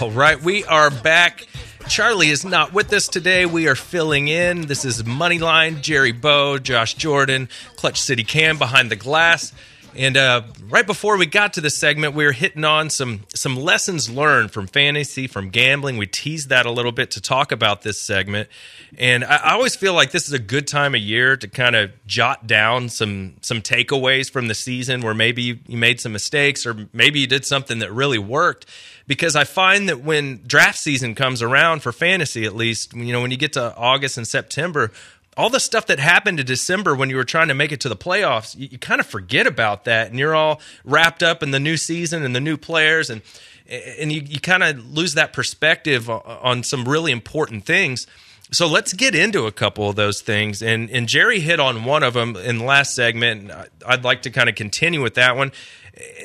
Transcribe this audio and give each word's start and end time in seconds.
All 0.00 0.10
right, 0.10 0.40
we 0.40 0.64
are 0.64 0.90
back. 0.90 1.46
Charlie 1.88 2.28
is 2.28 2.44
not 2.44 2.72
with 2.72 2.92
us 2.92 3.08
today. 3.08 3.46
We 3.46 3.66
are 3.68 3.74
filling 3.74 4.28
in. 4.28 4.62
This 4.62 4.84
is 4.84 5.02
Moneyline, 5.02 5.80
Jerry 5.82 6.12
Bow, 6.12 6.58
Josh 6.58 6.94
Jordan, 6.94 7.48
Clutch 7.76 8.00
City 8.00 8.22
Cam 8.22 8.58
behind 8.58 8.90
the 8.90 8.96
glass. 8.96 9.52
And 9.96 10.16
uh, 10.16 10.42
right 10.68 10.86
before 10.86 11.18
we 11.18 11.26
got 11.26 11.54
to 11.54 11.60
the 11.60 11.68
segment, 11.68 12.14
we 12.14 12.24
were 12.24 12.32
hitting 12.32 12.64
on 12.64 12.90
some 12.90 13.22
some 13.34 13.56
lessons 13.56 14.08
learned 14.08 14.52
from 14.52 14.68
fantasy, 14.68 15.26
from 15.26 15.50
gambling. 15.50 15.96
We 15.96 16.06
teased 16.06 16.50
that 16.50 16.64
a 16.64 16.70
little 16.70 16.92
bit 16.92 17.10
to 17.12 17.20
talk 17.20 17.50
about 17.50 17.82
this 17.82 18.00
segment, 18.00 18.48
and 18.96 19.24
I, 19.24 19.36
I 19.36 19.52
always 19.54 19.74
feel 19.74 19.92
like 19.92 20.12
this 20.12 20.28
is 20.28 20.32
a 20.32 20.38
good 20.38 20.68
time 20.68 20.94
of 20.94 21.00
year 21.00 21.36
to 21.36 21.48
kind 21.48 21.74
of 21.74 21.90
jot 22.06 22.46
down 22.46 22.88
some 22.88 23.34
some 23.42 23.62
takeaways 23.62 24.30
from 24.30 24.46
the 24.46 24.54
season, 24.54 25.00
where 25.00 25.14
maybe 25.14 25.42
you, 25.42 25.58
you 25.66 25.76
made 25.76 26.00
some 26.00 26.12
mistakes, 26.12 26.66
or 26.66 26.86
maybe 26.92 27.18
you 27.18 27.26
did 27.26 27.44
something 27.44 27.80
that 27.80 27.92
really 27.92 28.18
worked. 28.18 28.66
Because 29.10 29.34
I 29.34 29.42
find 29.42 29.88
that 29.88 30.04
when 30.04 30.40
draft 30.46 30.78
season 30.78 31.16
comes 31.16 31.42
around 31.42 31.82
for 31.82 31.90
fantasy, 31.90 32.44
at 32.44 32.54
least, 32.54 32.94
you 32.94 33.12
know, 33.12 33.20
when 33.20 33.32
you 33.32 33.36
get 33.36 33.54
to 33.54 33.74
August 33.76 34.16
and 34.16 34.24
September, 34.24 34.92
all 35.36 35.50
the 35.50 35.58
stuff 35.58 35.86
that 35.86 35.98
happened 35.98 36.38
in 36.38 36.46
December 36.46 36.94
when 36.94 37.10
you 37.10 37.16
were 37.16 37.24
trying 37.24 37.48
to 37.48 37.54
make 37.54 37.72
it 37.72 37.80
to 37.80 37.88
the 37.88 37.96
playoffs, 37.96 38.56
you, 38.56 38.68
you 38.70 38.78
kind 38.78 39.00
of 39.00 39.06
forget 39.08 39.48
about 39.48 39.84
that, 39.86 40.10
and 40.10 40.18
you're 40.20 40.36
all 40.36 40.60
wrapped 40.84 41.24
up 41.24 41.42
in 41.42 41.50
the 41.50 41.58
new 41.58 41.76
season 41.76 42.22
and 42.22 42.36
the 42.36 42.40
new 42.40 42.56
players, 42.56 43.10
and 43.10 43.22
and 43.68 44.12
you, 44.12 44.22
you 44.22 44.38
kind 44.38 44.62
of 44.62 44.88
lose 44.92 45.14
that 45.14 45.32
perspective 45.32 46.08
on 46.08 46.62
some 46.62 46.88
really 46.88 47.10
important 47.10 47.64
things. 47.66 48.06
So 48.52 48.68
let's 48.68 48.92
get 48.92 49.16
into 49.16 49.46
a 49.46 49.52
couple 49.52 49.90
of 49.90 49.96
those 49.96 50.20
things, 50.20 50.62
and 50.62 50.88
and 50.88 51.08
Jerry 51.08 51.40
hit 51.40 51.58
on 51.58 51.84
one 51.84 52.04
of 52.04 52.14
them 52.14 52.36
in 52.36 52.58
the 52.58 52.64
last 52.64 52.94
segment. 52.94 53.50
I'd 53.84 54.04
like 54.04 54.22
to 54.22 54.30
kind 54.30 54.48
of 54.48 54.54
continue 54.54 55.02
with 55.02 55.14
that 55.14 55.36
one. 55.36 55.50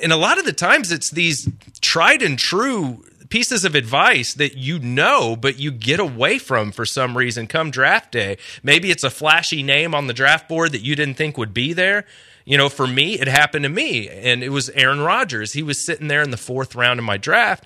And 0.02 0.12
a 0.12 0.18
lot 0.18 0.38
of 0.38 0.46
the 0.46 0.54
times, 0.54 0.92
it's 0.92 1.12
these 1.12 1.50
tried 1.82 2.22
and 2.22 2.38
true 2.38 3.04
pieces 3.30 3.66
of 3.66 3.76
advice 3.76 4.34
that 4.36 4.58
you 4.58 4.80
know, 4.80 5.36
but 5.36 5.60
you 5.60 5.72
get 5.72 6.00
away 6.00 6.38
from 6.38 6.72
for 6.72 6.86
some 6.86 7.18
reason 7.18 7.48
come 7.48 7.72
draft 7.72 8.12
day. 8.12 8.38
Maybe 8.64 8.92
it's 8.92 9.04
a 9.04 9.10
flashy 9.10 9.64
name 9.64 9.96
on 9.96 10.08
the 10.08 10.14
draft 10.14 10.48
board 10.48 10.72
that 10.72 10.82
you 10.82 10.96
didn't 10.96 11.16
think 11.16 11.38
would 11.38 11.54
be 11.54 11.74
there. 11.74 12.06
You 12.46 12.58
know, 12.58 12.70
for 12.70 12.86
me, 12.86 13.20
it 13.20 13.28
happened 13.28 13.64
to 13.64 13.70
me, 13.70 14.08
and 14.08 14.44
it 14.44 14.50
was 14.50 14.70
Aaron 14.70 15.00
Rodgers. 15.00 15.54
He 15.54 15.64
was 15.64 15.84
sitting 15.84 16.08
there 16.08 16.22
in 16.22 16.30
the 16.30 16.38
fourth 16.38 16.76
round 16.76 17.00
of 17.00 17.06
my 17.06 17.18
draft, 17.18 17.66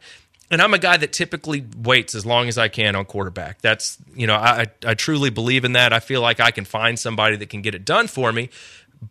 and 0.49 0.61
I'm 0.61 0.73
a 0.73 0.79
guy 0.79 0.95
that 0.95 1.11
typically 1.11 1.65
waits 1.77 2.15
as 2.15 2.25
long 2.25 2.47
as 2.47 2.57
I 2.57 2.69
can 2.69 2.95
on 2.95 3.03
quarterback. 3.03 3.61
That's 3.61 3.97
you 4.15 4.25
know, 4.25 4.35
I 4.35 4.67
I 4.85 4.93
truly 4.93 5.29
believe 5.29 5.65
in 5.65 5.73
that. 5.73 5.91
I 5.91 5.99
feel 5.99 6.21
like 6.21 6.39
I 6.39 6.51
can 6.51 6.63
find 6.63 6.97
somebody 6.97 7.35
that 7.35 7.49
can 7.49 7.61
get 7.61 7.75
it 7.75 7.83
done 7.83 8.07
for 8.07 8.31
me. 8.31 8.49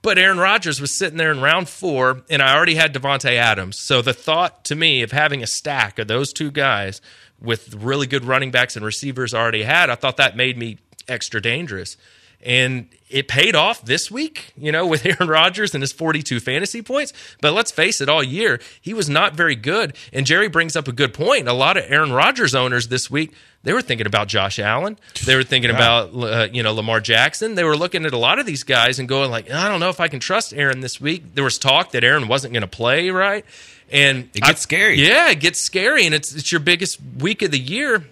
But 0.03 0.19
Aaron 0.19 0.39
Rodgers 0.39 0.81
was 0.81 0.97
sitting 0.97 1.17
there 1.17 1.31
in 1.31 1.41
round 1.41 1.69
four, 1.69 2.23
and 2.29 2.43
I 2.43 2.55
already 2.55 2.75
had 2.75 2.93
Davante 2.93 3.35
Adams. 3.37 3.79
So 3.81 4.03
the 4.03 4.13
thought 4.13 4.65
to 4.67 4.75
me 4.75 5.03
of 5.03 5.13
having 5.13 5.43
a 5.43 5.47
stack 5.47 5.99
of 5.99 6.09
those 6.09 6.33
two 6.33 6.51
guys 6.51 7.01
with 7.41 7.75
really 7.75 8.07
good 8.07 8.25
running 8.25 8.51
backs 8.51 8.77
and 8.77 8.85
receivers 8.85 9.33
already 9.33 9.63
had, 9.63 9.89
I 9.89 9.95
thought 9.95 10.19
that 10.19 10.37
made 10.37 10.59
me 10.59 10.79
extra 11.09 11.41
dangerous. 11.41 11.97
And 12.43 12.89
it 13.11 13.29
paid 13.29 13.55
off 13.55 13.83
this 13.85 14.11
week, 14.11 14.53
you 14.57 14.73
know, 14.73 14.87
with 14.87 15.05
Aaron 15.07 15.29
Rodgers 15.29 15.75
and 15.75 15.83
his 15.83 15.93
42 15.93 16.41
fantasy 16.41 16.83
points. 16.83 17.13
But 17.41 17.53
let's 17.53 17.71
face 17.71 18.01
it, 18.01 18.09
all 18.09 18.23
year, 18.23 18.61
he 18.81 18.95
was 18.95 19.09
not 19.09 19.35
very 19.35 19.57
good. 19.57 19.97
And 20.13 20.27
Jerry 20.27 20.49
brings 20.49 20.77
up 20.77 20.89
a 20.89 20.93
good 20.93 21.15
point. 21.15 21.49
A 21.49 21.53
lot 21.53 21.77
of 21.77 21.85
Aaron 21.89 22.13
Rodgers 22.13 22.55
owners 22.55 22.89
this 22.89 23.11
week, 23.11 23.33
they 23.63 23.73
were 23.73 23.83
thinking 23.83 24.07
about 24.07 24.29
Josh 24.29 24.59
Allen. 24.59 24.99
They 25.25 25.37
were 25.37 25.43
thinking 25.43 25.71
yeah. 25.75 25.77
about, 25.77 26.15
uh, 26.15 26.49
you 26.53 26.63
know, 26.63 26.73
Lamar 26.73 27.01
Jackson. 27.01 27.55
They 27.55 27.65
were 27.65 27.77
looking 27.77 28.07
at 28.07 28.13
a 28.13 28.19
lot 28.19 28.39
of 28.39 28.47
these 28.47 28.63
guys 28.63 28.99
and 28.99 29.09
going 29.09 29.31
like, 29.31 29.51
I 29.51 29.69
don't 29.69 29.81
know 29.81 29.91
if 29.91 30.01
I 30.01 30.09
can 30.09 30.21
trust 30.21 30.53
Aaron 30.55 30.81
this 30.81 31.01
week. 31.01 31.35
There 31.35 31.45
was 31.45 31.59
talk 31.59 31.93
that 31.93 32.05
Aaron 32.05 32.29
wasn't 32.29 32.53
going 32.53 32.63
to 32.63 32.69
play, 32.69 33.11
right? 33.11 33.45
And 33.91 34.25
it 34.35 34.43
gets 34.43 34.61
I, 34.61 34.63
scary. 34.63 35.01
Yeah, 35.01 35.31
it 35.31 35.41
gets 35.41 35.61
scary. 35.61 36.05
And 36.05 36.15
it's, 36.15 36.35
it's 36.35 36.53
your 36.53 36.61
biggest 36.61 36.99
week 37.19 37.43
of 37.43 37.51
the 37.51 37.59
year. 37.59 38.05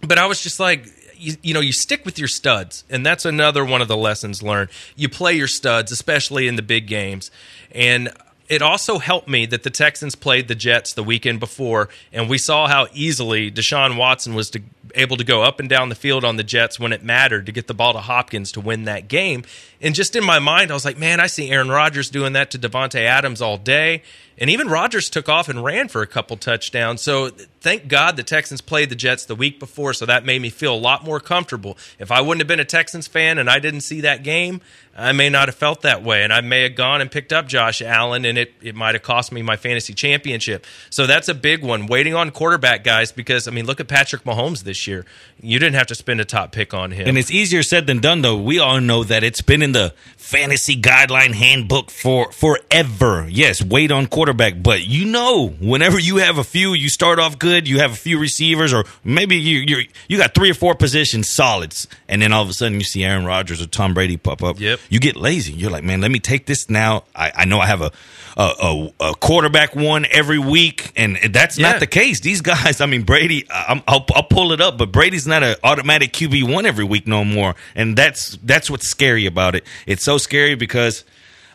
But 0.00 0.18
I 0.18 0.26
was 0.26 0.40
just 0.40 0.60
like, 0.60 0.86
you, 1.18 1.34
you 1.42 1.54
know 1.54 1.60
you 1.60 1.72
stick 1.72 2.04
with 2.04 2.18
your 2.18 2.28
studs 2.28 2.84
and 2.88 3.04
that's 3.04 3.24
another 3.24 3.64
one 3.64 3.82
of 3.82 3.88
the 3.88 3.96
lessons 3.96 4.42
learned 4.42 4.70
you 4.96 5.08
play 5.08 5.34
your 5.34 5.48
studs 5.48 5.92
especially 5.92 6.48
in 6.48 6.56
the 6.56 6.62
big 6.62 6.86
games 6.86 7.30
and 7.72 8.10
it 8.48 8.62
also 8.62 8.98
helped 8.98 9.28
me 9.28 9.46
that 9.46 9.62
the 9.62 9.70
Texans 9.70 10.14
played 10.14 10.48
the 10.48 10.54
Jets 10.54 10.94
the 10.94 11.02
weekend 11.02 11.38
before, 11.38 11.88
and 12.12 12.28
we 12.28 12.38
saw 12.38 12.66
how 12.66 12.86
easily 12.94 13.50
Deshaun 13.50 13.96
Watson 13.96 14.34
was 14.34 14.50
to, 14.50 14.62
able 14.94 15.18
to 15.18 15.24
go 15.24 15.42
up 15.42 15.60
and 15.60 15.68
down 15.68 15.90
the 15.90 15.94
field 15.94 16.24
on 16.24 16.36
the 16.36 16.42
Jets 16.42 16.80
when 16.80 16.92
it 16.92 17.04
mattered 17.04 17.46
to 17.46 17.52
get 17.52 17.66
the 17.66 17.74
ball 17.74 17.92
to 17.92 18.00
Hopkins 18.00 18.52
to 18.52 18.60
win 18.60 18.84
that 18.84 19.06
game. 19.06 19.44
And 19.80 19.94
just 19.94 20.16
in 20.16 20.24
my 20.24 20.38
mind, 20.38 20.70
I 20.70 20.74
was 20.74 20.84
like, 20.84 20.98
man, 20.98 21.20
I 21.20 21.26
see 21.26 21.50
Aaron 21.50 21.68
Rodgers 21.68 22.08
doing 22.08 22.32
that 22.32 22.50
to 22.52 22.58
Davante 22.58 23.00
Adams 23.00 23.42
all 23.42 23.58
day. 23.58 24.02
And 24.38 24.50
even 24.50 24.68
Rodgers 24.68 25.10
took 25.10 25.28
off 25.28 25.48
and 25.48 25.64
ran 25.64 25.88
for 25.88 26.00
a 26.00 26.06
couple 26.06 26.36
touchdowns. 26.36 27.02
So 27.02 27.30
thank 27.60 27.88
God 27.88 28.16
the 28.16 28.22
Texans 28.22 28.60
played 28.60 28.88
the 28.88 28.94
Jets 28.94 29.24
the 29.24 29.34
week 29.34 29.58
before, 29.58 29.92
so 29.92 30.06
that 30.06 30.24
made 30.24 30.40
me 30.40 30.50
feel 30.50 30.74
a 30.74 30.76
lot 30.76 31.04
more 31.04 31.20
comfortable. 31.20 31.76
If 31.98 32.12
I 32.12 32.20
wouldn't 32.20 32.40
have 32.40 32.48
been 32.48 32.60
a 32.60 32.64
Texans 32.64 33.06
fan 33.06 33.38
and 33.38 33.50
I 33.50 33.58
didn't 33.58 33.80
see 33.80 34.02
that 34.02 34.22
game, 34.22 34.60
I 34.96 35.12
may 35.12 35.28
not 35.28 35.46
have 35.46 35.54
felt 35.54 35.82
that 35.82 36.02
way. 36.02 36.22
And 36.24 36.32
I 36.32 36.40
may 36.40 36.62
have 36.62 36.74
gone 36.74 37.00
and 37.00 37.10
picked 37.10 37.32
up 37.32 37.46
Josh 37.46 37.82
Allen, 37.82 38.24
and 38.24 38.36
it, 38.36 38.52
it 38.60 38.74
might 38.74 38.94
have 38.94 39.02
cost 39.02 39.30
me 39.30 39.42
my 39.42 39.56
fantasy 39.56 39.94
championship. 39.94 40.66
So 40.90 41.06
that's 41.06 41.28
a 41.28 41.34
big 41.34 41.62
one. 41.62 41.86
Waiting 41.86 42.14
on 42.14 42.30
quarterback, 42.30 42.82
guys, 42.84 43.12
because, 43.12 43.46
I 43.46 43.52
mean, 43.52 43.64
look 43.66 43.80
at 43.80 43.86
Patrick 43.86 44.24
Mahomes 44.24 44.64
this 44.64 44.86
year. 44.86 45.04
You 45.40 45.58
didn't 45.58 45.76
have 45.76 45.86
to 45.88 45.94
spend 45.94 46.20
a 46.20 46.24
top 46.24 46.50
pick 46.52 46.74
on 46.74 46.90
him. 46.90 47.06
And 47.08 47.18
it's 47.18 47.30
easier 47.30 47.62
said 47.62 47.86
than 47.86 48.00
done, 48.00 48.22
though. 48.22 48.36
We 48.36 48.58
all 48.58 48.80
know 48.80 49.04
that 49.04 49.22
it's 49.22 49.40
been 49.40 49.62
in 49.62 49.72
the 49.72 49.94
fantasy 50.16 50.74
guideline 50.80 51.32
handbook 51.32 51.90
for 51.90 52.32
forever. 52.32 53.28
Yes, 53.30 53.62
wait 53.62 53.92
on 53.92 54.06
quarterback, 54.06 54.27
but 54.32 54.86
you 54.86 55.04
know, 55.04 55.48
whenever 55.48 55.98
you 55.98 56.16
have 56.16 56.38
a 56.38 56.44
few, 56.44 56.72
you 56.72 56.88
start 56.88 57.18
off 57.18 57.38
good, 57.38 57.68
you 57.68 57.78
have 57.80 57.92
a 57.92 57.96
few 57.96 58.18
receivers, 58.18 58.72
or 58.72 58.84
maybe 59.04 59.36
you 59.36 59.58
you 59.66 59.88
you 60.08 60.18
got 60.18 60.34
three 60.34 60.50
or 60.50 60.54
four 60.54 60.74
positions 60.74 61.28
solids, 61.28 61.88
and 62.08 62.22
then 62.22 62.32
all 62.32 62.42
of 62.42 62.48
a 62.48 62.52
sudden 62.52 62.78
you 62.78 62.84
see 62.84 63.04
Aaron 63.04 63.24
Rodgers 63.24 63.60
or 63.60 63.66
Tom 63.66 63.94
Brady 63.94 64.16
pop 64.16 64.42
up. 64.42 64.60
Yep. 64.60 64.80
You 64.88 65.00
get 65.00 65.16
lazy. 65.16 65.52
You're 65.52 65.70
like, 65.70 65.84
man, 65.84 66.00
let 66.00 66.10
me 66.10 66.18
take 66.18 66.46
this 66.46 66.68
now. 66.70 67.04
I, 67.14 67.32
I 67.34 67.44
know 67.44 67.60
I 67.60 67.66
have 67.66 67.82
a 67.82 67.92
a, 68.38 68.92
a, 69.00 69.14
quarterback 69.16 69.74
one 69.74 70.06
every 70.10 70.38
week, 70.38 70.92
and 70.96 71.18
that's 71.30 71.58
yeah. 71.58 71.72
not 71.72 71.80
the 71.80 71.86
case. 71.86 72.20
These 72.20 72.40
guys, 72.40 72.80
I 72.80 72.86
mean, 72.86 73.02
Brady, 73.02 73.46
i 73.50 73.82
will 73.86 74.04
I'll 74.14 74.22
pull 74.22 74.52
it 74.52 74.60
up, 74.60 74.78
but 74.78 74.92
Brady's 74.92 75.26
not 75.26 75.42
an 75.42 75.56
automatic 75.64 76.12
QB 76.12 76.52
one 76.52 76.64
every 76.64 76.84
week 76.84 77.06
no 77.06 77.24
more, 77.24 77.54
and 77.74 77.96
that's 77.96 78.38
that's 78.42 78.70
what's 78.70 78.86
scary 78.86 79.26
about 79.26 79.54
it. 79.54 79.64
It's 79.86 80.04
so 80.04 80.18
scary 80.18 80.54
because 80.54 81.04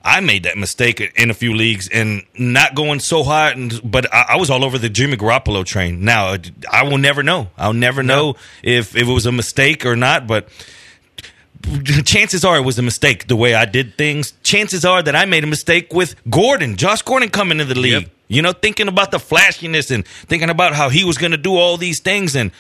I 0.04 0.20
made 0.20 0.44
that 0.44 0.58
mistake 0.58 1.00
in 1.16 1.30
a 1.30 1.34
few 1.34 1.54
leagues 1.54 1.88
and 1.88 2.24
not 2.38 2.76
going 2.76 3.00
so 3.00 3.24
hard, 3.24 3.56
and 3.56 3.80
but 3.90 4.14
I, 4.14 4.26
I 4.30 4.36
was 4.36 4.50
all 4.50 4.66
over 4.66 4.78
the 4.78 4.90
Jimmy 4.90 5.16
Garoppolo 5.16 5.64
train. 5.66 6.04
Now 6.04 6.36
I 6.70 6.84
will 6.84 6.98
never 6.98 7.24
know. 7.24 7.48
I'll 7.58 7.74
never 7.74 8.04
no. 8.04 8.16
know 8.16 8.30
if, 8.64 8.96
if 8.96 9.08
it 9.08 9.12
was 9.12 9.26
a 9.26 9.32
mistake 9.32 9.86
or 9.86 9.96
not, 9.96 10.28
but 10.28 10.50
chances 12.04 12.44
are 12.44 12.58
it 12.58 12.66
was 12.66 12.78
a 12.78 12.82
mistake 12.82 13.28
the 13.28 13.36
way 13.38 13.54
I 13.56 13.66
did 13.66 13.98
things. 13.98 14.34
Chances 14.44 14.84
are 14.84 15.02
that 15.02 15.16
I 15.16 15.26
made 15.26 15.46
a 15.46 15.48
mistake 15.48 15.94
with 15.94 16.16
Gordon, 16.30 16.76
Josh 16.76 17.02
Gordon 17.02 17.30
coming 17.30 17.60
into 17.60 17.74
the 17.74 17.80
league. 17.80 18.04
Yep. 18.04 18.12
You 18.28 18.42
know, 18.42 18.52
thinking 18.52 18.88
about 18.88 19.12
the 19.12 19.20
flashiness 19.20 19.92
and 19.92 20.08
thinking 20.08 20.50
about 20.50 20.74
how 20.74 20.90
he 20.90 21.04
was 21.04 21.18
going 21.18 21.32
to 21.32 21.38
do 21.38 21.56
all 21.56 21.78
these 21.78 22.00
things 22.00 22.36
and 22.36 22.52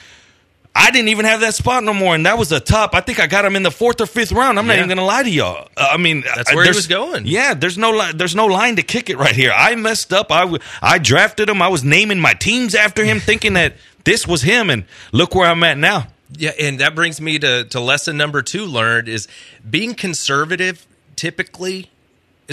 I 0.75 0.89
didn't 0.89 1.09
even 1.09 1.25
have 1.25 1.41
that 1.41 1.53
spot 1.53 1.84
no 1.84 1.94
more, 1.94 2.16
and 2.16 2.25
that 2.25 2.38
was 2.38 2.51
a 2.51 2.59
top. 2.59 2.95
I 2.95 3.01
think 3.01 3.19
I 3.19 3.28
got 3.28 3.45
him 3.45 3.56
in 3.56 3.61
the 3.61 3.69
fourth 3.69 4.01
or 4.01 4.07
fifth 4.07 4.31
round. 4.31 4.57
I'm 4.57 4.66
yeah. 4.66 4.73
not 4.73 4.78
even 4.79 4.89
gonna 4.89 5.06
lie 5.06 5.22
to 5.22 5.29
y'all. 5.29 5.69
Uh, 5.78 5.89
I 5.91 5.97
mean, 5.97 6.22
that's 6.22 6.53
where 6.53 6.63
he 6.63 6.72
was 6.72 6.88
going. 6.88 7.28
Yeah, 7.28 7.53
there's 7.53 7.78
no 7.78 7.91
li- 7.91 8.13
there's 8.16 8.35
no 8.35 8.47
line 8.47 8.78
to 8.78 8.83
kick 8.83 9.12
it 9.12 9.17
right 9.17 9.35
here. 9.35 9.53
I 9.56 9.75
messed 9.75 10.12
up. 10.12 10.31
I, 10.31 10.41
w- 10.41 10.59
I 10.81 10.97
drafted 10.97 11.47
him. 11.47 11.62
I 11.62 11.67
was 11.67 11.83
naming 11.83 12.19
my 12.19 12.33
teams 12.33 12.73
after 12.73 13.06
him, 13.06 13.19
thinking 13.19 13.53
that 13.53 13.75
this 14.03 14.28
was 14.28 14.41
him, 14.41 14.72
and 14.72 14.85
look 15.12 15.35
where 15.35 15.47
I'm 15.47 15.63
at 15.63 15.78
now. 15.78 16.07
Yeah, 16.35 16.51
and 16.59 16.79
that 16.79 16.95
brings 16.95 17.22
me 17.22 17.38
to 17.39 17.66
to 17.66 17.79
lesson 17.79 18.17
number 18.17 18.41
two 18.41 18.66
learned 18.66 19.07
is 19.07 19.28
being 19.69 19.94
conservative. 19.94 20.88
Typically, 21.16 21.91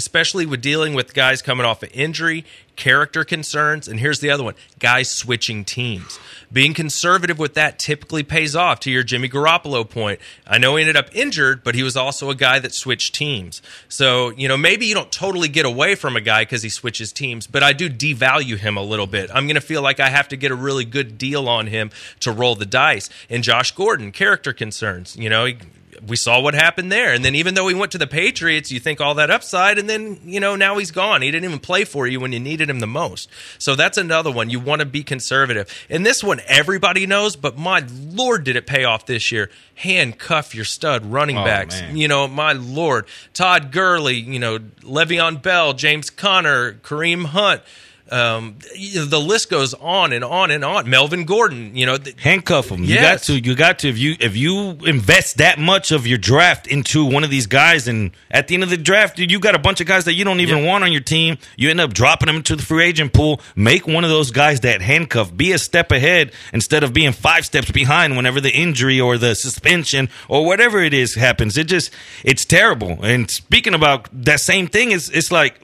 especially 0.01 0.47
with 0.47 0.63
dealing 0.63 0.95
with 0.95 1.13
guys 1.13 1.43
coming 1.43 1.67
off 1.67 1.83
of 1.83 1.91
injury, 1.93 2.47
character 2.75 3.25
concerns, 3.25 3.87
and 3.87 4.01
here's 4.01 4.21
the 4.21 4.31
other 4.31 4.43
one 4.43 4.55
guys 4.79 5.11
switching 5.11 5.67
teams. 5.67 6.19
Being 6.51 6.73
conservative 6.73 7.39
with 7.39 7.53
that 7.53 7.79
typically 7.79 8.23
pays 8.23 8.57
off 8.57 8.81
to 8.81 8.91
your 8.91 9.03
Jimmy 9.03 9.29
Garoppolo 9.29 9.89
point. 9.89 10.19
I 10.47 10.57
know 10.57 10.77
he 10.77 10.83
ended 10.83 10.97
up 10.97 11.15
injured, 11.15 11.63
but 11.63 11.75
he 11.75 11.83
was 11.83 11.95
also 11.95 12.31
a 12.31 12.35
guy 12.35 12.59
that 12.59 12.73
switched 12.73 13.15
teams. 13.15 13.61
So, 13.91 14.31
you 14.31 14.49
know, 14.49 14.57
maybe 14.57 14.87
you 14.87 14.95
don't 14.95 15.13
totally 15.13 15.49
get 15.49 15.67
away 15.67 15.95
from 15.95 16.17
a 16.17 16.23
guy 16.23 16.43
because 16.43 16.63
he 16.63 16.71
switches 16.71 17.13
teams, 17.13 17.47
but 17.47 17.63
I 17.63 17.75
do 17.75 17.91
devalue 17.91 18.57
him 18.57 18.79
a 18.79 18.83
little 18.83 19.07
bit. 19.07 19.31
I'm 19.35 19.47
going 19.47 19.57
to 19.57 19.61
feel 19.61 19.83
like 19.83 20.01
I 20.01 20.09
have 20.09 20.29
to 20.29 20.37
get 20.37 20.51
a 20.51 20.57
really 20.57 20.87
good 20.87 21.19
deal 21.19 21.47
on 21.49 21.67
him 21.67 21.91
to 22.21 22.33
roll 22.33 22.55
the 22.55 22.67
dice. 22.67 23.11
And 23.29 23.45
Josh 23.45 23.73
Gordon, 23.73 24.11
character 24.11 24.55
concerns. 24.55 25.17
You 25.17 25.29
know, 25.29 25.45
he, 25.45 25.59
we 26.07 26.17
saw 26.17 26.41
what 26.41 26.55
happened 26.55 26.91
there. 26.91 27.13
And 27.13 27.25
then 27.25 27.35
even 27.35 27.55
though 27.55 27.69
he 27.69 27.75
went 27.75 27.93
to 27.93 27.99
the 27.99 28.07
Patriots, 28.07 28.71
you 28.71 28.81
think 28.81 29.01
all 29.01 29.15
that 29.15 29.31
upside, 29.31 29.79
and 29.79 29.89
then 29.89 30.21
you 30.25 30.41
know 30.41 30.57
now 30.57 30.79
he's 30.79 30.91
gone. 30.91 31.23
He 31.23 31.31
didn't 31.31 31.45
even 31.45 31.59
play 31.59 31.85
for 31.85 32.07
you 32.07 32.21
when 32.21 32.33
you 32.33 32.41
needed 32.41 32.71
him 32.71 32.81
the 32.81 32.87
most. 32.87 33.29
So 33.59 33.75
that's 33.75 33.99
another 33.99 34.31
one. 34.31 34.51
You 34.51 34.61
want 34.61 34.81
to 34.81 34.87
be 34.87 35.03
conservative. 35.03 35.69
And 35.89 36.05
this 36.05 36.23
one 36.23 36.41
everybody 36.47 37.07
knows, 37.07 37.37
but 37.37 37.59
my 37.59 37.85
lord, 37.91 38.45
did 38.45 38.57
it 38.57 38.67
pay 38.67 38.85
off 38.85 39.07
this 39.07 39.31
year? 39.33 39.51
Handcuff 39.75 40.55
your 40.55 40.65
stud 40.65 41.07
running 41.07 41.39
oh, 41.39 41.45
backs. 41.45 41.81
Man. 41.81 41.97
You 41.97 42.09
know, 42.09 42.29
my 42.29 42.53
lord, 42.53 43.07
Todd 43.35 43.73
Gurley. 43.73 44.17
You 44.17 44.39
know, 44.39 44.59
Le'Veon 44.59 45.43
Bell, 45.43 45.73
James 45.75 46.11
Conner, 46.11 46.75
Kareem 46.75 47.27
Hunt. 47.27 47.63
Um, 48.11 48.57
the 48.75 49.21
list 49.21 49.51
goes 49.51 49.73
on 49.75 50.13
and 50.13 50.25
on 50.25 50.51
and 50.51 50.65
on. 50.65 50.91
Melvin 50.91 51.25
Gordon, 51.25 51.77
you 51.77 51.87
know, 51.87 51.97
handcuff 52.19 52.69
him. 52.69 52.83
Yes. 52.83 52.91
You 52.91 53.01
got 53.01 53.23
to. 53.23 53.49
You 53.49 53.55
got 53.55 53.79
to. 53.81 53.89
If 53.89 53.99
you 53.99 54.17
if 54.19 54.37
you 54.37 54.71
invest 54.85 55.39
that 55.39 55.59
much 55.61 55.93
of 55.93 56.09
your 56.09 56.19
draft 56.19 56.67
into 56.67 57.05
one 57.05 57.23
of 57.23 57.31
these 57.31 57.47
guys, 57.47 57.87
and 57.87 58.11
at 58.31 58.49
the 58.49 58.55
end 58.55 58.65
of 58.65 58.71
the 58.71 58.77
draft, 58.77 59.19
you 59.19 59.39
got 59.39 59.55
a 59.55 59.61
bunch 59.61 59.81
of 59.81 59.87
guys 59.87 60.07
that 60.07 60.15
you 60.15 60.25
don't 60.25 60.41
even 60.41 60.59
yep. 60.59 60.67
want 60.67 60.83
on 60.83 60.91
your 60.91 61.01
team. 61.01 61.39
You 61.57 61.71
end 61.71 61.81
up 61.81 61.95
dropping 61.95 62.27
them 62.27 62.37
into 62.37 62.57
the 62.57 62.63
free 62.63 62.85
agent 62.85 63.13
pool. 63.13 63.41
Make 63.55 63.87
one 63.87 64.03
of 64.03 64.11
those 64.11 64.33
guys 64.33 64.61
that 64.61 64.83
handcuff. 64.83 65.37
Be 65.37 65.53
a 65.53 65.59
step 65.59 65.93
ahead 65.93 66.33
instead 66.53 66.83
of 66.83 66.93
being 66.93 67.13
five 67.13 67.47
steps 67.47 67.71
behind 67.71 68.17
whenever 68.17 68.41
the 68.41 68.51
injury 68.51 69.01
or 69.01 69.19
the 69.19 69.37
suspension 69.37 70.09
or 70.29 70.45
whatever 70.45 70.83
it 70.83 70.95
is 70.95 71.15
happens. 71.15 71.57
It 71.57 71.69
just 71.69 71.93
it's 72.25 72.45
terrible. 72.45 73.05
And 73.05 73.31
speaking 73.31 73.75
about 73.75 74.09
that 74.13 74.41
same 74.41 74.67
thing, 74.67 74.91
is 74.91 75.11
it's 75.11 75.31
like 75.31 75.61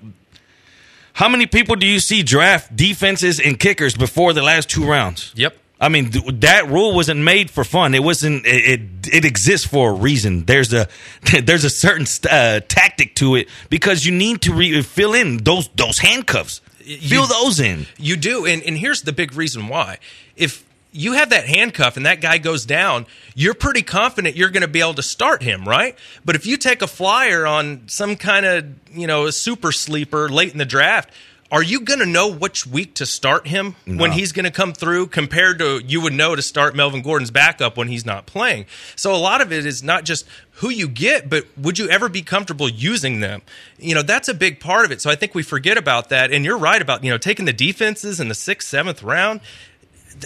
how 1.16 1.30
many 1.30 1.46
people 1.46 1.76
do 1.76 1.86
you 1.86 1.98
see 1.98 2.22
draft 2.22 2.76
defenses 2.76 3.40
and 3.40 3.58
kickers 3.58 3.96
before 3.96 4.34
the 4.34 4.42
last 4.42 4.68
two 4.68 4.86
rounds? 4.86 5.32
Yep. 5.34 5.56
I 5.80 5.88
mean, 5.88 6.10
th- 6.10 6.40
that 6.40 6.68
rule 6.68 6.94
wasn't 6.94 7.20
made 7.20 7.50
for 7.50 7.64
fun. 7.64 7.94
It 7.94 8.02
wasn't. 8.02 8.44
It 8.44 8.80
it, 8.80 9.14
it 9.14 9.24
exists 9.24 9.66
for 9.66 9.92
a 9.92 9.94
reason. 9.94 10.44
There's 10.44 10.74
a 10.74 10.88
there's 11.42 11.64
a 11.64 11.70
certain 11.70 12.04
uh, 12.30 12.60
tactic 12.68 13.14
to 13.14 13.36
it 13.36 13.48
because 13.70 14.04
you 14.04 14.12
need 14.12 14.42
to 14.42 14.52
re- 14.52 14.82
fill 14.82 15.14
in 15.14 15.38
those 15.38 15.68
those 15.68 15.98
handcuffs. 16.00 16.60
You, 16.84 16.98
fill 16.98 17.26
those 17.26 17.60
in. 17.60 17.86
You 17.96 18.18
do, 18.18 18.44
and 18.44 18.62
and 18.62 18.76
here's 18.76 19.00
the 19.00 19.12
big 19.12 19.34
reason 19.34 19.68
why. 19.68 19.96
If 20.36 20.65
you 20.96 21.12
have 21.12 21.30
that 21.30 21.46
handcuff 21.46 21.96
and 21.96 22.06
that 22.06 22.20
guy 22.20 22.38
goes 22.38 22.64
down, 22.64 23.06
you're 23.34 23.54
pretty 23.54 23.82
confident 23.82 24.36
you're 24.36 24.50
going 24.50 24.62
to 24.62 24.68
be 24.68 24.80
able 24.80 24.94
to 24.94 25.02
start 25.02 25.42
him, 25.42 25.64
right? 25.68 25.96
But 26.24 26.36
if 26.36 26.46
you 26.46 26.56
take 26.56 26.82
a 26.82 26.86
flyer 26.86 27.46
on 27.46 27.82
some 27.86 28.16
kind 28.16 28.46
of, 28.46 28.66
you 28.92 29.06
know, 29.06 29.26
a 29.26 29.32
super 29.32 29.72
sleeper 29.72 30.28
late 30.28 30.52
in 30.52 30.58
the 30.58 30.64
draft, 30.64 31.10
are 31.50 31.62
you 31.62 31.80
going 31.80 32.00
to 32.00 32.06
know 32.06 32.32
which 32.32 32.66
week 32.66 32.94
to 32.94 33.06
start 33.06 33.46
him 33.46 33.76
no. 33.86 34.02
when 34.02 34.12
he's 34.12 34.32
going 34.32 34.46
to 34.46 34.50
come 34.50 34.72
through 34.72 35.08
compared 35.08 35.60
to 35.60 35.80
you 35.84 36.00
would 36.00 36.12
know 36.12 36.34
to 36.34 36.42
start 36.42 36.74
Melvin 36.74 37.02
Gordon's 37.02 37.30
backup 37.30 37.76
when 37.76 37.86
he's 37.86 38.04
not 38.04 38.26
playing? 38.26 38.66
So 38.96 39.14
a 39.14 39.16
lot 39.16 39.40
of 39.40 39.52
it 39.52 39.64
is 39.64 39.82
not 39.82 40.04
just 40.04 40.26
who 40.54 40.70
you 40.70 40.88
get, 40.88 41.30
but 41.30 41.46
would 41.56 41.78
you 41.78 41.88
ever 41.88 42.08
be 42.08 42.22
comfortable 42.22 42.68
using 42.68 43.20
them? 43.20 43.42
You 43.78 43.94
know, 43.94 44.02
that's 44.02 44.28
a 44.28 44.34
big 44.34 44.58
part 44.58 44.86
of 44.86 44.90
it. 44.90 45.00
So 45.00 45.08
I 45.08 45.14
think 45.14 45.34
we 45.34 45.44
forget 45.44 45.78
about 45.78 46.08
that. 46.08 46.32
And 46.32 46.44
you're 46.44 46.58
right 46.58 46.82
about, 46.82 47.04
you 47.04 47.10
know, 47.10 47.18
taking 47.18 47.44
the 47.44 47.52
defenses 47.52 48.18
in 48.18 48.28
the 48.28 48.34
sixth, 48.34 48.68
seventh 48.68 49.04
round 49.04 49.40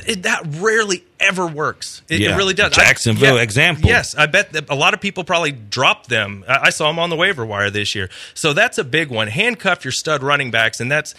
it, 0.07 0.23
that 0.23 0.43
rarely 0.59 1.05
ever 1.19 1.47
works. 1.47 2.03
It, 2.09 2.21
yeah. 2.21 2.35
it 2.35 2.37
really 2.37 2.55
does. 2.55 2.73
Jacksonville 2.73 3.35
I, 3.35 3.39
yeah, 3.39 3.43
example. 3.43 3.89
Yes, 3.89 4.15
I 4.15 4.27
bet 4.27 4.71
a 4.71 4.75
lot 4.75 4.95
of 4.95 5.01
people 5.01 5.25
probably 5.25 5.53
dropped 5.53 6.09
them. 6.09 6.45
I, 6.49 6.59
I, 6.65 6.71
saw 6.71 6.89
them 6.89 6.99
on 6.99 7.11
the 7.11 7.17
waiver 7.17 7.45
wire 7.45 7.71
this 7.71 7.95
year. 7.95 8.09
So 8.35 8.53
that's 8.53 8.79
a 8.79 8.85
big 8.85 9.11
one. 9.11 9.29
Handcuff 9.29 9.85
your 9.85 9.93
stud 9.93 10.23
running 10.23 10.51
backs, 10.51 10.81
and 10.81 10.91
that's 10.91 11.15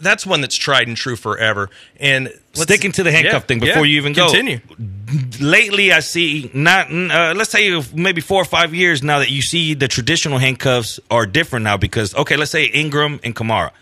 that's 0.00 0.26
one 0.26 0.40
that's 0.40 0.56
tried 0.56 0.88
and 0.88 0.96
true 0.96 1.16
forever. 1.16 1.70
And 1.98 2.32
sticking 2.52 2.92
to 2.92 3.02
the 3.02 3.12
handcuff 3.12 3.32
yeah, 3.32 3.40
thing 3.40 3.60
before 3.60 3.86
you 3.86 3.98
even 3.98 4.14
continue. 4.14 4.58
go. 4.58 5.44
Lately, 5.44 5.92
I 5.92 6.00
see 6.00 6.50
not. 6.54 6.90
Uh, 6.90 7.34
let's 7.36 7.50
say 7.50 7.82
maybe 7.94 8.20
four 8.20 8.40
or 8.40 8.46
five 8.46 8.74
years 8.74 9.02
now 9.02 9.18
that 9.18 9.30
you 9.30 9.42
see 9.42 9.74
the 9.74 9.88
traditional 9.88 10.38
handcuffs 10.38 11.00
are 11.10 11.26
different 11.26 11.64
now 11.64 11.76
because 11.76 12.14
okay, 12.14 12.36
let's 12.36 12.50
say 12.50 12.64
Ingram 12.64 13.20
and 13.24 13.34
Kamara 13.34 13.72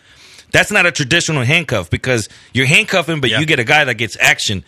that's 0.52 0.70
not 0.70 0.86
a 0.86 0.92
traditional 0.92 1.42
handcuff 1.44 1.90
because 1.90 2.28
you're 2.52 2.66
handcuffing, 2.66 3.20
but 3.20 3.30
yeah. 3.30 3.40
you 3.40 3.46
get 3.46 3.58
a 3.58 3.64
guy 3.64 3.84
that 3.84 3.94
gets 3.94 4.16
action. 4.20 4.64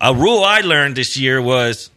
A 0.00 0.14
rule 0.14 0.42
I 0.42 0.60
learned 0.60 0.96
this 0.96 1.16
year 1.16 1.40
was 1.42 1.90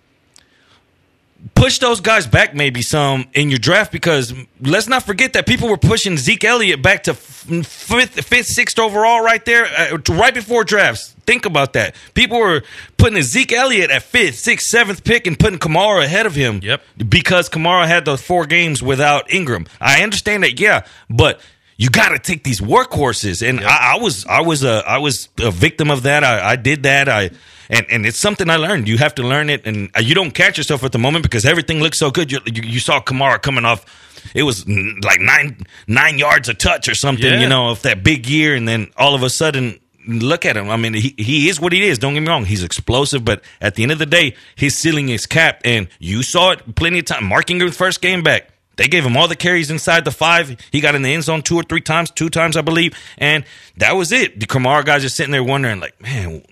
push 1.56 1.80
those 1.80 2.02
guys 2.02 2.26
back 2.28 2.56
maybe 2.56 2.82
some 2.82 3.26
in 3.34 3.50
your 3.50 3.60
draft 3.60 3.92
because 3.92 4.34
let's 4.60 4.88
not 4.88 5.04
forget 5.04 5.34
that 5.34 5.46
people 5.46 5.70
were 5.70 5.78
pushing 5.78 6.18
Zeke 6.18 6.44
Elliott 6.44 6.82
back 6.82 7.04
to 7.04 7.14
fifth, 7.14 8.26
fifth 8.26 8.48
sixth 8.48 8.80
overall 8.80 9.22
right 9.22 9.44
there, 9.46 9.66
uh, 9.66 9.98
right 10.10 10.34
before 10.34 10.64
drafts. 10.64 11.16
Think 11.26 11.46
about 11.46 11.74
that. 11.74 11.96
People 12.14 12.40
were 12.40 12.64
putting 12.98 13.22
Zeke 13.22 13.54
Elliott 13.54 13.92
at 13.92 14.04
fifth, 14.04 14.36
sixth, 14.36 14.68
seventh 14.68 15.04
pick 15.04 15.28
and 15.28 15.38
putting 15.38 15.60
Kamara 15.60 16.06
ahead 16.06 16.26
of 16.26 16.36
him. 16.36 16.60
Yep. 16.64 16.82
Because 17.08 17.50
Kamara 17.50 17.88
had 17.88 18.06
those 18.06 18.22
four 18.22 18.46
games 18.46 18.82
without 18.82 19.32
Ingram. 19.32 19.68
I 19.82 20.04
understand 20.04 20.44
that, 20.44 20.60
yeah, 20.60 20.86
but 21.10 21.42
you 21.78 21.90
got 21.90 22.10
to 22.10 22.20
take 22.20 22.44
these 22.44 22.60
workhorses. 22.60 23.48
And 23.48 23.60
yep. 23.60 23.70
I, 23.70 23.96
I, 23.96 24.02
was, 24.02 24.26
I 24.26 24.42
was 24.42 24.64
a, 24.64 24.84
I 24.86 24.98
was 24.98 25.30
a 25.40 25.52
victim 25.52 25.90
of 25.90 26.04
that. 26.04 26.24
I, 26.24 26.52
I 26.52 26.56
did 26.56 26.84
that. 26.84 27.08
I, 27.08 27.30
and, 27.70 27.86
and 27.90 28.06
it's 28.06 28.18
something 28.18 28.50
I 28.50 28.56
learned. 28.58 28.88
You 28.88 28.98
have 28.98 29.16
to 29.16 29.24
learn 29.24 29.50
it, 29.50 29.66
and 29.66 29.90
you 30.02 30.16
don't 30.16 30.32
catch 30.32 30.58
yourself 30.58 30.84
at 30.84 30.92
the 30.92 31.00
moment 31.00 31.24
because 31.24 31.46
everything 31.46 31.82
looks 31.82 32.00
so 32.00 32.12
good. 32.12 32.32
You, 32.32 32.40
you, 32.46 32.64
you 32.64 32.80
saw 32.80 33.02
Kamara 33.02 33.42
coming 33.42 33.66
off. 33.66 33.86
It 34.34 34.44
was 34.44 34.68
like 34.68 35.20
nine 35.20 35.66
nine 35.86 36.18
yards 36.18 36.50
a 36.50 36.54
touch 36.54 36.90
or 36.90 36.96
something, 36.96 37.26
yeah. 37.26 37.42
you 37.42 37.48
know, 37.48 37.70
of 37.70 37.82
that 37.84 38.04
big 38.04 38.28
year, 38.28 38.56
and 38.56 38.68
then 38.68 38.88
all 38.98 39.16
of 39.16 39.24
a 39.24 39.30
sudden, 39.30 39.80
look 40.08 40.46
at 40.46 40.56
him. 40.56 40.70
I 40.70 40.78
mean, 40.78 40.94
he, 40.94 41.14
he 41.18 41.50
is 41.50 41.60
what 41.60 41.74
he 41.74 41.84
is. 41.84 42.00
Don't 42.00 42.14
get 42.14 42.22
me 42.22 42.28
wrong. 42.28 42.46
He's 42.46 42.64
explosive, 42.64 43.26
but 43.26 43.42
at 43.62 43.76
the 43.76 43.84
end 43.84 43.92
of 43.92 44.00
the 44.00 44.06
day, 44.06 44.36
his 44.56 44.76
ceiling 44.78 45.10
is 45.10 45.26
capped. 45.26 45.66
And 45.66 45.88
you 46.00 46.24
saw 46.24 46.52
it 46.52 46.76
plenty 46.76 47.00
of 47.00 47.06
time. 47.06 47.26
Mark 47.26 47.52
Ingram's 47.52 47.76
first 47.76 48.02
game 48.02 48.24
back. 48.24 48.50
They 48.78 48.88
gave 48.88 49.06
him 49.06 49.18
all 49.18 49.28
the 49.28 49.36
carries 49.36 49.70
inside 49.70 50.06
the 50.06 50.12
five. 50.12 50.58
He 50.72 50.80
got 50.80 50.96
in 50.96 51.02
the 51.02 51.14
end 51.14 51.24
zone 51.24 51.42
two 51.42 51.56
or 51.56 51.64
three 51.64 51.82
times, 51.82 52.10
two 52.10 52.30
times, 52.30 52.56
I 52.56 52.62
believe. 52.62 52.98
And 53.18 53.44
that 53.78 53.94
was 53.94 54.12
it. 54.12 54.40
The 54.40 54.46
Kamara 54.48 54.86
guys 54.86 55.04
are 55.04 55.10
sitting 55.10 55.32
there 55.32 55.44
wondering, 55.44 55.80
like, 55.80 56.00
man, 56.02 56.44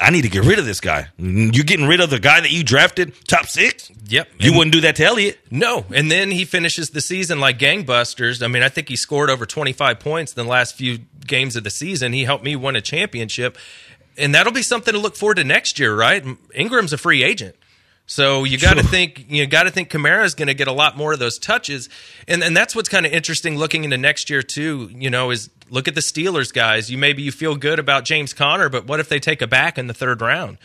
I 0.00 0.10
need 0.10 0.22
to 0.22 0.28
get 0.28 0.44
rid 0.44 0.58
of 0.58 0.66
this 0.66 0.80
guy. 0.80 1.08
You're 1.18 1.64
getting 1.64 1.86
rid 1.86 2.00
of 2.00 2.10
the 2.10 2.18
guy 2.18 2.40
that 2.40 2.50
you 2.50 2.64
drafted 2.64 3.14
top 3.26 3.46
six? 3.46 3.90
Yep. 4.06 4.28
You 4.38 4.50
and 4.50 4.58
wouldn't 4.58 4.72
do 4.72 4.80
that 4.82 4.96
to 4.96 5.04
Elliott. 5.04 5.38
No. 5.50 5.84
And 5.94 6.10
then 6.10 6.30
he 6.30 6.44
finishes 6.44 6.90
the 6.90 7.00
season 7.00 7.40
like 7.40 7.58
gangbusters. 7.58 8.42
I 8.42 8.48
mean, 8.48 8.62
I 8.62 8.68
think 8.68 8.88
he 8.88 8.96
scored 8.96 9.30
over 9.30 9.46
25 9.46 10.00
points 10.00 10.32
in 10.32 10.44
the 10.44 10.50
last 10.50 10.74
few 10.74 10.98
games 11.26 11.56
of 11.56 11.64
the 11.64 11.70
season. 11.70 12.12
He 12.12 12.24
helped 12.24 12.44
me 12.44 12.56
win 12.56 12.76
a 12.76 12.80
championship. 12.80 13.56
And 14.16 14.34
that'll 14.34 14.52
be 14.52 14.62
something 14.62 14.92
to 14.92 14.98
look 14.98 15.14
forward 15.14 15.36
to 15.36 15.44
next 15.44 15.78
year, 15.78 15.94
right? 15.94 16.24
Ingram's 16.52 16.92
a 16.92 16.98
free 16.98 17.22
agent. 17.22 17.54
So 18.10 18.44
you 18.44 18.56
got 18.56 18.74
to 18.74 18.82
sure. 18.82 18.90
think 18.90 19.26
you 19.28 19.46
got 19.46 19.64
to 19.64 19.70
think 19.70 19.90
Kamara 19.90 20.24
is 20.24 20.34
going 20.34 20.48
to 20.48 20.54
get 20.54 20.66
a 20.66 20.72
lot 20.72 20.96
more 20.96 21.12
of 21.12 21.18
those 21.18 21.38
touches, 21.38 21.90
and 22.26 22.42
and 22.42 22.56
that's 22.56 22.74
what's 22.74 22.88
kind 22.88 23.04
of 23.04 23.12
interesting 23.12 23.58
looking 23.58 23.84
into 23.84 23.98
next 23.98 24.30
year 24.30 24.40
too. 24.40 24.90
You 24.94 25.10
know, 25.10 25.30
is 25.30 25.50
look 25.68 25.88
at 25.88 25.94
the 25.94 26.00
Steelers 26.00 26.50
guys. 26.50 26.90
You 26.90 26.96
maybe 26.96 27.22
you 27.22 27.30
feel 27.30 27.54
good 27.54 27.78
about 27.78 28.06
James 28.06 28.32
Conner, 28.32 28.70
but 28.70 28.86
what 28.86 28.98
if 28.98 29.10
they 29.10 29.20
take 29.20 29.42
a 29.42 29.46
back 29.46 29.76
in 29.76 29.88
the 29.88 29.94
third 29.94 30.22
round? 30.22 30.56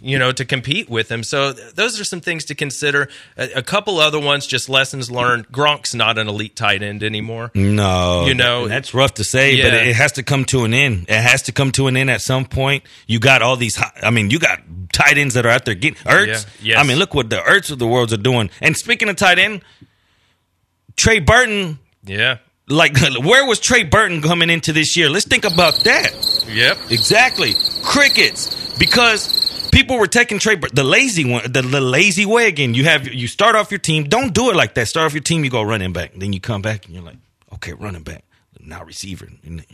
You 0.00 0.16
know, 0.16 0.30
to 0.30 0.44
compete 0.44 0.88
with 0.88 1.10
him. 1.10 1.24
So 1.24 1.52
those 1.52 2.00
are 2.00 2.04
some 2.04 2.20
things 2.20 2.46
to 2.46 2.54
consider. 2.54 3.08
A, 3.36 3.58
a 3.58 3.62
couple 3.62 3.98
other 3.98 4.20
ones, 4.20 4.46
just 4.46 4.68
lessons 4.68 5.10
learned. 5.10 5.48
Gronk's 5.48 5.94
not 5.94 6.18
an 6.18 6.28
elite 6.28 6.54
tight 6.54 6.82
end 6.82 7.02
anymore. 7.02 7.50
No, 7.54 8.26
you 8.26 8.34
know 8.34 8.68
that's 8.68 8.94
rough 8.94 9.14
to 9.14 9.24
say, 9.24 9.56
yeah. 9.56 9.64
but 9.64 9.74
it 9.74 9.96
has 9.96 10.12
to 10.12 10.22
come 10.22 10.44
to 10.46 10.64
an 10.64 10.72
end. 10.72 11.06
It 11.08 11.20
has 11.20 11.42
to 11.42 11.52
come 11.52 11.72
to 11.72 11.88
an 11.88 11.96
end 11.96 12.10
at 12.10 12.22
some 12.22 12.44
point. 12.44 12.84
You 13.08 13.18
got 13.18 13.42
all 13.42 13.56
these. 13.56 13.76
I 14.02 14.10
mean, 14.10 14.30
you 14.30 14.38
got 14.38 14.81
tight 15.04 15.18
ends 15.18 15.34
that 15.34 15.46
are 15.46 15.50
out 15.50 15.64
there 15.64 15.74
getting 15.74 16.02
Ertz. 16.04 16.46
Yeah. 16.60 16.74
Yes. 16.74 16.78
I 16.78 16.86
mean, 16.86 16.98
look 16.98 17.14
what 17.14 17.30
the 17.30 17.36
Ertz 17.36 17.70
of 17.70 17.78
the 17.78 17.86
worlds 17.86 18.12
are 18.12 18.18
doing. 18.18 18.50
And 18.60 18.76
speaking 18.76 19.08
of 19.08 19.16
tight 19.16 19.38
end, 19.38 19.62
Trey 20.96 21.20
Burton. 21.20 21.78
Yeah. 22.04 22.38
Like, 22.68 22.96
where 23.22 23.46
was 23.46 23.60
Trey 23.60 23.84
Burton 23.84 24.22
coming 24.22 24.50
into 24.50 24.72
this 24.72 24.96
year? 24.96 25.10
Let's 25.10 25.26
think 25.26 25.44
about 25.44 25.74
that. 25.84 26.12
Yep. 26.48 26.78
Exactly. 26.90 27.52
Crickets. 27.82 28.76
Because 28.78 29.68
people 29.72 29.98
were 29.98 30.06
taking 30.06 30.38
Trey 30.38 30.56
Burton, 30.56 30.74
the 30.74 30.84
lazy 30.84 31.30
one, 31.30 31.50
the, 31.50 31.62
the 31.62 31.80
lazy 31.80 32.26
way 32.26 32.48
again. 32.48 32.74
You 32.74 32.84
have, 32.84 33.06
you 33.06 33.28
start 33.28 33.56
off 33.56 33.70
your 33.70 33.80
team. 33.80 34.04
Don't 34.04 34.32
do 34.32 34.50
it 34.50 34.56
like 34.56 34.74
that. 34.74 34.88
Start 34.88 35.06
off 35.06 35.14
your 35.14 35.22
team, 35.22 35.44
you 35.44 35.50
go 35.50 35.62
running 35.62 35.92
back. 35.92 36.12
Then 36.14 36.32
you 36.32 36.40
come 36.40 36.62
back 36.62 36.86
and 36.86 36.94
you're 36.94 37.04
like, 37.04 37.18
okay, 37.54 37.72
running 37.74 38.02
back 38.02 38.24
now 38.64 38.84
receiver. 38.84 39.28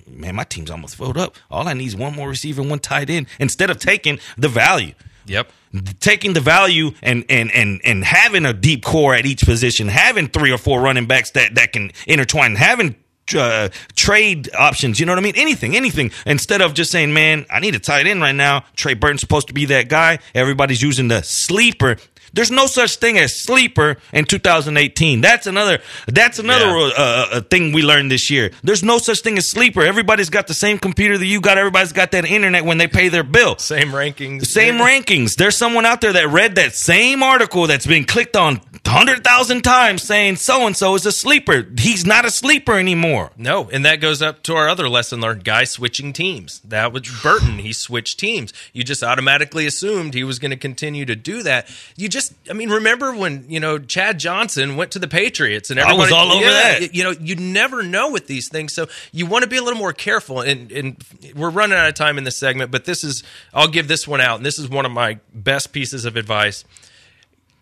Man, 0.07 0.35
my 0.35 0.45
team's 0.45 0.71
almost 0.71 0.97
filled 0.97 1.19
up. 1.19 1.37
All 1.51 1.69
I 1.69 1.75
need 1.75 1.87
is 1.87 1.97
one 1.97 2.15
more 2.15 2.29
receiver, 2.29 2.63
one 2.63 2.79
tight 2.79 3.11
end, 3.11 3.27
instead 3.39 3.71
of 3.71 3.79
taking 3.79 4.19
the 4.37 4.49
value. 4.49 4.95
Yep. 5.29 5.53
Taking 6.01 6.33
the 6.33 6.41
value 6.41 6.93
and 7.03 7.25
and 7.29 7.51
and 7.53 7.81
and 7.85 8.05
having 8.05 8.47
a 8.47 8.53
deep 8.53 8.85
core 8.85 9.15
at 9.15 9.27
each 9.27 9.45
position, 9.45 9.89
having 9.89 10.29
three 10.29 10.51
or 10.51 10.59
four 10.59 10.81
running 10.81 11.07
backs 11.07 11.31
that 11.33 11.55
that 11.57 11.73
can 11.73 11.91
intertwine, 12.07 12.55
having 12.55 12.97
uh, 13.37 13.69
trade 13.95 14.49
options. 14.59 14.99
You 14.99 15.07
know 15.07 15.13
what 15.13 15.19
I 15.19 15.23
mean? 15.23 15.37
Anything, 15.37 15.77
anything. 15.77 16.11
Instead 16.27 16.63
of 16.63 16.75
just 16.75 16.91
saying, 16.91 17.13
"Man, 17.13 17.47
I 17.51 17.61
need 17.61 17.75
a 17.75 17.79
tight 17.79 18.07
end 18.07 18.21
right 18.21 18.35
now." 18.35 18.65
Trey 18.77 18.95
Burton's 18.95 19.21
supposed 19.21 19.49
to 19.49 19.55
be 19.55 19.67
that 19.67 19.89
guy. 19.89 20.19
Everybody's 20.35 20.83
using 20.83 21.09
the 21.09 21.23
sleeper 21.23 21.97
there's 22.39 22.53
no 22.53 22.67
such 22.67 22.99
thing 22.99 23.19
as 23.19 23.35
sleeper 23.35 23.97
in 24.13 24.25
2018. 24.25 25.21
That's 25.21 25.49
another. 25.49 25.81
That's 26.07 26.39
another 26.39 26.67
yeah. 26.67 26.93
uh, 26.97 27.27
uh, 27.33 27.41
thing 27.41 27.73
we 27.73 27.83
learned 27.83 28.13
this 28.13 28.31
year. 28.31 28.53
There's 28.63 28.85
no 28.85 28.99
such 28.99 29.23
thing 29.23 29.39
as 29.39 29.51
sleeper. 29.51 29.83
Everybody's 29.83 30.31
got 30.31 30.47
the 30.47 30.55
same 30.55 30.79
computer 30.79 31.19
that 31.19 31.27
you 31.27 31.41
got. 31.41 31.59
Everybody's 31.59 31.91
got 31.93 32.13
that 32.13 32.25
internet 32.25 32.65
when 32.65 32.79
they 32.79 32.87
pay 32.87 33.09
their 33.09 33.25
bill. 33.25 33.59
Same 33.59 33.89
rankings. 33.89 34.47
Same 34.47 34.75
rankings. 34.75 35.35
There's 35.35 35.57
someone 35.57 35.85
out 35.85 36.01
there 36.01 36.13
that 36.13 36.29
read 36.29 36.55
that 36.55 36.75
same 36.75 37.25
article 37.25 37.67
that's 37.67 37.89
been 37.89 38.05
clicked 38.05 38.37
on 38.37 38.61
hundred 38.87 39.23
thousand 39.23 39.63
times 39.63 40.03
saying 40.03 40.37
so 40.37 40.67
and 40.67 40.77
so 40.77 40.95
is 40.95 41.07
a 41.07 41.13
sleeper. 41.13 41.67
He's 41.79 42.07
not 42.07 42.25
a 42.25 42.31
sleeper 42.31 42.75
anymore. 42.79 43.31
No, 43.37 43.69
and 43.71 43.85
that 43.85 44.01
goes 44.01 44.23
up 44.23 44.43
to 44.45 44.55
our 44.55 44.69
other 44.69 44.89
lesson 44.89 45.21
learned: 45.21 45.45
guy 45.45 45.65
switching 45.65 46.13
teams. 46.13 46.61
That 46.61 46.93
was 46.93 47.03
Burton. 47.23 47.59
He 47.59 47.73
switched 47.73 48.19
teams. 48.19 48.53
You 48.73 48.85
just 48.85 49.03
automatically 49.03 49.67
assumed 49.67 50.15
he 50.15 50.25
was 50.25 50.39
going 50.39 50.51
to 50.51 50.57
continue 50.57 51.05
to 51.05 51.17
do 51.17 51.43
that. 51.43 51.69
You 51.97 52.09
just 52.09 52.28
just, 52.29 52.51
I 52.51 52.53
mean, 52.53 52.71
remember 52.71 53.15
when 53.15 53.47
you 53.49 53.61
know 53.61 53.79
Chad 53.79 54.19
Johnson 54.19 54.77
went 54.77 54.93
to 54.93 54.99
the 54.99 55.09
Patriots 55.09 55.71
and 55.71 55.81
I 55.81 55.93
was 55.95 56.13
all 56.13 56.33
over 56.33 56.45
yeah, 56.45 56.51
that. 56.51 56.95
You 56.95 57.05
know, 57.05 57.11
you 57.11 57.37
never 57.37 57.83
know 57.83 58.11
with 58.11 58.27
these 58.27 58.49
things, 58.49 58.73
so 58.73 58.87
you 59.13 59.27
want 59.27 59.45
to 59.45 59.49
be 59.49 59.57
a 59.57 59.63
little 59.63 59.79
more 59.79 59.93
careful. 59.93 60.41
And, 60.41 60.71
and 60.73 61.05
we're 61.35 61.51
running 61.51 61.77
out 61.77 61.89
of 61.89 61.95
time 61.95 62.19
in 62.19 62.25
this 62.25 62.37
segment, 62.37 62.71
but 62.71 62.85
this 62.85 63.05
is, 63.05 63.23
I'll 63.53 63.69
give 63.69 63.89
this 63.89 64.07
one 64.07 64.21
out, 64.21 64.37
and 64.37 64.47
this 64.47 64.59
is 64.59 64.69
one 64.69 64.87
of 64.87 64.93
my 64.93 65.19
best 65.35 65.73
pieces 65.73 66.05
of 66.05 66.17
advice. 66.17 66.65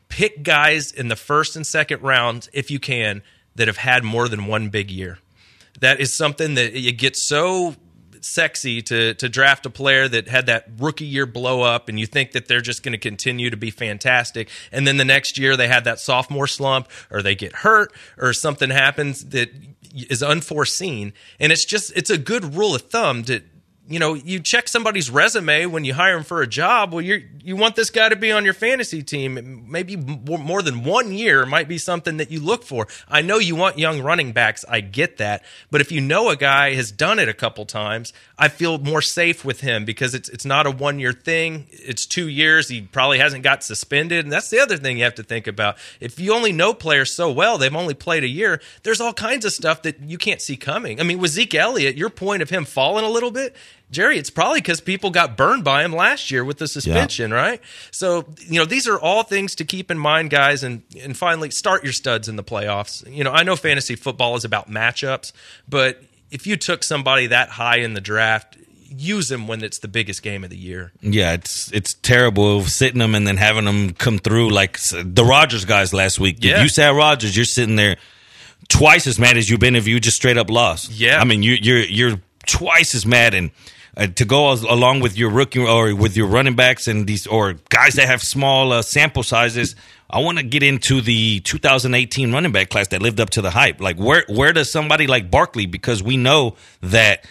Pick 0.09 0.43
guys 0.43 0.93
in 0.93 1.09
the 1.09 1.17
first 1.17 1.57
and 1.57 1.67
second 1.67 2.03
rounds 2.03 2.49
if 2.53 2.71
you 2.71 2.79
can 2.79 3.23
that 3.57 3.67
have 3.67 3.79
had 3.79 4.05
more 4.05 4.29
than 4.29 4.47
one 4.47 4.69
big 4.69 4.91
year. 4.91 5.19
That 5.81 6.01
is 6.01 6.17
something 6.17 6.55
that 6.55 6.73
you 6.75 6.93
get 6.93 7.17
so 7.17 7.75
sexy 8.27 8.83
to 8.83 9.15
to 9.15 9.29
draft 9.29 9.67
a 9.67 9.71
player 9.71 10.09
that 10.09 10.29
had 10.29 10.47
that 10.47 10.67
rookie 10.79 11.05
year 11.05 11.27
blow 11.27 11.63
up 11.63 11.89
and 11.89 11.99
you 11.99 12.07
think 12.07 12.33
that 12.33 12.49
they're 12.49 12.61
just 12.61 12.83
going 12.83 12.93
to 12.93 12.99
continue 12.99 13.51
to 13.51 13.57
be 13.57 13.71
fantastic. 13.71 14.49
And 14.73 14.87
then 14.87 14.97
the 14.97 15.05
next 15.05 15.39
year 15.39 15.57
they 15.57 15.69
had 15.69 15.85
that 15.85 16.01
sophomore 16.01 16.47
slump 16.47 16.89
or 17.11 17.23
they 17.23 17.35
get 17.35 17.57
hurt 17.57 17.93
or 18.19 18.33
something 18.33 18.71
happens 18.71 19.27
that 19.27 19.51
is 19.95 20.23
unforeseen. 20.23 21.13
And 21.41 21.53
it's 21.53 21.65
just 21.65 21.93
it's 21.97 22.11
a 22.11 22.19
good 22.19 22.55
rule 22.55 22.75
of 22.75 22.83
thumb 22.83 23.23
to 23.25 23.43
you 23.89 23.99
know, 23.99 24.15
you 24.15 24.41
check 24.41 24.69
somebody's 24.69 25.11
resume 25.11 25.67
when 25.67 25.85
you 25.85 25.95
hire 25.95 26.15
them 26.15 26.25
for 26.25 26.43
a 26.43 26.47
job. 26.47 26.93
Well, 26.93 27.03
you 27.03 27.23
you 27.43 27.55
want 27.55 27.77
this 27.77 27.91
guy 27.91 28.09
to 28.09 28.17
be 28.17 28.33
on 28.33 28.45
your 28.45 28.55
fantasy 28.55 29.03
team. 29.03 29.65
Maybe 29.69 29.97
more 29.97 30.63
than 30.63 30.83
one 30.83 31.13
year 31.13 31.47
might 31.47 31.69
be 31.69 31.79
something 31.79 32.17
that 32.17 32.31
you 32.31 32.41
look 32.41 32.65
for. 32.65 32.89
I 33.09 33.23
know 33.23 33.39
you 33.39 33.55
want 33.55 33.79
young 33.79 34.03
running 34.03 34.33
backs. 34.33 34.65
I 34.69 34.81
get 34.81 35.19
that, 35.19 35.45
but 35.71 35.81
if 35.81 35.93
you 35.93 36.01
know 36.01 36.31
a 36.31 36.37
guy 36.37 36.75
has 36.75 36.91
done 36.91 37.19
it 37.19 37.29
a 37.29 37.35
couple 37.35 37.65
times, 37.65 38.13
I 38.37 38.49
feel 38.49 38.79
more 38.79 39.03
safe 39.03 39.45
with 39.45 39.61
him 39.61 39.85
because 39.85 40.15
it's 40.15 40.29
it's 40.29 40.45
not 40.45 40.67
a 40.67 40.71
one 40.71 40.99
year 40.99 41.13
thing. 41.13 41.67
It's 41.71 42.07
two 42.07 42.29
years. 42.29 42.69
He 42.69 42.83
probably 42.83 43.19
hasn't 43.19 43.45
got 43.45 43.63
suspended, 43.63 44.25
and 44.25 44.33
that's 44.33 44.51
the 44.51 44.59
other 44.59 44.77
thing 44.77 44.99
you 44.99 45.05
have 45.05 45.15
to 45.15 45.23
think 45.23 45.47
about. 45.47 45.77
If 46.01 46.19
you 46.19 46.35
only 46.35 46.53
know 46.53 46.75
players 46.75 47.13
so 47.13 47.31
well, 47.31 47.57
they've 47.57 47.75
only 47.75 47.95
played 47.95 48.25
a 48.25 48.29
year. 48.29 48.61
There's 48.83 49.01
all 49.01 49.13
kinds 49.13 49.45
of 49.45 49.53
stuff 49.53 49.83
that 49.83 50.01
you 50.01 50.19
can't 50.19 50.41
see 50.41 50.57
coming. 50.57 51.01
I 51.01 51.05
mean, 51.05 51.19
with 51.19 51.31
Zeke 51.31 51.55
Elliott, 51.55 51.97
your 51.97 52.11
point 52.11 52.43
of 52.43 52.51
him 52.51 52.65
falling 52.65 53.05
a 53.05 53.09
little 53.09 53.31
bit 53.31 53.55
Jerry, 53.91 54.19
it's 54.19 54.31
probably 54.31 54.61
because 54.61 54.81
people 54.81 55.11
got 55.11 55.37
burned 55.37 55.63
by 55.63 55.85
him 55.85 55.93
last 55.93 56.31
year 56.31 56.45
with 56.45 56.59
the 56.59 56.67
suspension, 56.67 57.31
yeah. 57.31 57.37
right? 57.37 57.61
So, 57.93 58.27
you 58.39 58.59
know, 58.59 58.65
these 58.65 58.89
are 58.89 58.99
all 58.99 59.23
things 59.23 59.55
to 59.57 59.65
keep 59.65 59.91
in 59.91 59.99
mind, 59.99 60.31
guys. 60.31 60.65
And 60.65 60.83
and 61.01 61.17
finally, 61.17 61.51
start 61.51 61.85
your 61.85 61.93
studs 61.93 62.29
in 62.29 62.37
the 62.37 62.45
playoffs. 62.45 63.09
You 63.11 63.23
know, 63.23 63.31
I 63.31 63.45
know 63.45 63.55
fantasy 63.55 63.95
football 63.95 64.35
is 64.35 64.45
about 64.45 64.69
matchups, 64.69 65.33
but 65.69 66.03
if 66.31 66.47
you 66.47 66.57
took 66.57 66.83
somebody 66.83 67.29
that 67.29 67.51
high 67.51 67.79
in 67.79 67.95
the 67.95 68.01
draft, 68.01 68.59
use 68.89 69.29
them 69.29 69.47
when 69.47 69.63
it's 69.63 69.79
the 69.79 69.89
biggest 69.89 70.23
game 70.23 70.45
of 70.45 70.51
the 70.51 70.57
year. 70.57 70.93
Yeah, 71.01 71.35
it's 71.35 71.71
it's 71.73 71.95
terrible 71.95 72.63
sitting 72.65 72.99
them 72.99 73.15
and 73.15 73.27
then 73.27 73.37
having 73.37 73.65
them 73.65 73.93
come 73.93 74.19
through 74.19 74.51
like 74.51 74.79
the 74.93 75.25
Rodgers 75.25 75.65
guys 75.65 75.93
last 75.93 76.19
week. 76.19 76.39
Yeah. 76.41 76.57
If 76.57 76.63
you 76.65 76.69
sat 76.69 76.91
Rodgers, 76.91 77.37
you're 77.37 77.45
sitting 77.45 77.77
there 77.77 77.97
twice 78.69 79.07
as 79.07 79.19
mad 79.19 79.37
as 79.37 79.49
you've 79.49 79.61
been 79.61 79.77
if 79.77 79.87
you 79.87 80.01
just 80.01 80.17
straight 80.17 80.39
up 80.39 80.51
lost. 80.51 80.91
Yeah, 80.91 81.21
I 81.21 81.25
mean 81.25 81.43
you, 81.43 81.53
you're 81.55 81.85
you're 81.85 82.21
twice 82.47 82.95
as 82.95 83.07
mad 83.07 83.35
and 83.35 83.51
uh, 83.97 84.07
to 84.09 84.25
go 84.25 84.53
as, 84.53 84.63
along 84.63 85.01
with 85.01 85.17
your 85.17 85.31
rookie 85.31 85.61
or 85.61 85.95
with 85.95 86.17
your 86.17 86.27
running 86.27 86.55
backs 86.55 86.87
and 86.87 87.07
these 87.07 87.27
or 87.27 87.55
guys 87.69 87.95
that 87.95 88.07
have 88.07 88.23
small 88.23 88.73
uh, 88.73 88.83
sample 88.83 89.23
sizes. 89.23 89.75
I 90.09 90.21
want 90.21 90.39
to 90.39 90.45
get 90.45 90.63
into 90.63 91.01
the 91.01 91.41
2018 91.41 92.33
running 92.33 92.53
back 92.53 92.69
class 92.69 92.89
that 92.89 93.03
lived 93.03 93.21
up 93.21 93.31
to 93.31 93.43
the 93.43 93.51
hype. 93.51 93.81
Like 93.81 93.97
where 93.97 94.25
where 94.29 94.53
does 94.53 94.71
somebody 94.71 95.07
like 95.07 95.31
Barkley 95.31 95.67
because 95.67 96.03
we 96.03 96.17
know 96.17 96.57
that 96.83 97.25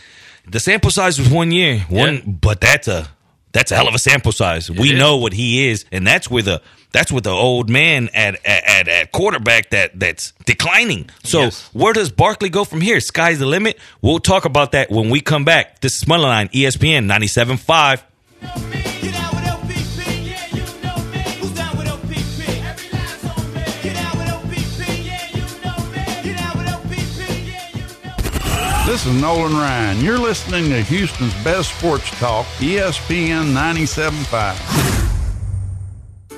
the 0.48 0.60
sample 0.60 0.92
size 0.92 1.18
was 1.18 1.30
one 1.30 1.52
year, 1.52 1.80
one, 1.90 2.16
yeah. 2.16 2.22
but 2.26 2.62
that's 2.62 2.88
a 2.88 3.10
that's 3.56 3.72
a 3.72 3.76
hell 3.76 3.88
of 3.88 3.96
a 3.96 4.00
sample 4.00 4.34
size. 4.34 4.70
It 4.70 4.78
we 4.78 4.92
is. 4.92 5.00
know 5.00 5.16
what 5.16 5.32
he 5.32 5.70
is, 5.70 5.86
and 5.90 6.06
that's 6.06 6.30
with 6.30 6.50
a 6.50 6.62
that's 6.92 7.10
with 7.10 7.24
the 7.24 7.32
old 7.32 7.70
man 7.70 8.10
at, 8.14 8.46
at 8.46 8.90
at 8.90 9.12
quarterback 9.14 9.70
that 9.70 9.98
that's 9.98 10.34
declining. 10.46 11.10
So 11.24 11.44
yes. 11.44 11.70
where 11.72 11.94
does 11.94 12.12
Barkley 12.12 12.50
go 12.50 12.66
from 12.66 12.82
here? 12.82 13.00
Sky's 13.00 13.40
the 13.40 13.46
limit. 13.46 13.80
We'll 14.02 14.20
talk 14.20 14.44
about 14.44 14.74
that 14.74 14.92
when 14.92 15.10
we 15.10 15.22
come 15.22 15.46
back. 15.46 15.80
This 15.80 15.96
is 15.96 16.04
Moneyline, 16.04 16.52
ESPN 16.52 17.10
97.5. 17.10 18.04
This 29.06 29.14
is 29.14 29.22
Nolan 29.22 29.54
Ryan. 29.54 30.02
You're 30.02 30.18
listening 30.18 30.68
to 30.70 30.82
Houston's 30.82 31.36
best 31.44 31.78
sports 31.78 32.10
talk, 32.20 32.48
ESPN 32.58 33.54
97.5. 33.54 34.85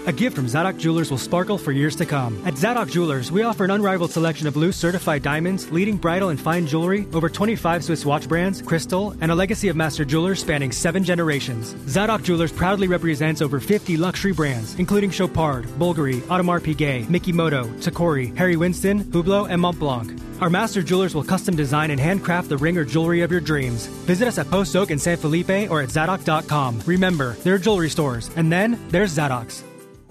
A 0.08 0.14
gift 0.14 0.38
from 0.38 0.48
Zadok 0.48 0.78
Jewelers 0.78 1.12
will 1.12 1.18
sparkle 1.18 1.58
for 1.58 1.74
years 1.74 1.94
to 1.98 2.06
come. 2.06 2.42
At 2.46 2.58
Zadok 2.58 2.88
Jewelers, 2.88 3.30
we 3.30 3.44
offer 3.44 3.66
an 3.66 3.72
unrivaled 3.72 4.12
selection 4.12 4.48
of 4.48 4.56
loose 4.56 4.78
certified 4.78 5.22
diamonds, 5.22 5.70
leading 5.70 5.98
bridal 5.98 6.30
and 6.30 6.40
fine 6.40 6.66
jewelry, 6.66 7.06
over 7.14 7.28
25 7.28 7.84
Swiss 7.84 8.06
watch 8.06 8.26
brands, 8.26 8.62
crystal, 8.62 9.14
and 9.20 9.34
a 9.34 9.36
legacy 9.36 9.68
of 9.68 9.76
master 9.76 10.06
jewelers 10.06 10.40
spanning 10.40 10.72
seven 10.72 11.04
generations. 11.04 11.76
Zadok 11.90 12.22
Jewelers 12.22 12.54
proudly 12.54 12.88
represents 12.88 13.42
over 13.42 13.60
50 13.60 13.98
luxury 13.98 14.32
brands, 14.32 14.76
including 14.76 15.10
Chopard, 15.10 15.66
Bulgari, 15.78 16.22
Audemars 16.30 16.62
Piguet, 16.62 17.08
Mikimoto, 17.08 17.66
Tacori, 17.82 18.34
Harry 18.38 18.56
Winston, 18.56 19.04
Hublot, 19.12 19.50
and 19.50 19.62
Montblanc. 19.62 20.18
Our 20.42 20.50
master 20.50 20.82
jewelers 20.82 21.16
will 21.16 21.26
custom 21.26 21.58
design 21.58 21.92
and 21.92 22.00
handcraft 22.00 22.48
the 22.48 22.56
ring 22.56 22.78
or 22.78 22.86
jewelry 22.86 23.24
of 23.24 23.32
your 23.32 23.42
dreams. 23.42 23.88
Visit 24.08 24.30
us 24.30 24.38
at 24.38 24.50
Post 24.50 24.74
Oak 24.78 24.90
in 24.90 25.00
San 25.00 25.18
Felipe 25.18 25.70
or 25.70 25.82
at 25.82 25.90
Zadok.com. 25.90 26.84
Remember, 26.86 27.34
there 27.44 27.56
are 27.56 27.60
jewelry 27.60 27.90
stores, 27.90 28.32
and 28.38 28.50
then 28.50 28.80
there's 28.88 29.12
Zadok's. 29.12 29.66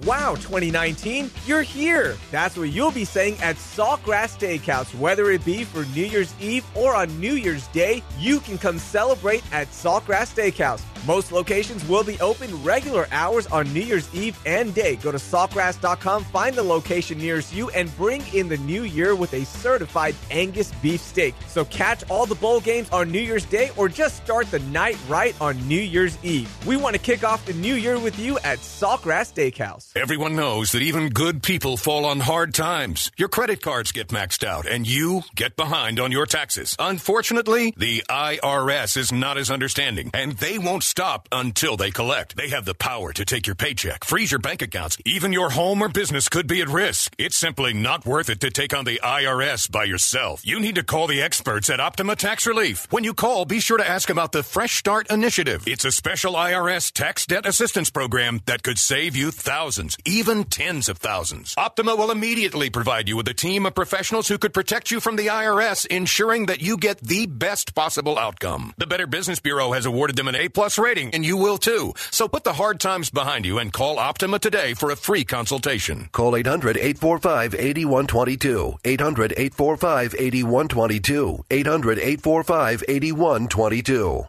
Wow, 0.05 0.35
2019, 0.35 1.31
you're 1.47 1.63
here. 1.63 2.17
That's 2.31 2.57
what 2.57 2.69
you'll 2.69 2.91
be 2.91 3.07
saying 3.07 3.39
at 3.41 3.57
Saltgrass 3.57 4.37
Steakhouse. 4.37 4.95
Whether 4.99 5.31
it 5.31 5.43
be 5.45 5.65
for 5.65 5.87
New 5.87 6.05
Year's 6.05 6.35
Eve 6.39 6.67
or 6.77 6.95
on 6.95 7.19
New 7.19 7.33
Year's 7.33 7.67
Day, 7.69 8.03
you 8.19 8.41
can 8.41 8.59
come 8.59 8.79
celebrate 8.79 9.43
at 9.53 9.69
Saltgrass 9.69 10.35
Steakhouse. 10.35 10.83
Most 11.07 11.31
locations 11.31 11.87
will 11.89 12.03
be 12.03 12.21
open 12.21 12.63
regular 12.65 13.07
hours 13.13 13.47
on 13.47 13.73
New 13.73 13.81
Year's 13.81 14.13
Eve 14.13 14.39
and 14.45 14.75
day. 14.75 14.97
Go 14.97 15.13
to 15.13 15.19
saltgrass.com, 15.19 16.25
find 16.25 16.57
the 16.57 16.63
location 16.63 17.19
nearest 17.19 17.55
you, 17.55 17.71
and 17.71 17.95
bring 17.97 18.23
in 18.35 18.49
the 18.49 18.57
new 18.59 18.83
year 18.83 19.15
with 19.15 19.33
a 19.33 19.45
certified 19.45 20.17
Angus 20.31 20.73
beef 20.83 21.01
steak. 21.01 21.35
So 21.47 21.65
catch 21.67 22.09
all 22.11 22.27
the 22.27 22.35
bowl 22.35 22.61
games 22.61 22.91
on 22.91 23.11
New 23.11 23.21
Year's 23.21 23.45
Day 23.45 23.71
or 23.77 23.89
just 23.89 24.17
start 24.17 24.51
the 24.51 24.59
night 24.59 24.99
right 25.09 25.35
on 25.41 25.57
New 25.69 25.81
Year's 25.81 26.19
Eve. 26.25 26.51
We 26.67 26.77
want 26.77 26.95
to 26.97 27.01
kick 27.01 27.23
off 27.23 27.47
the 27.47 27.55
new 27.55 27.77
year 27.77 27.99
with 28.01 28.19
you 28.19 28.39
at 28.41 28.59
Saltgrass 28.59 29.33
Steakhouse. 29.33 29.96
Everyone 29.97 30.37
knows 30.37 30.73
that 30.73 30.83
even 30.83 31.09
good 31.09 31.43
people 31.43 31.79
fall 31.79 32.05
on 32.05 32.21
hard 32.21 32.53
times. 32.53 33.11
Your 33.17 33.31
credit 33.31 33.63
cards 33.63 33.93
get 33.93 34.09
maxed 34.09 34.47
out 34.47 34.67
and 34.67 34.87
you 34.87 35.23
get 35.35 35.57
behind 35.57 35.99
on 35.99 36.13
your 36.13 36.27
taxes. 36.27 36.77
Unfortunately, 36.79 37.73
the 37.79 38.05
IRS 38.11 38.99
is 38.99 39.11
not 39.11 39.39
as 39.39 39.51
understanding 39.51 40.11
and 40.13 40.33
they 40.33 40.59
won't 40.59 40.83
stop 40.83 41.31
until 41.33 41.79
they 41.79 41.91
collect. 41.91 42.37
They 42.37 42.51
have 42.51 42.67
the 42.67 42.75
power 42.75 43.15
to 43.15 43.25
take 43.25 43.47
your 43.47 43.57
paycheck, 43.57 44.05
freeze 44.05 44.31
your 44.31 44.39
bank 44.39 44.61
accounts. 44.61 44.99
Even 45.07 45.33
your 45.33 45.49
home 45.49 45.81
or 45.81 45.89
business 45.89 46.29
could 46.29 46.47
be 46.47 46.61
at 46.61 46.69
risk. 46.69 47.15
It's 47.17 47.37
simply 47.37 47.73
not 47.73 48.05
worth 48.05 48.29
it 48.29 48.41
to 48.41 48.51
take 48.51 48.77
on 48.77 48.85
the 48.85 49.01
IRS 49.03 49.73
by 49.73 49.85
yourself. 49.85 50.43
You 50.45 50.61
need 50.61 50.75
to 50.75 50.85
call 50.85 51.07
the 51.07 51.23
experts 51.23 51.71
at 51.71 51.81
Optima 51.81 52.17
Tax 52.17 52.47
Relief. 52.47 52.87
When 52.91 53.03
you 53.03 53.15
call, 53.15 53.47
be 53.47 53.61
sure 53.61 53.79
to 53.79 53.89
ask 53.89 54.11
about 54.11 54.33
the 54.33 54.43
Fresh 54.43 54.77
Start 54.77 55.11
Initiative. 55.11 55.65
It's 55.67 55.87
a 55.87 55.91
special 55.91 56.35
IRS 56.35 56.93
tax 56.93 57.25
debt 57.25 57.47
assistance 57.47 57.89
program 57.89 58.43
that 58.45 58.63
could 58.63 58.79
save 58.79 59.17
you 59.17 59.31
thousands, 59.31 59.86
even 60.07 60.45
tens 60.45 60.89
of 60.89 60.97
thousands. 60.99 61.55
Optima 61.59 61.95
will 61.95 62.11
immediately 62.11 62.71
provide 62.71 63.09
you 63.09 63.17
with 63.17 63.29
a 63.29 63.35
team 63.35 63.67
of 63.67 63.75
professionals 63.75 64.27
who 64.27 64.39
could 64.39 64.55
protect 64.55 64.91
you 64.91 64.99
from 64.99 65.17
the 65.17 65.27
IRS, 65.27 65.87
ensuring 65.87 66.47
that 66.47 66.63
you 66.63 66.77
get 66.79 66.99
the 67.01 67.27
best 67.27 67.75
possible 67.75 68.19
outcome. 68.19 68.73
The 68.79 68.87
Better 68.87 69.07
Business 69.07 69.41
Bureau 69.41 69.73
has 69.73 69.87
awarded 69.87 70.17
them 70.17 70.29
an 70.29 70.35
A 70.35 70.49
plus 70.49 70.79
rating, 70.79 71.13
and 71.15 71.25
you 71.25 71.37
will 71.37 71.59
too. 71.59 71.93
So 72.11 72.27
put 72.27 72.45
the 72.45 72.55
hard 72.55 72.81
times 72.81 73.11
behind 73.11 73.45
you 73.45 73.59
and 73.59 73.73
call 73.73 73.99
Optima 73.99 74.39
today 74.39 74.75
for 74.75 74.91
a 74.91 74.97
free 74.97 75.25
consultation. 75.25 76.09
Call 76.13 76.37
800 76.37 76.77
845 76.77 77.55
8122. 77.55 78.79
800 78.85 79.33
845 79.37 80.15
8122. 80.19 81.45
800 81.51 81.99
845 81.99 82.85
8122. 82.89 84.25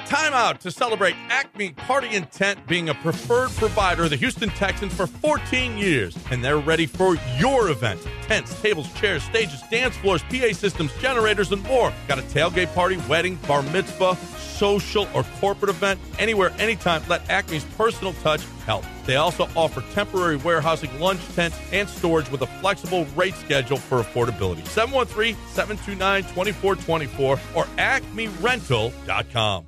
Time 0.06 0.35
out 0.35 0.61
to 0.61 0.71
celebrate 0.71 1.14
Acme 1.28 1.71
Party 1.71 2.14
Intent 2.14 2.66
being 2.66 2.88
a 2.88 2.94
preferred 2.94 3.50
provider 3.50 4.04
of 4.04 4.11
the 4.11 4.16
Houston 4.16 4.50
Texans 4.50 4.92
for 4.92 5.06
14 5.06 5.78
years. 5.78 6.16
And 6.30 6.44
they're 6.44 6.59
ready 6.59 6.87
for 6.87 7.16
your 7.38 7.71
event. 7.71 8.00
Tents, 8.23 8.61
tables, 8.61 8.92
chairs, 8.94 9.23
stages, 9.23 9.62
dance 9.71 9.97
floors, 9.97 10.23
PA 10.25 10.52
systems, 10.52 10.92
generators, 11.00 11.52
and 11.52 11.62
more. 11.64 11.92
Got 12.09 12.18
a 12.18 12.23
tailgate 12.23 12.75
party, 12.75 12.99
wedding, 13.09 13.37
bar 13.49 13.62
mitzvah, 13.62 14.16
social, 14.16 15.09
or 15.14 15.25
corporate 15.40 15.71
event? 15.71 15.99
Anywhere, 16.18 16.52
anytime, 16.59 17.02
let 17.09 17.28
Acme's 17.30 17.64
personal 17.76 18.12
touch 18.23 18.44
help. 18.66 18.85
They 19.06 19.16
also 19.16 19.49
offer 19.56 19.82
temporary 19.94 20.37
warehousing, 20.37 21.00
lunch 21.00 21.21
tents, 21.35 21.56
and 21.73 21.88
storage 21.88 22.30
with 22.30 22.42
a 22.42 22.47
flexible 22.47 23.06
rate 23.16 23.35
schedule 23.35 23.78
for 23.78 24.02
affordability. 24.02 24.66
713 24.68 25.37
729 25.49 26.23
2424 26.35 27.40
or 27.54 27.64
acmerental.com 27.78 29.66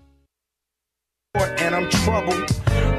and 1.34 1.74
I'm 1.74 1.90
troubled. 1.90 2.50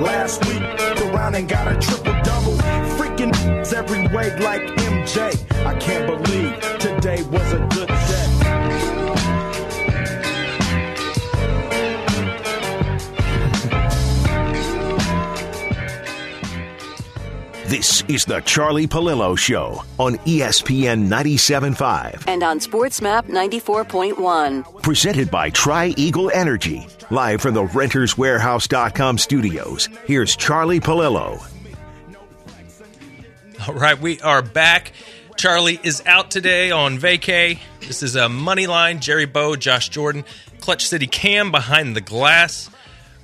Last 0.02 0.46
week, 0.46 0.62
around 1.10 1.36
and 1.36 1.48
got 1.48 1.68
a 1.68 1.80
triple 1.80 2.14
double. 2.24 2.58
Freaking 2.98 3.34
every 3.74 4.08
way 4.08 4.38
like 4.40 4.62
MJ. 4.62 5.66
I 5.66 5.76
can't 5.76 6.06
believe 6.06 6.60
today 6.80 7.24
was 7.24 7.54
a 7.54 7.60
good 7.72 7.88
day. 7.88 8.25
This 17.68 18.04
is 18.08 18.26
the 18.26 18.42
Charlie 18.42 18.86
Pallilo 18.86 19.34
Show 19.34 19.82
on 19.98 20.18
ESPN 20.18 21.08
97.5. 21.08 22.26
And 22.28 22.44
on 22.44 22.60
SportsMap 22.60 23.24
94.1. 23.24 24.84
Presented 24.84 25.32
by 25.32 25.50
Tri 25.50 25.88
Eagle 25.98 26.30
Energy. 26.30 26.86
Live 27.10 27.42
from 27.42 27.56
the 27.56 27.64
renterswarehouse.com 27.64 29.18
studios. 29.18 29.90
Here's 30.06 30.36
Charlie 30.36 30.80
Pallilo. 30.80 31.40
All 33.68 33.74
right, 33.74 34.00
we 34.00 34.22
are 34.22 34.44
back. 34.44 34.92
Charlie 35.36 35.80
is 35.82 36.04
out 36.06 36.30
today 36.30 36.70
on 36.70 37.00
vacay. 37.00 37.58
This 37.80 38.04
is 38.04 38.16
a 38.16 38.30
money 38.30 38.68
line. 38.68 39.00
Jerry 39.00 39.26
Bow, 39.26 39.56
Josh 39.56 39.90
Jordan, 39.90 40.24
Clutch 40.60 40.86
City 40.86 41.08
Cam 41.08 41.50
behind 41.50 41.96
the 41.96 42.02
glass. 42.02 42.70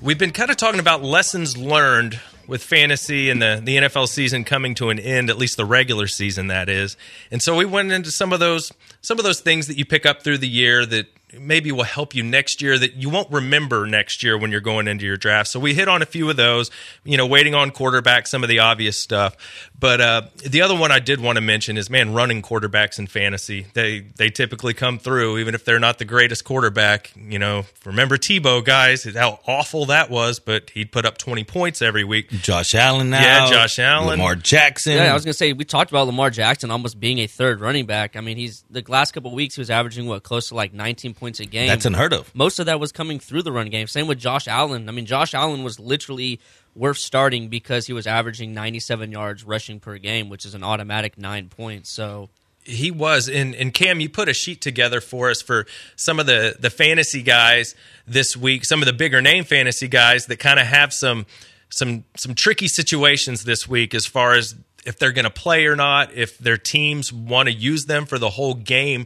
We've 0.02 0.18
been 0.18 0.32
kind 0.32 0.50
of 0.50 0.58
talking 0.58 0.80
about 0.80 1.04
lessons 1.04 1.60
learned 1.60 2.20
with 2.48 2.64
fantasy 2.64 3.30
and 3.30 3.42
the, 3.42 3.62
the 3.64 3.78
NFL 3.78 4.08
season 4.08 4.44
coming 4.44 4.76
to 4.76 4.90
an 4.90 5.00
end, 5.00 5.30
at 5.30 5.38
least 5.38 5.58
the 5.58 5.66
regular 5.66 6.08
season 6.08 6.48
that 6.48 6.70
is. 6.70 6.98
And 7.32 7.42
so 7.42 7.56
we 7.56 7.66
went 7.66 7.92
into 7.92 8.12
some 8.12 8.34
of 8.34 8.40
those 8.40 8.72
some 9.02 9.18
of 9.18 9.26
those 9.26 9.40
things 9.40 9.68
that 9.68 9.78
you 9.78 9.86
pick 9.86 10.06
up 10.06 10.24
through 10.24 10.38
the 10.38 10.48
year 10.48 10.86
that 10.86 11.08
maybe 11.40 11.72
will 11.72 11.84
help 11.84 12.16
you 12.16 12.24
next 12.24 12.62
year 12.62 12.78
that 12.78 12.96
you 12.96 13.10
won't 13.10 13.32
remember 13.32 13.86
next 13.86 14.24
year 14.24 14.38
when 14.38 14.52
you're 14.52 14.62
going 14.62 14.88
into 14.88 15.06
your 15.06 15.18
draft. 15.18 15.50
So 15.50 15.60
we 15.60 15.74
hit 15.74 15.88
on 15.88 16.02
a 16.02 16.06
few 16.06 16.30
of 16.30 16.36
those, 16.36 16.72
you 17.04 17.18
know, 17.18 17.26
waiting 17.26 17.56
on 17.56 17.72
quarterback, 17.72 18.28
some 18.28 18.44
of 18.44 18.50
the 18.50 18.60
obvious 18.60 18.98
stuff. 18.98 19.36
But 19.80 20.02
uh, 20.02 20.22
the 20.46 20.62
other 20.62 20.76
one 20.76 20.92
I 20.92 21.00
did 21.00 21.20
want 21.20 21.38
to 21.38 21.42
mention 21.42 21.78
is 21.78 21.90
man, 21.90 22.14
running 22.14 22.42
quarterbacks 22.42 23.00
in 23.00 23.08
fantasy. 23.08 23.66
They 23.74 24.02
they 24.18 24.30
typically 24.30 24.74
come 24.74 25.00
through, 25.00 25.40
even 25.40 25.56
if 25.56 25.66
they're 25.66 25.80
not 25.80 25.98
the 25.98 26.06
greatest 26.06 26.44
quarterback. 26.44 27.12
You 27.16 27.40
know, 27.40 27.66
remember 27.86 28.18
Tebow, 28.18 28.64
guys, 28.64 29.04
how 29.16 29.40
awful 29.48 29.86
that 29.88 30.10
was, 30.10 30.40
but 30.40 30.70
he'd 30.72 30.92
put 30.92 31.06
up 31.06 31.18
20 31.18 31.44
points 31.46 31.82
every 31.82 32.04
week. 32.04 32.30
Josh 32.30 32.76
Allen 32.76 33.10
now. 33.10 33.22
Yeah, 33.22 33.50
Josh 33.50 33.80
Allen. 33.80 34.20
Lamar 34.20 34.36
Jackson. 34.36 34.94
Yeah, 34.94 35.12
I 35.12 35.14
was 35.14 35.26
gonna 35.26 35.34
say 35.34 35.54
we 35.54 35.66
talked 35.66 35.92
about 35.92 36.08
Lamar 36.08 36.30
Jackson 36.30 36.72
almost 36.72 37.00
being 37.00 37.20
a 37.20 37.28
third 37.28 37.62
running 37.62 37.86
back. 37.86 38.16
I 38.16 38.22
mean, 38.22 38.38
he's 38.38 38.64
the 38.70 38.84
last 38.88 39.14
couple 39.14 39.32
of 39.32 39.36
weeks 39.36 39.56
he 39.56 39.62
was 39.62 39.70
averaging 39.70 40.08
what 40.08 40.24
close 40.24 40.50
to 40.50 40.56
like 40.56 40.74
19 40.74 41.14
points 41.22 41.40
a 41.40 41.46
game. 41.46 41.68
That's 41.68 41.86
unheard 41.86 42.14
of. 42.14 42.34
Most 42.36 42.58
of 42.58 42.66
that 42.66 42.80
was 42.80 42.92
coming 42.92 43.20
through 43.20 43.44
the 43.44 43.52
run 43.52 43.70
game. 43.70 43.86
Same 43.86 44.08
with 44.08 44.18
Josh 44.18 44.48
Allen. 44.48 44.90
I 44.90 44.92
mean, 44.92 45.06
Josh 45.06 45.36
Allen 45.36 45.64
was 45.64 45.80
literally 45.80 46.40
worth 46.76 46.98
starting 46.98 47.48
because 47.48 47.86
he 47.86 47.94
was 47.94 48.08
averaging 48.08 48.56
97 48.56 49.12
yards 49.12 49.44
rushing 49.44 49.80
per 49.80 50.00
game, 50.00 50.30
which 50.30 50.46
is 50.46 50.56
an 50.56 50.64
automatic 50.64 51.20
nine 51.20 51.48
points. 51.48 51.92
So 51.92 52.30
he 52.64 52.90
was 52.90 53.30
and, 53.30 53.54
and 53.54 53.72
cam 53.72 54.00
you 54.00 54.10
put 54.10 54.30
a 54.30 54.34
sheet 54.34 54.62
together 54.62 55.00
for 55.00 55.30
us 55.30 55.44
for 55.44 55.68
some 55.96 56.20
of 56.20 56.26
the 56.26 56.56
the 56.60 56.70
fantasy 56.70 57.24
guys 57.24 57.74
this 58.06 58.38
week 58.38 58.66
some 58.66 58.84
of 58.84 58.86
the 58.86 58.94
bigger 58.94 59.20
name 59.20 59.44
fantasy 59.44 59.88
guys 59.88 60.28
that 60.28 60.38
kind 60.38 60.60
of 60.60 60.68
have 60.68 60.94
some 60.94 61.26
some 61.72 62.04
some 62.16 62.36
tricky 62.36 62.68
situations 62.68 63.46
this 63.46 63.68
week 63.68 63.96
as 63.96 64.06
far 64.06 64.36
as 64.36 64.54
if 64.86 64.98
they're 64.98 65.12
going 65.12 65.26
to 65.26 65.30
play 65.30 65.66
or 65.66 65.76
not, 65.76 66.14
if 66.14 66.38
their 66.38 66.58
teams 66.58 67.14
want 67.14 67.48
to 67.48 67.54
use 67.54 67.86
them 67.86 68.06
for 68.06 68.18
the 68.18 68.30
whole 68.30 68.54
game. 68.54 69.06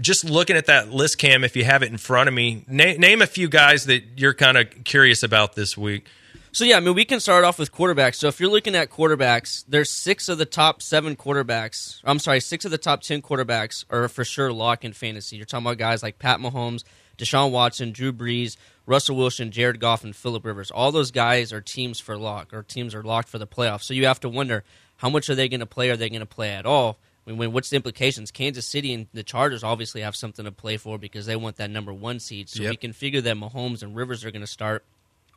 Just 0.00 0.24
looking 0.24 0.56
at 0.56 0.66
that 0.66 0.90
list, 0.90 1.18
Cam, 1.18 1.44
if 1.44 1.56
you 1.56 1.64
have 1.64 1.82
it 1.82 1.90
in 1.90 1.98
front 1.98 2.28
of 2.28 2.34
me, 2.34 2.64
na- 2.66 2.94
name 2.96 3.20
a 3.22 3.26
few 3.26 3.48
guys 3.48 3.84
that 3.86 4.18
you're 4.18 4.34
kind 4.34 4.56
of 4.56 4.84
curious 4.84 5.22
about 5.22 5.54
this 5.54 5.76
week. 5.76 6.06
So 6.52 6.64
yeah, 6.64 6.78
I 6.78 6.80
mean 6.80 6.94
we 6.94 7.04
can 7.04 7.20
start 7.20 7.44
off 7.44 7.60
with 7.60 7.72
quarterbacks. 7.72 8.16
So 8.16 8.26
if 8.26 8.40
you're 8.40 8.50
looking 8.50 8.74
at 8.74 8.90
quarterbacks, 8.90 9.64
there's 9.68 9.88
six 9.88 10.28
of 10.28 10.38
the 10.38 10.46
top 10.46 10.82
seven 10.82 11.14
quarterbacks. 11.14 12.00
I'm 12.02 12.18
sorry, 12.18 12.40
six 12.40 12.64
of 12.64 12.72
the 12.72 12.78
top 12.78 13.02
ten 13.02 13.22
quarterbacks 13.22 13.84
are 13.88 14.08
for 14.08 14.24
sure 14.24 14.52
lock 14.52 14.84
in 14.84 14.92
fantasy. 14.92 15.36
You're 15.36 15.46
talking 15.46 15.64
about 15.64 15.78
guys 15.78 16.02
like 16.02 16.18
Pat 16.18 16.40
Mahomes, 16.40 16.82
Deshaun 17.16 17.52
Watson, 17.52 17.92
Drew 17.92 18.12
Brees, 18.12 18.56
Russell 18.84 19.14
Wilson, 19.14 19.52
Jared 19.52 19.78
Goff, 19.78 20.02
and 20.02 20.16
Philip 20.16 20.44
Rivers. 20.44 20.72
All 20.72 20.90
those 20.90 21.12
guys 21.12 21.52
are 21.52 21.60
teams 21.60 22.00
for 22.00 22.18
lock, 22.18 22.52
or 22.52 22.64
teams 22.64 22.96
are 22.96 23.04
locked 23.04 23.28
for 23.28 23.38
the 23.38 23.46
playoffs. 23.46 23.84
So 23.84 23.94
you 23.94 24.06
have 24.06 24.18
to 24.20 24.28
wonder 24.28 24.64
how 25.00 25.08
much 25.08 25.30
are 25.30 25.34
they 25.34 25.48
going 25.48 25.60
to 25.60 25.66
play? 25.66 25.88
Are 25.88 25.96
they 25.96 26.10
going 26.10 26.20
to 26.20 26.26
play 26.26 26.50
at 26.50 26.66
all? 26.66 26.98
I 27.26 27.32
mean, 27.32 27.52
what's 27.52 27.70
the 27.70 27.76
implications? 27.76 28.30
Kansas 28.30 28.66
City 28.66 28.92
and 28.92 29.06
the 29.14 29.22
Chargers 29.22 29.62
obviously 29.64 30.00
have 30.02 30.14
something 30.14 30.44
to 30.44 30.52
play 30.52 30.76
for 30.76 30.98
because 30.98 31.26
they 31.26 31.36
want 31.36 31.56
that 31.56 31.70
number 31.70 31.92
one 31.92 32.18
seed. 32.18 32.48
So 32.48 32.62
Yep. 32.62 32.70
we 32.70 32.76
can 32.76 32.92
figure 32.92 33.20
that 33.20 33.36
Mahomes 33.36 33.82
and 33.82 33.96
Rivers 33.96 34.24
are 34.24 34.30
going 34.30 34.40
to 34.42 34.46
start. 34.46 34.84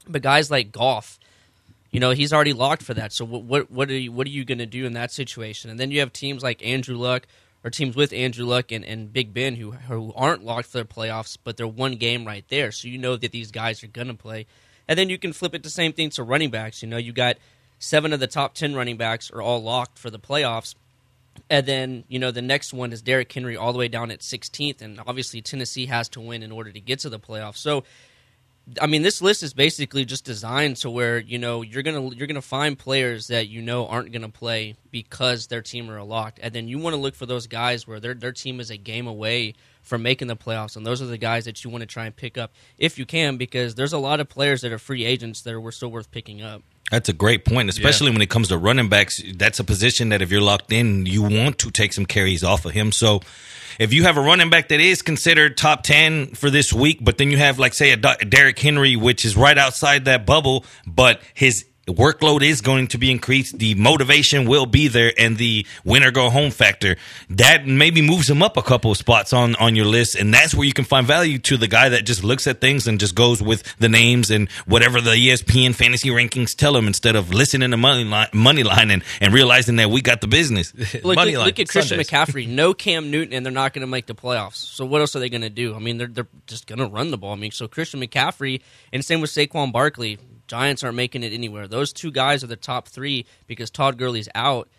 But 0.08 0.22
guys 0.22 0.52
like 0.52 0.72
Goff, 0.72 1.18
you 1.92 2.00
know, 2.00 2.12
he's 2.12 2.34
already 2.34 2.52
locked 2.54 2.84
for 2.84 2.94
that. 2.96 3.14
So 3.14 3.24
what 3.26 3.44
what 3.44 3.72
what 3.72 3.90
are 3.90 3.98
you 3.98 4.12
what 4.12 4.28
are 4.28 4.32
you 4.32 4.44
going 4.44 4.58
to 4.58 4.66
do 4.66 4.86
in 4.86 4.94
that 4.94 5.12
situation? 5.12 5.70
And 5.70 5.80
then 5.80 5.92
you 5.92 6.00
have 6.02 6.12
teams 6.12 6.44
like 6.44 6.66
Andrew 6.66 6.98
Luck 6.98 7.26
or 7.64 7.70
teams 7.70 7.96
with 7.96 8.12
Andrew 8.12 8.46
Luck 8.46 8.72
and, 8.74 8.84
and 8.84 9.14
Big 9.14 9.34
Ben 9.34 9.56
who 9.56 9.72
who 9.72 10.12
aren't 10.16 10.44
locked 10.44 10.68
for 10.68 10.80
their 10.80 10.86
playoffs, 10.86 11.38
but 11.42 11.56
they're 11.56 11.68
one 11.68 11.96
game 11.96 12.26
right 12.26 12.44
there. 12.50 12.72
So 12.72 12.88
you 12.90 12.98
know 12.98 13.16
that 13.16 13.32
these 13.32 13.52
guys 13.52 13.84
are 13.84 13.88
going 13.88 14.08
to 14.08 14.14
play. 14.16 14.46
And 14.88 15.00
then 15.00 15.10
you 15.10 15.18
can 15.18 15.32
flip 15.32 15.54
it 15.56 15.64
the 15.64 15.70
same 15.70 15.94
thing 15.94 16.10
to 16.12 16.24
running 16.24 16.50
backs. 16.50 16.82
You 16.82 16.90
know, 16.90 16.98
you 16.98 17.14
got 17.14 17.38
seven 17.84 18.14
of 18.14 18.20
the 18.20 18.28
top 18.28 18.54
ten 18.54 18.74
running 18.74 18.98
backs 18.98 19.30
are 19.32 19.42
all 19.42 19.62
locked 19.62 20.00
for 20.00 20.10
the 20.10 20.20
playoffs. 20.20 20.76
And 21.50 21.66
then, 21.66 22.04
you 22.08 22.20
know, 22.20 22.32
the 22.32 22.42
next 22.42 22.74
one 22.74 22.94
is 22.94 23.02
Derrick 23.02 23.32
Henry 23.32 23.58
all 23.58 23.74
the 23.74 23.80
way 23.80 23.88
down 23.88 24.12
at 24.12 24.20
16th. 24.20 24.82
And 24.82 25.00
obviously, 25.06 25.42
Tennessee 25.42 25.88
has 25.88 26.08
to 26.10 26.22
win 26.22 26.44
in 26.44 26.52
order 26.52 26.72
to 26.72 26.80
get 26.80 27.00
to 27.00 27.10
the 27.10 27.20
playoffs. 27.20 27.58
So, 27.58 27.84
I 28.80 28.88
mean, 28.88 29.02
this 29.02 29.22
list 29.22 29.44
is 29.44 29.54
basically 29.54 30.06
just 30.06 30.24
designed 30.24 30.78
to 30.78 30.90
where 30.90 31.20
you 31.20 31.38
know 31.38 31.62
you're 31.62 31.84
gonna 31.84 32.10
you're 32.16 32.28
gonna 32.28 32.42
find 32.42 32.80
players 32.80 33.28
that 33.28 33.50
you 33.50 33.62
know 33.62 33.88
aren't 33.88 34.14
gonna 34.14 34.30
play 34.30 34.76
because 34.90 35.48
their 35.48 35.62
team 35.62 35.90
are 35.90 36.02
locked, 36.02 36.40
and 36.42 36.54
then 36.54 36.70
you 36.70 36.78
want 36.80 36.96
to 36.96 37.02
look 37.02 37.14
for 37.14 37.26
those 37.26 37.48
guys 37.48 37.86
where 37.86 38.00
their 38.00 38.14
their 38.14 38.32
team 38.32 38.62
is 38.62 38.70
a 38.70 38.78
game 38.78 39.06
away 39.06 39.56
from 39.82 40.02
making 40.02 40.30
the 40.30 40.38
playoffs, 40.38 40.78
and 40.78 40.86
those 40.86 41.02
are 41.02 41.08
the 41.08 41.18
guys 41.18 41.44
that 41.44 41.62
you 41.66 41.70
want 41.70 41.82
to 41.82 41.86
try 41.86 42.06
and 42.06 42.16
pick 42.16 42.38
up 42.38 42.54
if 42.78 42.98
you 42.98 43.06
can, 43.06 43.36
because 43.36 43.76
there's 43.76 43.92
a 43.92 43.98
lot 43.98 44.22
of 44.22 44.30
players 44.30 44.62
that 44.62 44.72
are 44.72 44.80
free 44.80 45.04
agents 45.04 45.42
that 45.42 45.54
are 45.54 45.72
still 45.72 45.92
worth 45.92 46.10
picking 46.10 46.42
up. 46.42 46.64
That's 46.92 47.10
a 47.10 47.14
great 47.14 47.44
point, 47.44 47.70
especially 47.70 48.12
when 48.12 48.22
it 48.22 48.30
comes 48.30 48.50
to 48.50 48.58
running 48.58 48.88
backs. 48.88 49.22
That's 49.36 49.60
a 49.60 49.64
position 49.64 50.10
that 50.10 50.22
if 50.22 50.32
you're 50.32 50.42
locked 50.42 50.72
in, 50.72 51.06
you 51.06 51.24
want 51.24 51.58
to 51.60 51.72
take 51.72 51.92
some 51.92 52.06
carries 52.06 52.44
off 52.44 52.66
of 52.66 52.74
him. 52.74 52.92
So 52.92 53.22
if 53.80 53.94
you 53.94 54.04
have 54.04 54.18
a 54.18 54.22
running 54.22 54.52
back 54.52 54.68
that 54.68 54.80
is 54.80 55.02
considered 55.02 55.58
top 55.58 55.82
10 55.84 56.36
for 56.36 56.52
this 56.52 56.72
week, 56.72 57.00
but 57.02 57.18
then 57.18 57.32
you 57.32 57.38
have, 57.38 57.58
like, 57.58 57.74
say, 57.74 57.92
a 57.92 57.98
Derrick 57.98 58.60
Henry, 58.60 58.96
which 58.96 59.26
is 59.26 59.36
right 59.36 59.58
outside 59.58 60.06
that 60.06 60.28
bubble, 60.28 60.66
but 60.86 61.22
his 61.34 61.66
workload 61.88 62.42
is 62.42 62.62
going 62.62 62.88
to 62.88 62.98
be 62.98 63.12
increased. 63.12 63.60
The 63.60 63.76
motivation 63.76 64.48
will 64.48 64.66
be 64.66 64.88
there, 64.88 65.12
and 65.18 65.38
the 65.38 65.66
winner 65.84 66.12
go 66.12 66.30
home 66.30 66.52
factor 66.52 66.96
that 67.30 67.68
maybe 67.68 68.02
moves 68.02 68.30
him 68.30 68.42
up 68.42 68.56
a 68.58 68.62
couple 68.62 68.92
of 68.92 68.98
spots 68.98 69.34
on 69.34 69.56
on 69.56 69.76
your 69.76 69.86
list, 69.86 70.16
and 70.16 70.34
that's 70.34 70.56
where 70.56 70.66
you 70.66 70.74
can 70.74 70.86
find 70.86 71.06
value 71.06 71.38
to 71.40 71.58
the 71.58 71.68
guy 71.68 71.90
that 71.90 72.06
just 72.06 72.24
looks 72.24 72.48
at 72.48 72.62
things 72.62 72.88
and 72.88 73.00
just 73.00 73.16
goes 73.16 73.42
with 73.42 73.64
the 73.78 73.90
names 73.90 74.32
and 74.32 74.50
whatever 74.66 75.02
the 75.02 75.12
ESPN 75.12 75.76
fantasy 75.76 76.10
rankings 76.10 76.56
tell 76.56 76.76
him 76.76 76.88
instead 76.88 77.16
of 77.16 77.34
listening 77.34 77.72
to 77.72 77.78
money 77.78 78.04
line, 78.04 78.30
money 78.34 78.64
line 78.64 78.90
and, 78.90 79.04
and 79.20 79.34
realizing 79.34 79.76
that 79.76 79.90
we 79.90 80.02
got 80.02 80.22
the 80.22 80.28
business. 80.28 80.74
Look, 81.04 81.18
look, 81.18 81.34
look 81.34 81.60
at 81.60 81.68
Christian 81.68 82.00
McCaffrey. 82.00 82.48
No 82.48 82.74
Cam 82.84 83.12
Newton, 83.12 83.34
and 83.34 83.46
they're 83.46 83.54
not 83.54 83.74
going 83.74 83.82
to 83.82 83.88
make 83.88 84.06
the 84.06 84.16
playoffs. 84.16 84.56
So 84.56 84.86
what 84.86 85.02
else 85.02 85.16
are 85.16 85.20
they 85.20 85.30
going 85.30 85.42
to 85.42 85.50
do? 85.50 85.76
I 85.76 85.80
mean, 85.80 85.98
they're 85.98 86.08
they're 86.08 86.28
just 86.48 86.68
going 86.68 86.80
to 86.80 86.88
run 86.88 87.12
the 87.12 87.18
ball. 87.18 87.34
I 87.34 87.36
mean, 87.36 87.52
so 87.52 87.68
Christian 87.68 88.00
McCaffrey, 88.00 88.62
and 88.92 89.04
same 89.04 89.22
with 89.22 89.32
Saquon 89.32 89.72
Barkley. 89.72 90.18
Giants 90.54 90.84
aren't 90.84 90.96
making 90.98 91.24
it 91.24 91.34
anywhere. 91.34 91.68
Those 91.68 91.92
two 91.92 92.12
guys 92.12 92.44
are 92.44 92.48
the 92.48 92.56
top 92.56 92.88
three 92.88 93.26
because 93.48 93.72
Todd 93.72 93.98
Gurley's 93.98 94.30
out. 94.36 94.70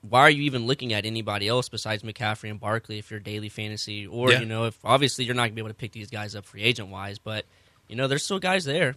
Why 0.00 0.22
are 0.22 0.30
you 0.30 0.42
even 0.42 0.66
looking 0.66 0.92
at 0.92 1.04
anybody 1.06 1.46
else 1.46 1.68
besides 1.68 2.02
McCaffrey 2.02 2.50
and 2.50 2.58
Barkley 2.58 2.98
if 2.98 3.08
you're 3.12 3.20
daily 3.20 3.48
fantasy? 3.48 4.04
Or, 4.04 4.32
Yeah. 4.32 4.40
you 4.40 4.46
know, 4.46 4.64
if 4.64 4.76
obviously 4.84 5.24
you're 5.24 5.36
not 5.36 5.42
going 5.42 5.50
to 5.52 5.54
be 5.54 5.60
able 5.60 5.68
to 5.70 5.74
pick 5.74 5.92
these 5.92 6.10
guys 6.10 6.34
up 6.34 6.44
free 6.44 6.62
agent 6.62 6.88
wise, 6.88 7.20
but, 7.20 7.44
you 7.86 7.94
know, 7.94 8.08
there's 8.08 8.24
still 8.24 8.40
guys 8.40 8.64
there. 8.64 8.96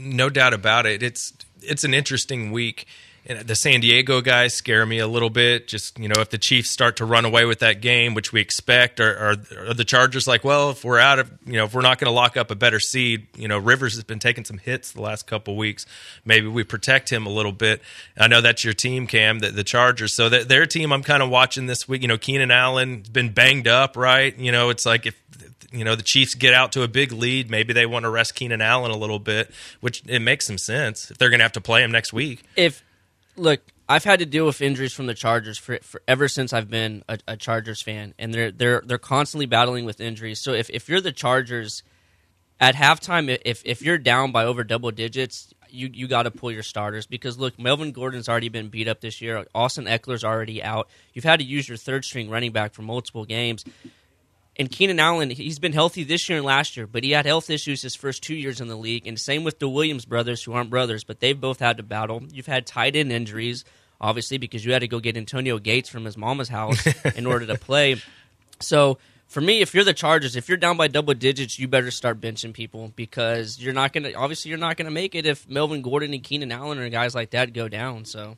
no 0.00 0.28
doubt 0.28 0.54
about 0.54 0.86
it. 0.86 1.04
It's 1.04 1.32
it's 1.62 1.84
an 1.84 1.94
interesting 1.94 2.50
week. 2.50 2.86
The 3.26 3.56
San 3.56 3.80
Diego 3.80 4.20
guys 4.20 4.52
scare 4.52 4.84
me 4.84 4.98
a 4.98 5.08
little 5.08 5.30
bit. 5.30 5.66
Just 5.66 5.98
you 5.98 6.08
know, 6.08 6.20
if 6.20 6.28
the 6.28 6.36
Chiefs 6.36 6.68
start 6.68 6.96
to 6.98 7.06
run 7.06 7.24
away 7.24 7.46
with 7.46 7.60
that 7.60 7.80
game, 7.80 8.12
which 8.12 8.32
we 8.32 8.40
expect, 8.40 9.00
or 9.00 9.16
are, 9.16 9.74
the 9.74 9.84
Chargers 9.84 10.26
like, 10.26 10.44
well, 10.44 10.70
if 10.70 10.84
we're 10.84 10.98
out 10.98 11.18
of, 11.18 11.30
you 11.46 11.54
know, 11.54 11.64
if 11.64 11.72
we're 11.72 11.80
not 11.80 11.98
going 11.98 12.10
to 12.10 12.14
lock 12.14 12.36
up 12.36 12.50
a 12.50 12.54
better 12.54 12.78
seed, 12.78 13.26
you 13.34 13.48
know, 13.48 13.56
Rivers 13.56 13.94
has 13.94 14.04
been 14.04 14.18
taking 14.18 14.44
some 14.44 14.58
hits 14.58 14.92
the 14.92 15.00
last 15.00 15.26
couple 15.26 15.56
weeks. 15.56 15.86
Maybe 16.26 16.48
we 16.48 16.64
protect 16.64 17.10
him 17.10 17.26
a 17.26 17.30
little 17.30 17.52
bit. 17.52 17.80
I 18.18 18.28
know 18.28 18.42
that's 18.42 18.62
your 18.62 18.74
team, 18.74 19.06
Cam, 19.06 19.38
the, 19.38 19.50
the 19.50 19.64
Chargers. 19.64 20.14
So 20.14 20.28
that 20.28 20.48
their 20.48 20.66
team, 20.66 20.92
I'm 20.92 21.02
kind 21.02 21.22
of 21.22 21.30
watching 21.30 21.66
this 21.66 21.88
week. 21.88 22.02
You 22.02 22.08
know, 22.08 22.18
Keenan 22.18 22.50
Allen's 22.50 23.08
been 23.08 23.30
banged 23.30 23.68
up, 23.68 23.96
right? 23.96 24.36
You 24.36 24.52
know, 24.52 24.68
it's 24.68 24.84
like 24.84 25.06
if 25.06 25.18
you 25.72 25.84
know 25.84 25.94
the 25.94 26.02
Chiefs 26.02 26.34
get 26.34 26.52
out 26.52 26.72
to 26.72 26.82
a 26.82 26.88
big 26.88 27.10
lead, 27.10 27.50
maybe 27.50 27.72
they 27.72 27.86
want 27.86 28.04
to 28.04 28.10
rest 28.10 28.34
Keenan 28.34 28.60
Allen 28.60 28.90
a 28.90 28.96
little 28.96 29.18
bit, 29.18 29.50
which 29.80 30.02
it 30.06 30.20
makes 30.20 30.46
some 30.46 30.58
sense 30.58 31.10
if 31.10 31.16
they're 31.16 31.30
going 31.30 31.40
to 31.40 31.44
have 31.44 31.52
to 31.52 31.60
play 31.60 31.82
him 31.82 31.90
next 31.90 32.12
week. 32.12 32.42
if 32.56 32.82
look, 33.36 33.60
I've 33.88 34.04
had 34.04 34.20
to 34.20 34.26
deal 34.26 34.46
with 34.46 34.62
injuries 34.62 34.92
from 34.92 35.06
the 35.06 35.14
Chargers 35.14 35.58
for, 35.58 35.78
for 35.82 36.00
ever 36.08 36.28
since 36.28 36.52
I've 36.52 36.70
been 36.70 37.04
a, 37.08 37.18
a 37.28 37.36
Chargers 37.36 37.82
fan, 37.82 38.14
and 38.18 38.32
they're 38.32 38.50
they're 38.50 38.82
they're 38.84 38.98
constantly 38.98 39.46
battling 39.46 39.84
with 39.84 40.00
injuries. 40.00 40.40
So 40.40 40.52
if, 40.52 40.70
if 40.70 40.88
you're 40.88 41.00
the 41.00 41.12
Chargers 41.12 41.82
at 42.60 42.74
halftime, 42.74 43.36
if 43.44 43.62
if 43.64 43.82
you're 43.82 43.98
down 43.98 44.32
by 44.32 44.44
over 44.44 44.64
double 44.64 44.90
digits, 44.90 45.52
you 45.68 45.90
you 45.92 46.08
got 46.08 46.22
to 46.22 46.30
pull 46.30 46.50
your 46.50 46.62
starters 46.62 47.06
because 47.06 47.38
look, 47.38 47.58
Melvin 47.58 47.92
Gordon's 47.92 48.28
already 48.28 48.48
been 48.48 48.68
beat 48.68 48.88
up 48.88 49.00
this 49.00 49.20
year. 49.20 49.44
Austin 49.54 49.84
Ekeler's 49.84 50.24
already 50.24 50.62
out. 50.62 50.88
You've 51.12 51.24
had 51.24 51.40
to 51.40 51.44
use 51.44 51.68
your 51.68 51.76
third 51.76 52.04
string 52.04 52.30
running 52.30 52.52
back 52.52 52.72
for 52.72 52.82
multiple 52.82 53.26
games. 53.26 53.64
And 54.56 54.70
Keenan 54.70 55.00
Allen, 55.00 55.30
he's 55.30 55.58
been 55.58 55.72
healthy 55.72 56.04
this 56.04 56.28
year 56.28 56.38
and 56.38 56.46
last 56.46 56.76
year, 56.76 56.86
but 56.86 57.02
he 57.02 57.10
had 57.10 57.26
health 57.26 57.50
issues 57.50 57.82
his 57.82 57.96
first 57.96 58.22
two 58.22 58.36
years 58.36 58.60
in 58.60 58.68
the 58.68 58.76
league. 58.76 59.06
And 59.06 59.18
same 59.18 59.42
with 59.42 59.58
the 59.58 59.68
Williams 59.68 60.04
brothers, 60.04 60.44
who 60.44 60.52
aren't 60.52 60.70
brothers, 60.70 61.02
but 61.02 61.18
they've 61.20 61.40
both 61.40 61.58
had 61.58 61.78
to 61.78 61.82
battle. 61.82 62.22
You've 62.32 62.46
had 62.46 62.64
tight 62.64 62.94
end 62.94 63.10
injuries, 63.10 63.64
obviously, 64.00 64.38
because 64.38 64.64
you 64.64 64.72
had 64.72 64.80
to 64.80 64.88
go 64.88 65.00
get 65.00 65.16
Antonio 65.16 65.58
Gates 65.58 65.88
from 65.88 66.04
his 66.04 66.16
mama's 66.16 66.48
house 66.48 66.86
in 67.16 67.26
order 67.26 67.46
to 67.46 67.58
play. 67.58 68.00
So 68.60 68.98
for 69.26 69.40
me, 69.40 69.60
if 69.60 69.74
you're 69.74 69.82
the 69.82 69.92
Chargers, 69.92 70.36
if 70.36 70.48
you're 70.48 70.56
down 70.56 70.76
by 70.76 70.86
double 70.86 71.14
digits, 71.14 71.58
you 71.58 71.66
better 71.66 71.90
start 71.90 72.20
benching 72.20 72.52
people 72.52 72.92
because 72.94 73.58
you're 73.58 73.74
not 73.74 73.92
gonna. 73.92 74.12
Obviously, 74.12 74.50
you're 74.50 74.58
not 74.58 74.76
gonna 74.76 74.92
make 74.92 75.16
it 75.16 75.26
if 75.26 75.48
Melvin 75.48 75.82
Gordon 75.82 76.14
and 76.14 76.22
Keenan 76.22 76.52
Allen 76.52 76.78
or 76.78 76.88
guys 76.90 77.12
like 77.12 77.30
that 77.30 77.52
go 77.52 77.66
down. 77.66 78.04
So 78.04 78.36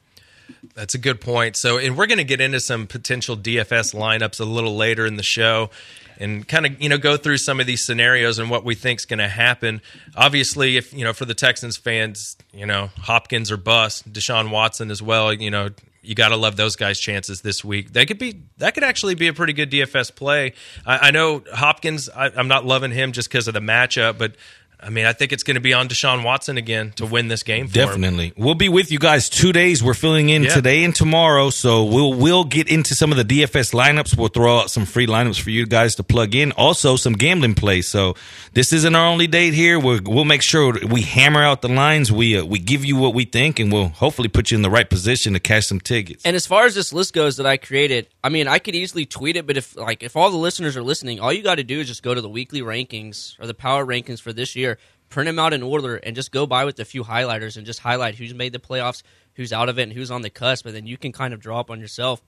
That's 0.74 0.94
a 0.94 0.98
good 0.98 1.20
point. 1.20 1.56
So, 1.56 1.78
and 1.78 1.96
we're 1.96 2.06
going 2.06 2.18
to 2.18 2.24
get 2.24 2.40
into 2.40 2.60
some 2.60 2.86
potential 2.86 3.36
DFS 3.36 3.94
lineups 3.94 4.40
a 4.40 4.44
little 4.44 4.76
later 4.76 5.06
in 5.06 5.16
the 5.16 5.22
show 5.22 5.70
and 6.18 6.46
kind 6.46 6.66
of, 6.66 6.80
you 6.80 6.88
know, 6.88 6.98
go 6.98 7.16
through 7.16 7.38
some 7.38 7.60
of 7.60 7.66
these 7.66 7.84
scenarios 7.84 8.38
and 8.38 8.50
what 8.50 8.64
we 8.64 8.74
think 8.74 9.00
is 9.00 9.06
going 9.06 9.18
to 9.18 9.28
happen. 9.28 9.80
Obviously, 10.14 10.76
if, 10.76 10.92
you 10.92 11.04
know, 11.04 11.12
for 11.12 11.24
the 11.24 11.34
Texans 11.34 11.76
fans, 11.76 12.36
you 12.52 12.66
know, 12.66 12.90
Hopkins 12.98 13.50
or 13.50 13.56
bust, 13.56 14.12
Deshaun 14.12 14.50
Watson 14.50 14.90
as 14.90 15.02
well, 15.02 15.32
you 15.32 15.50
know, 15.50 15.70
you 16.06 16.14
got 16.14 16.28
to 16.28 16.36
love 16.36 16.56
those 16.56 16.76
guys' 16.76 17.00
chances 17.00 17.40
this 17.40 17.64
week. 17.64 17.92
They 17.92 18.06
could 18.06 18.18
be 18.18 18.42
that 18.58 18.74
could 18.74 18.84
actually 18.84 19.16
be 19.16 19.26
a 19.26 19.32
pretty 19.32 19.52
good 19.52 19.70
DFS 19.70 20.14
play. 20.14 20.52
I, 20.86 21.08
I 21.08 21.10
know 21.10 21.42
Hopkins. 21.52 22.08
I, 22.08 22.30
I'm 22.36 22.48
not 22.48 22.64
loving 22.64 22.92
him 22.92 23.12
just 23.12 23.28
because 23.28 23.48
of 23.48 23.54
the 23.54 23.60
matchup, 23.60 24.16
but 24.16 24.36
I 24.78 24.90
mean, 24.90 25.06
I 25.06 25.12
think 25.14 25.32
it's 25.32 25.42
going 25.42 25.54
to 25.54 25.60
be 25.60 25.72
on 25.72 25.88
Deshaun 25.88 26.22
Watson 26.22 26.58
again 26.58 26.92
to 26.96 27.06
win 27.06 27.28
this 27.28 27.42
game. 27.42 27.66
For 27.68 27.78
him. 27.80 27.86
Definitely. 27.86 28.32
We'll 28.36 28.54
be 28.54 28.68
with 28.68 28.92
you 28.92 28.98
guys 28.98 29.28
two 29.30 29.52
days. 29.52 29.82
We're 29.82 29.94
filling 29.94 30.28
in 30.28 30.44
Yeah. 30.44 30.50
today 30.54 30.84
and 30.84 30.94
tomorrow. 30.94 31.50
So 31.50 31.84
we'll 31.84 32.12
we'll 32.14 32.44
get 32.44 32.68
into 32.68 32.94
some 32.94 33.10
of 33.10 33.16
the 33.16 33.24
DFS 33.24 33.72
lineups. 33.72 34.16
We'll 34.16 34.28
throw 34.28 34.58
out 34.58 34.70
some 34.70 34.84
free 34.84 35.06
lineups 35.06 35.40
for 35.40 35.50
you 35.50 35.66
guys 35.66 35.94
to 35.96 36.02
plug 36.02 36.34
in. 36.34 36.52
Also 36.52 36.96
some 36.96 37.14
gambling 37.14 37.54
plays. 37.54 37.88
So 37.88 38.14
this 38.52 38.72
isn't 38.72 38.94
our 38.94 39.06
only 39.06 39.26
date 39.26 39.54
here. 39.54 39.78
We'll, 39.78 40.00
we'll 40.04 40.24
make 40.26 40.42
sure 40.42 40.74
we 40.86 41.02
hammer 41.02 41.42
out 41.42 41.62
the 41.62 41.68
lines. 41.68 42.12
We 42.12 42.38
uh, 42.38 42.44
we 42.44 42.58
give 42.58 42.84
you 42.84 42.96
what 42.96 43.14
we 43.14 43.24
think, 43.24 43.58
and 43.58 43.72
we'll 43.72 43.88
hopefully 43.88 44.28
put 44.28 44.50
you 44.50 44.56
in 44.56 44.62
the 44.62 44.70
right 44.70 44.88
position 44.88 45.32
to 45.32 45.40
cash 45.40 45.66
some 45.66 45.80
tickets. 45.80 46.24
And 46.26 46.36
as 46.36 46.46
far 46.46 46.66
as 46.66 46.74
this 46.74 46.92
list 46.92 47.14
goes 47.14 47.38
that 47.38 47.46
I 47.46 47.56
created, 47.56 48.08
I 48.22 48.28
mean, 48.28 48.46
I 48.46 48.58
could 48.58 48.74
easily 48.74 49.06
tweet 49.06 49.36
it, 49.36 49.46
but 49.46 49.56
if 49.56 49.74
like 49.76 50.02
if 50.02 50.16
all 50.16 50.30
the 50.30 50.36
listeners 50.36 50.76
are 50.76 50.82
listening, 50.82 51.18
all 51.20 51.32
you 51.32 51.42
got 51.42 51.54
to 51.56 51.64
do 51.64 51.80
is 51.80 51.88
just 51.88 52.02
go 52.02 52.14
to 52.14 52.20
the 52.20 52.28
weekly 52.28 52.60
rankings 52.60 53.38
or 53.40 53.46
the 53.46 53.54
power 53.54 53.84
rankings 53.86 54.20
for 54.20 54.32
this 54.32 54.54
year, 54.54 54.65
print 55.08 55.26
them 55.26 55.38
out 55.38 55.52
in 55.52 55.62
order, 55.62 55.96
and 55.96 56.16
just 56.16 56.32
go 56.32 56.46
by 56.46 56.64
with 56.64 56.78
a 56.80 56.84
few 56.84 57.04
highlighters 57.04 57.56
and 57.56 57.64
just 57.64 57.80
highlight 57.80 58.16
who's 58.16 58.34
made 58.34 58.52
the 58.52 58.58
playoffs, 58.58 59.02
who's 59.34 59.52
out 59.52 59.68
of 59.68 59.78
it, 59.78 59.84
and 59.84 59.92
who's 59.92 60.10
on 60.10 60.22
the 60.22 60.30
cusp. 60.30 60.66
And 60.66 60.74
then 60.74 60.86
you 60.86 60.96
can 60.96 61.12
kind 61.12 61.32
of 61.32 61.40
draw 61.40 61.60
up 61.60 61.70
on 61.70 61.80
yourself 61.80 62.22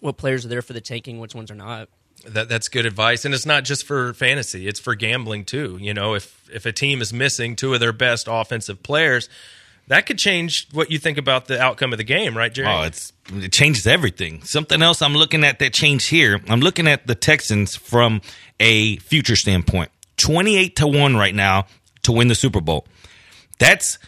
what 0.00 0.16
players 0.16 0.44
are 0.44 0.48
there 0.48 0.62
for 0.62 0.72
the 0.72 0.80
taking, 0.80 1.18
which 1.18 1.34
ones 1.34 1.50
are 1.50 1.56
not. 1.56 1.88
That 2.26 2.48
that's 2.48 2.68
good 2.68 2.86
advice, 2.86 3.24
and 3.24 3.34
it's 3.34 3.46
not 3.46 3.64
just 3.64 3.86
for 3.86 4.14
fantasy; 4.14 4.66
it's 4.66 4.80
for 4.80 4.94
gambling 4.94 5.44
too. 5.44 5.78
You 5.80 5.94
know, 5.94 6.14
if 6.14 6.48
if 6.52 6.64
a 6.64 6.72
team 6.72 7.02
is 7.02 7.12
missing 7.12 7.56
two 7.56 7.74
of 7.74 7.80
their 7.80 7.92
best 7.92 8.28
offensive 8.30 8.82
players, 8.82 9.28
that 9.88 10.06
could 10.06 10.18
change 10.18 10.68
what 10.72 10.90
you 10.90 10.98
think 10.98 11.18
about 11.18 11.46
the 11.46 11.60
outcome 11.60 11.92
of 11.92 11.98
the 11.98 12.04
game, 12.04 12.36
right, 12.36 12.52
Jerry? 12.52 12.68
Oh, 12.68 12.82
it's 12.82 13.12
it 13.32 13.52
changes 13.52 13.86
everything. 13.86 14.42
Something 14.42 14.80
else 14.80 15.02
I'm 15.02 15.14
looking 15.14 15.44
at 15.44 15.58
that 15.58 15.74
changed 15.74 16.08
here. 16.08 16.40
I'm 16.48 16.60
looking 16.60 16.86
at 16.86 17.06
the 17.06 17.14
Texans 17.14 17.76
from 17.76 18.22
a 18.60 18.96
future 18.98 19.36
standpoint. 19.36 19.90
28 20.16 20.76
to 20.76 20.86
1 20.86 21.16
right 21.16 21.34
now 21.34 21.66
to 22.04 22.12
win 22.12 22.28
the 22.28 22.34
Super 22.34 22.60
Bowl. 22.60 22.86
That's 23.58 23.98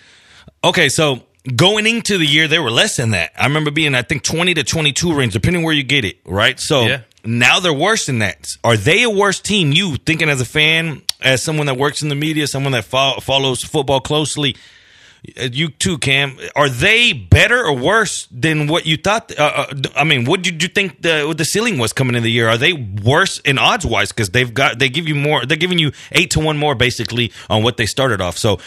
okay, 0.64 0.88
so 0.88 1.22
going 1.54 1.86
into 1.86 2.18
the 2.18 2.26
year 2.26 2.48
they 2.48 2.58
were 2.58 2.70
less 2.70 2.96
than 2.96 3.10
that. 3.10 3.32
I 3.38 3.46
remember 3.46 3.70
being 3.70 3.94
I 3.94 4.02
think 4.02 4.22
20 4.22 4.54
to 4.54 4.64
22 4.64 5.14
range 5.14 5.32
depending 5.32 5.62
where 5.62 5.74
you 5.74 5.82
get 5.82 6.04
it, 6.04 6.18
right? 6.24 6.58
So 6.58 6.86
Yeah. 6.86 7.00
now 7.24 7.60
they're 7.60 7.72
worse 7.72 8.06
than 8.06 8.18
that. 8.20 8.48
Are 8.64 8.76
they 8.76 9.02
a 9.02 9.10
worse 9.10 9.40
team? 9.40 9.72
You 9.72 9.96
thinking 9.96 10.28
as 10.28 10.40
a 10.40 10.44
fan, 10.44 11.02
as 11.20 11.42
someone 11.42 11.66
that 11.66 11.76
works 11.76 12.02
in 12.02 12.08
the 12.08 12.14
media, 12.14 12.46
someone 12.46 12.72
that 12.72 12.84
fo- 12.84 13.20
follows 13.20 13.62
football 13.62 14.00
closely, 14.00 14.56
you 15.22 15.68
too, 15.68 15.98
Cam. 15.98 16.38
Are 16.54 16.68
they 16.68 17.12
better 17.12 17.64
or 17.64 17.76
worse 17.76 18.28
than 18.30 18.66
what 18.68 18.86
you 18.86 18.96
thought? 18.96 19.32
Uh, 19.38 19.66
uh, 19.68 19.74
I 19.96 20.04
mean, 20.04 20.24
what 20.24 20.42
did 20.42 20.62
you 20.62 20.68
think 20.68 21.02
the 21.02 21.34
the 21.36 21.44
ceiling 21.44 21.78
was 21.78 21.92
coming 21.92 22.14
in 22.14 22.22
the 22.22 22.30
year? 22.30 22.48
Are 22.48 22.58
they 22.58 22.72
worse 22.72 23.40
in 23.40 23.58
odds 23.58 23.84
wise 23.84 24.12
because 24.12 24.30
they've 24.30 24.52
got 24.52 24.78
they 24.78 24.88
give 24.88 25.08
you 25.08 25.14
more? 25.14 25.44
They're 25.44 25.56
giving 25.56 25.78
you 25.78 25.92
eight 26.12 26.30
to 26.32 26.40
one 26.40 26.58
more 26.58 26.74
basically 26.74 27.32
on 27.50 27.62
what 27.62 27.76
they 27.76 27.86
started 27.86 28.20
off. 28.20 28.38
So 28.38 28.58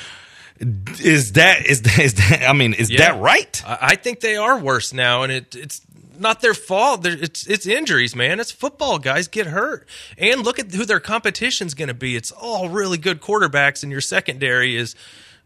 is 1.00 1.34
that 1.34 1.66
is 1.66 1.82
that, 1.84 2.00
is 2.00 2.14
that 2.16 2.46
I 2.50 2.54
mean 2.54 2.74
is 2.74 2.90
Yeah. 2.92 3.14
that 3.14 3.22
right? 3.22 3.62
I, 3.66 3.78
I 3.82 3.96
think 3.96 4.20
they 4.20 4.36
are 4.36 4.60
worse 4.60 4.94
now, 4.94 5.24
and 5.24 5.32
it 5.32 5.56
it's 5.56 5.82
not 6.18 6.42
their 6.42 6.54
fault. 6.54 7.04
They're, 7.04 7.14
it's 7.18 7.48
it's 7.48 7.66
injuries, 7.66 8.16
man. 8.16 8.42
It's 8.42 8.52
football. 8.52 9.00
Guys 9.00 9.30
get 9.30 9.48
hurt, 9.48 9.88
and 10.18 10.44
look 10.44 10.60
at 10.60 10.72
who 10.74 10.84
their 10.86 11.00
competition's 11.00 11.74
going 11.74 11.88
to 11.88 11.94
be. 11.94 12.18
It's 12.18 12.32
all 12.32 12.68
really 12.68 12.98
good 12.98 13.22
quarterbacks, 13.22 13.84
and 13.84 13.92
your 13.92 14.02
secondary 14.02 14.76
is. 14.76 14.96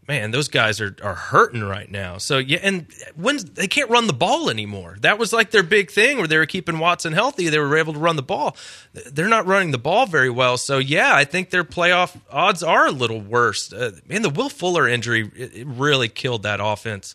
Man, 0.06 0.32
those 0.32 0.48
guys 0.48 0.80
are, 0.80 0.94
are 1.02 1.14
hurting 1.14 1.62
right 1.62 1.90
now. 1.90 2.18
So 2.18 2.38
yeah, 2.38 2.58
and 2.62 2.86
when 3.16 3.38
they 3.54 3.66
can't 3.66 3.90
run 3.90 4.06
the 4.06 4.12
ball 4.12 4.50
anymore. 4.50 4.96
That 5.00 5.18
was 5.18 5.32
like 5.32 5.50
their 5.50 5.62
big 5.62 5.90
thing 5.90 6.18
where 6.18 6.26
they 6.26 6.38
were 6.38 6.46
keeping 6.46 6.78
Watson 6.78 7.12
healthy. 7.12 7.48
They 7.48 7.58
were 7.58 7.76
able 7.76 7.92
to 7.94 7.98
run 7.98 8.16
the 8.16 8.22
ball. 8.22 8.56
They're 8.92 9.28
not 9.28 9.46
running 9.46 9.70
the 9.70 9.78
ball 9.78 10.06
very 10.06 10.30
well. 10.30 10.56
So 10.56 10.78
yeah, 10.78 11.14
I 11.14 11.24
think 11.24 11.50
their 11.50 11.64
playoff 11.64 12.16
odds 12.30 12.62
are 12.62 12.86
a 12.86 12.90
little 12.92 13.20
worse. 13.20 13.72
Uh, 13.72 13.92
man, 14.06 14.22
the 14.22 14.30
Will 14.30 14.48
Fuller 14.48 14.88
injury 14.88 15.30
it, 15.34 15.56
it 15.56 15.66
really 15.66 16.08
killed 16.08 16.42
that 16.42 16.60
offense. 16.62 17.14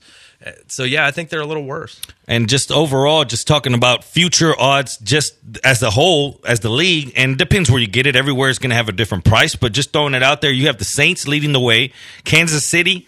So 0.68 0.84
yeah, 0.84 1.06
I 1.06 1.12
think 1.12 1.30
they're 1.30 1.42
a 1.42 1.46
little 1.46 1.66
worse. 1.66 2.02
And 2.28 2.48
just 2.48 2.72
overall, 2.72 3.26
just 3.26 3.46
talking 3.46 3.74
about 3.74 4.04
future 4.06 4.58
odds, 4.58 4.98
just 4.98 5.34
as 5.64 5.84
a 5.84 5.90
whole, 5.90 6.40
as 6.48 6.62
the 6.62 6.70
league, 6.70 7.12
and 7.16 7.38
depends 7.38 7.70
where 7.70 7.82
you 7.82 7.88
get 7.88 8.08
it. 8.08 8.16
Everywhere 8.16 8.50
is 8.50 8.58
going 8.58 8.70
to 8.70 8.76
have 8.76 8.88
a 8.88 8.94
different 8.94 9.26
price, 9.26 9.56
but 9.56 9.74
just 9.74 9.92
throwing 9.92 10.14
it 10.14 10.24
out 10.24 10.40
there, 10.40 10.52
you 10.52 10.68
have 10.68 10.78
the 10.78 10.86
Saints 10.86 11.28
leading 11.28 11.52
the 11.52 11.60
way, 11.60 11.92
Kansas 12.24 12.66
City, 12.66 13.08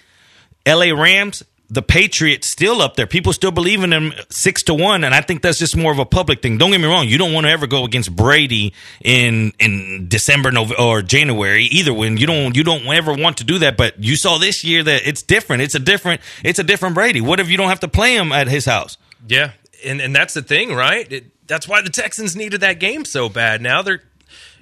L.A. 0.65 0.91
Rams, 0.91 1.43
the 1.71 1.81
Patriots 1.81 2.49
still 2.49 2.81
up 2.81 2.97
there. 2.97 3.07
People 3.07 3.31
still 3.31 3.51
believe 3.51 3.81
in 3.81 3.91
them 3.91 4.13
six 4.29 4.61
to 4.63 4.73
one, 4.73 5.05
and 5.05 5.15
I 5.15 5.21
think 5.21 5.41
that's 5.41 5.57
just 5.57 5.77
more 5.77 5.93
of 5.93 5.99
a 5.99 6.05
public 6.05 6.41
thing. 6.41 6.57
Don't 6.57 6.71
get 6.71 6.81
me 6.81 6.87
wrong; 6.87 7.07
you 7.07 7.17
don't 7.17 7.31
want 7.31 7.45
to 7.45 7.51
ever 7.51 7.65
go 7.65 7.85
against 7.85 8.13
Brady 8.13 8.73
in 9.01 9.53
in 9.57 10.07
December, 10.09 10.51
or 10.77 11.01
January 11.01 11.63
either. 11.63 11.93
When 11.93 12.17
you 12.17 12.27
don't 12.27 12.55
you 12.57 12.65
don't 12.65 12.85
ever 12.87 13.13
want 13.13 13.37
to 13.37 13.45
do 13.45 13.57
that, 13.59 13.77
but 13.77 14.03
you 14.03 14.17
saw 14.17 14.37
this 14.37 14.65
year 14.65 14.83
that 14.83 15.07
it's 15.07 15.21
different. 15.21 15.61
It's 15.61 15.75
a 15.75 15.79
different 15.79 16.19
it's 16.43 16.59
a 16.59 16.63
different 16.63 16.93
Brady. 16.93 17.21
What 17.21 17.39
if 17.39 17.49
you 17.49 17.55
don't 17.55 17.69
have 17.69 17.79
to 17.79 17.87
play 17.87 18.17
him 18.17 18.33
at 18.33 18.49
his 18.49 18.65
house? 18.65 18.97
Yeah, 19.25 19.51
and 19.85 20.01
and 20.01 20.13
that's 20.13 20.33
the 20.33 20.41
thing, 20.41 20.75
right? 20.75 21.09
It, 21.09 21.47
that's 21.47 21.67
why 21.67 21.81
the 21.81 21.89
Texans 21.89 22.35
needed 22.35 22.61
that 22.61 22.79
game 22.79 23.05
so 23.05 23.29
bad. 23.29 23.61
Now 23.61 23.81
they're, 23.81 24.01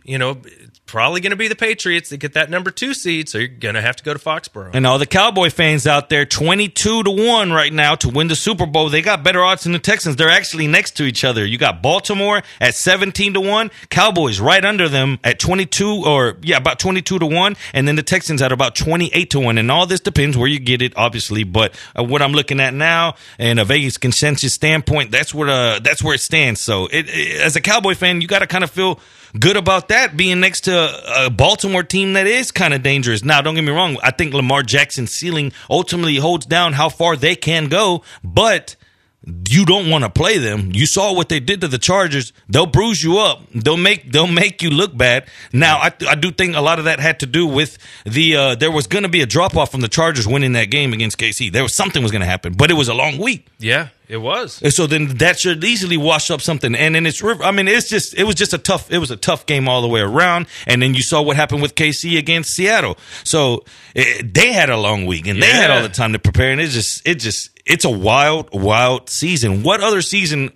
you 0.10 0.18
know, 0.18 0.42
it's 0.44 0.80
probably 0.88 1.22
going 1.22 1.30
to 1.30 1.38
be 1.38 1.48
the 1.48 1.56
Patriots 1.56 2.10
that 2.10 2.18
get 2.18 2.34
that 2.34 2.50
number 2.50 2.72
two 2.72 2.96
seed. 2.96 3.30
So 3.30 3.38
you're 3.38 3.48
going 3.48 3.76
to 3.76 3.82
have 3.82 3.96
to 3.98 4.04
go 4.04 4.12
to 4.12 4.20
Foxborough. 4.20 4.72
And 4.74 4.88
all 4.88 4.98
the 4.98 5.06
Cowboy 5.06 5.52
fans 5.52 5.86
out 5.86 6.10
there, 6.10 6.26
22 6.26 7.04
to 7.04 7.12
1 7.12 7.52
right 7.52 7.72
now 7.72 7.94
to 7.96 8.10
win 8.10 8.28
the 8.28 8.36
Super 8.36 8.66
Bowl. 8.66 8.90
They 8.90 9.04
got 9.04 9.24
better 9.24 9.44
odds 9.44 9.64
than 9.64 9.74
the 9.74 9.80
Texans. 9.80 10.16
They're 10.16 10.30
actually 10.30 10.66
next 10.66 10.98
to 10.98 11.04
each 11.04 11.24
other. 11.24 11.46
You 11.46 11.60
got 11.60 11.84
Baltimore 11.84 12.42
at 12.60 12.74
17 12.74 13.36
to 13.36 13.40
1, 13.40 13.70
Cowboys 13.92 14.40
right 14.40 14.66
under 14.66 14.90
them 14.90 15.20
at 15.24 15.38
22 15.38 16.04
or 16.08 16.38
yeah, 16.42 16.58
about 16.58 16.80
22 16.80 17.20
to 17.20 17.26
1, 17.28 17.56
and 17.74 17.88
then 17.88 17.96
the 17.96 18.02
Texans 18.02 18.42
at 18.42 18.52
about 18.52 18.76
28 18.76 19.30
to 19.30 19.40
1. 19.40 19.60
And 19.60 19.70
all 19.70 19.86
this 19.86 20.00
depends 20.00 20.36
where 20.36 20.48
you 20.48 20.58
get 20.58 20.82
it 20.82 20.94
obviously, 20.96 21.44
but 21.44 21.76
uh, 21.96 22.04
what 22.04 22.24
I'm 22.24 22.32
looking 22.32 22.60
at 22.60 22.74
now 22.74 23.14
and 23.38 23.60
a 23.60 23.66
Vegas 23.66 24.00
consensus 24.00 24.56
standpoint, 24.56 25.12
that's 25.12 25.36
where 25.36 25.50
uh, 25.50 25.80
that's 25.80 26.04
where 26.04 26.16
it 26.16 26.20
stands. 26.20 26.62
So, 26.62 26.88
it, 26.88 27.08
it, 27.10 27.42
as 27.42 27.56
a 27.56 27.62
Cowboy 27.62 27.94
fan, 27.94 28.22
you 28.22 28.28
got 28.28 28.40
to 28.40 28.48
kind 28.48 28.64
of 28.64 28.72
feel 28.72 29.00
good 29.38 29.58
about 29.58 29.90
that 29.90 30.16
being 30.16 30.40
next 30.40 30.62
to 30.62 31.26
a 31.26 31.30
Baltimore 31.30 31.84
team 31.84 32.14
that 32.14 32.28
is 32.28 32.52
kind 32.52 32.74
of 32.74 32.84
dangerous. 32.84 33.24
Now, 33.24 33.42
don't 33.42 33.56
get 33.56 33.64
me 33.64 33.72
wrong. 33.72 33.98
I 34.02 34.12
think 34.12 34.34
Lamar 34.34 34.64
Jackson's 34.64 35.12
ceiling 35.12 35.52
ultimately 35.70 36.16
holds 36.16 36.46
down 36.46 36.74
how 36.74 36.90
far 36.90 37.16
they 37.16 37.36
can 37.36 37.68
go, 37.68 38.04
but 38.24 38.76
you 39.26 39.66
don't 39.66 39.90
want 39.90 40.06
to 40.06 40.10
play 40.10 40.38
them. 40.38 40.72
You 40.74 40.86
saw 40.86 41.14
what 41.14 41.28
they 41.28 41.40
did 41.40 41.62
to 41.62 41.68
the 41.68 41.78
Chargers. 41.78 42.32
They'll 42.48 42.66
bruise 42.66 43.04
you 43.04 43.20
up. 43.20 43.42
They'll 43.54 43.78
make 43.78 44.12
they'll 44.12 44.28
make 44.28 44.62
you 44.62 44.70
look 44.70 44.96
bad. 44.96 45.28
Now, 45.52 45.78
I, 45.78 45.92
I 46.08 46.16
do 46.16 46.32
think 46.32 46.56
a 46.56 46.62
lot 46.62 46.80
of 46.80 46.86
that 46.86 47.00
had 47.00 47.20
to 47.20 47.26
do 47.26 47.46
with 47.46 47.78
the 48.06 48.36
uh, 48.36 48.56
there 48.56 48.72
was 48.72 48.88
going 48.88 49.04
to 49.04 49.10
be 49.10 49.22
a 49.22 49.26
drop 49.26 49.58
off 49.58 49.72
from 49.72 49.82
the 49.82 49.90
Chargers 49.90 50.28
winning 50.28 50.54
that 50.54 50.66
game 50.66 50.94
against 50.94 51.18
KC. 51.18 51.52
There 51.52 51.64
was 51.64 51.76
something 51.76 52.02
was 52.02 52.12
going 52.12 52.22
to 52.22 52.28
happen, 52.28 52.54
but 52.54 52.72
it 52.72 52.76
was 52.76 52.88
a 52.88 52.94
long 52.94 53.18
week. 53.18 53.48
Yeah, 53.60 53.90
it 54.08 54.18
was. 54.18 54.62
And 54.62 54.74
so 54.74 54.88
then 54.88 55.18
that 55.18 55.38
should 55.38 55.64
easily 55.66 55.98
wash 55.98 56.32
up 56.32 56.42
something. 56.42 56.74
And 56.74 56.96
then 56.96 57.06
it's 57.06 57.22
I 57.24 57.52
mean 57.52 57.68
it's 57.68 57.90
just 57.90 58.16
it 58.16 58.24
was 58.24 58.36
just 58.36 58.54
a 58.54 58.58
tough 58.58 58.90
it 58.90 59.00
was 59.00 59.12
a 59.12 59.18
tough 59.18 59.46
game 59.46 59.68
all 59.68 59.82
the 59.82 59.90
way 59.90 60.00
around. 60.00 60.48
And 60.66 60.82
then 60.82 60.94
you 60.94 61.02
saw 61.02 61.22
what 61.22 61.36
happened 61.36 61.62
with 61.62 61.76
KC 61.76 62.18
against 62.18 62.52
Seattle. 62.52 62.98
So 63.26 63.66
it, 63.94 64.34
they 64.34 64.54
had 64.54 64.70
a 64.70 64.78
long 64.78 65.06
week 65.06 65.28
and 65.28 65.42
they 65.42 65.48
had 65.48 65.70
all 65.72 65.82
the 65.82 65.90
time 65.90 66.14
to 66.14 66.20
prepare. 66.20 66.52
And 66.52 66.62
it 66.62 66.70
just 66.70 67.06
it 67.06 67.16
just 67.16 67.59
it's 67.70 67.86
a 67.86 67.90
wild 67.90 68.50
wild 68.52 69.10
season. 69.10 69.64
What 69.64 69.82
other 69.82 70.02
season? 70.02 70.52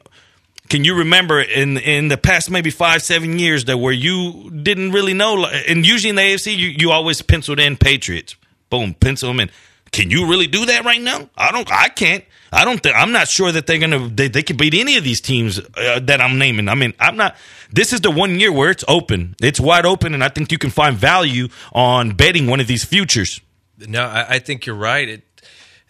Can 0.69 0.84
you 0.84 0.95
remember 0.95 1.39
in 1.39 1.78
in 1.78 2.08
the 2.08 2.17
past 2.17 2.49
maybe 2.49 2.71
five 2.71 3.02
seven 3.04 3.39
years 3.39 3.65
that 3.65 3.78
where 3.78 3.93
you 3.93 4.49
didn't 4.49 4.91
really 4.91 5.13
know? 5.13 5.45
And 5.45 5.86
usually 5.86 6.10
in 6.10 6.15
the 6.15 6.23
AFC 6.23 6.58
you 6.58 6.69
you 6.69 6.91
always 6.91 7.21
penciled 7.21 7.60
in 7.60 7.78
Patriots. 7.78 8.36
Boom, 8.69 8.95
pencil 8.95 9.30
them 9.30 9.39
in. 9.39 9.52
Can 9.91 10.10
you 10.10 10.28
really 10.28 10.47
do 10.47 10.65
that 10.65 10.84
right 10.84 10.99
now? 10.99 11.30
I 11.38 11.52
don't. 11.52 11.71
I 11.71 11.88
can't. 11.89 12.26
I 12.52 12.65
don't 12.65 12.82
think. 12.82 12.95
I'm 12.95 13.12
not 13.12 13.28
sure 13.28 13.52
that 13.52 13.67
they're 13.67 13.78
gonna. 13.78 14.10
They, 14.10 14.28
they 14.28 14.41
can 14.41 14.58
beat 14.58 14.73
any 14.73 14.97
of 14.97 15.04
these 15.04 15.21
teams 15.21 15.60
uh, 15.60 15.99
that 16.04 16.19
I'm 16.19 16.39
naming. 16.39 16.67
I 16.67 16.73
mean, 16.73 16.93
I'm 16.99 17.15
not. 17.15 17.36
This 17.71 17.93
is 17.93 18.02
the 18.02 18.10
one 18.10 18.39
year 18.39 18.52
where 18.52 18.71
it's 18.71 18.84
open. 18.88 19.36
It's 19.39 19.60
wide 19.60 19.86
open, 19.86 20.15
and 20.15 20.23
I 20.23 20.30
think 20.30 20.52
you 20.52 20.58
can 20.58 20.71
find 20.71 20.97
value 20.97 21.47
on 21.73 22.12
betting 22.12 22.47
one 22.47 22.60
of 22.60 22.65
these 22.65 22.84
futures. 22.84 23.39
No, 23.78 24.04
I, 24.04 24.36
I 24.36 24.39
think 24.39 24.65
you're 24.65 24.76
right. 24.76 25.08
It, 25.08 25.23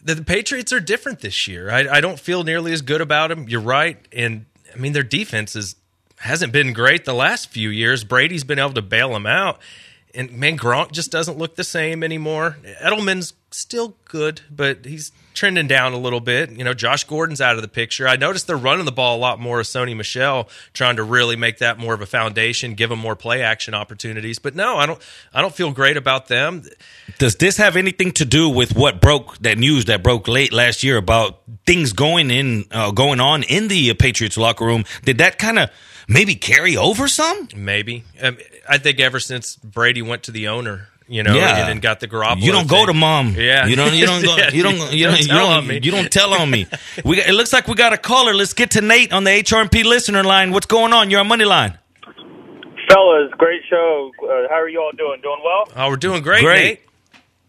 the, 0.03 0.15
the 0.15 0.23
Patriots 0.23 0.73
are 0.73 0.79
different 0.79 1.19
this 1.19 1.47
year. 1.47 1.69
I, 1.69 1.97
I 1.97 2.01
don't 2.01 2.19
feel 2.19 2.43
nearly 2.43 2.73
as 2.73 2.81
good 2.81 3.01
about 3.01 3.29
them. 3.29 3.47
You're 3.47 3.61
right, 3.61 3.97
and 4.11 4.45
I 4.73 4.77
mean 4.77 4.93
their 4.93 5.03
defense 5.03 5.55
is 5.55 5.75
hasn't 6.17 6.53
been 6.53 6.73
great 6.73 7.05
the 7.05 7.13
last 7.13 7.49
few 7.49 7.69
years. 7.69 8.03
Brady's 8.03 8.43
been 8.43 8.59
able 8.59 8.73
to 8.73 8.81
bail 8.81 9.11
them 9.11 9.25
out 9.25 9.59
and 10.15 10.32
man, 10.32 10.58
Gronk 10.58 10.91
just 10.91 11.12
doesn't 11.12 11.38
look 11.38 11.56
the 11.56 11.63
same 11.63 12.04
anymore. 12.04 12.58
Edelman's 12.82 13.34
still 13.52 13.95
good, 14.06 14.41
but 14.49 14.86
he's 14.86 15.12
trending 15.34 15.67
down 15.67 15.93
a 15.93 15.97
little 15.97 16.19
bit. 16.19 16.52
You 16.52 16.63
know, 16.63 16.73
Josh 16.73 17.04
Gordon's 17.04 17.41
out 17.41 17.56
of 17.56 17.62
the 17.62 17.67
picture. 17.67 18.08
I 18.08 18.15
noticed 18.15 18.47
they're 18.47 18.58
running 18.58 18.86
the 18.86 18.91
ball 18.91 19.17
a 19.17 19.19
lot 19.19 19.39
more 19.39 19.58
with 19.58 19.67
Sony 19.67 19.95
Michel, 19.95 20.49
trying 20.73 20.97
to 20.97 21.04
really 21.04 21.36
make 21.36 21.58
that 21.60 21.80
more 21.80 21.93
of 21.93 22.02
a 22.02 22.06
foundation, 22.06 22.76
give 22.76 22.89
them 22.89 22.99
more 22.99 23.15
play 23.15 23.41
action 23.41 23.73
opportunities. 23.73 24.39
But 24.39 24.56
no, 24.56 24.78
I 24.78 24.86
don't. 24.86 25.02
I 25.34 25.41
don't 25.41 25.54
feel 25.54 25.71
great 25.71 25.97
about 25.97 26.28
them. 26.28 26.63
Does 27.17 27.36
this 27.36 27.58
have 27.58 27.76
anything 27.76 28.12
to 28.13 28.26
do 28.26 28.49
with 28.49 28.76
what 28.76 29.02
broke 29.02 29.38
that 29.39 29.58
news 29.58 29.86
that 29.86 30.04
broke 30.04 30.28
late 30.28 30.54
last 30.54 30.84
year 30.84 30.97
about 30.97 31.41
things 31.65 31.93
going 31.93 32.30
in, 32.30 32.65
uh, 32.71 32.91
going 32.91 33.19
on 33.19 33.43
in 33.43 33.67
the 33.67 33.93
Patriots 33.95 34.38
locker 34.38 34.65
room? 34.65 34.86
Did 35.04 35.17
that 35.17 35.39
kind 35.39 35.60
of 35.60 35.69
maybe 36.07 36.35
carry 36.35 36.77
over 36.77 37.07
some? 37.07 37.47
Maybe. 37.55 38.03
Um, 38.21 38.37
I 38.67 38.77
think 38.77 38.99
ever 38.99 39.19
since 39.19 39.55
Brady 39.57 40.01
went 40.01 40.23
to 40.23 40.31
the 40.31 40.47
owner, 40.47 40.89
you 41.07 41.23
know, 41.23 41.35
yeah. 41.35 41.67
and 41.67 41.81
got 41.81 41.99
the 41.99 42.07
Garoppolo. 42.07 42.41
You 42.41 42.51
don't 42.51 42.67
thing. 42.67 42.79
go 42.79 42.85
to 42.85 42.93
mom. 42.93 43.35
Yeah, 43.37 43.67
you 43.67 43.75
don't. 43.75 43.93
You 43.93 44.05
don't 44.05 44.23
go. 44.23 44.35
You 44.53 44.63
don't. 44.63 44.93
You 44.93 45.05
don't. 45.07 45.19
You 45.19 45.27
don't. 45.27 45.51
On 45.51 45.67
me. 45.67 45.79
You 45.81 45.91
don't 45.91 46.11
tell 46.11 46.33
on 46.33 46.49
me. 46.49 46.67
We. 47.05 47.17
Got, 47.17 47.27
it 47.27 47.33
looks 47.33 47.51
like 47.51 47.67
we 47.67 47.75
got 47.75 47.93
a 47.93 47.97
caller. 47.97 48.33
Let's 48.33 48.53
get 48.53 48.71
to 48.71 48.81
Nate 48.81 49.11
on 49.11 49.23
the 49.23 49.31
HRP 49.31 49.83
listener 49.83 50.23
line. 50.23 50.51
What's 50.51 50.65
going 50.65 50.93
on? 50.93 51.09
You're 51.09 51.19
on 51.19 51.27
money 51.27 51.45
line. 51.45 51.77
Fellas, 52.89 53.31
great 53.37 53.61
show. 53.69 54.11
Uh, 54.21 54.47
how 54.49 54.55
are 54.55 54.69
you 54.69 54.81
all 54.81 54.91
doing? 54.91 55.21
Doing 55.21 55.41
well? 55.43 55.67
Oh, 55.75 55.89
we're 55.89 55.97
doing 55.97 56.21
great. 56.21 56.43
Great. 56.43 56.63
Nate. 56.63 56.81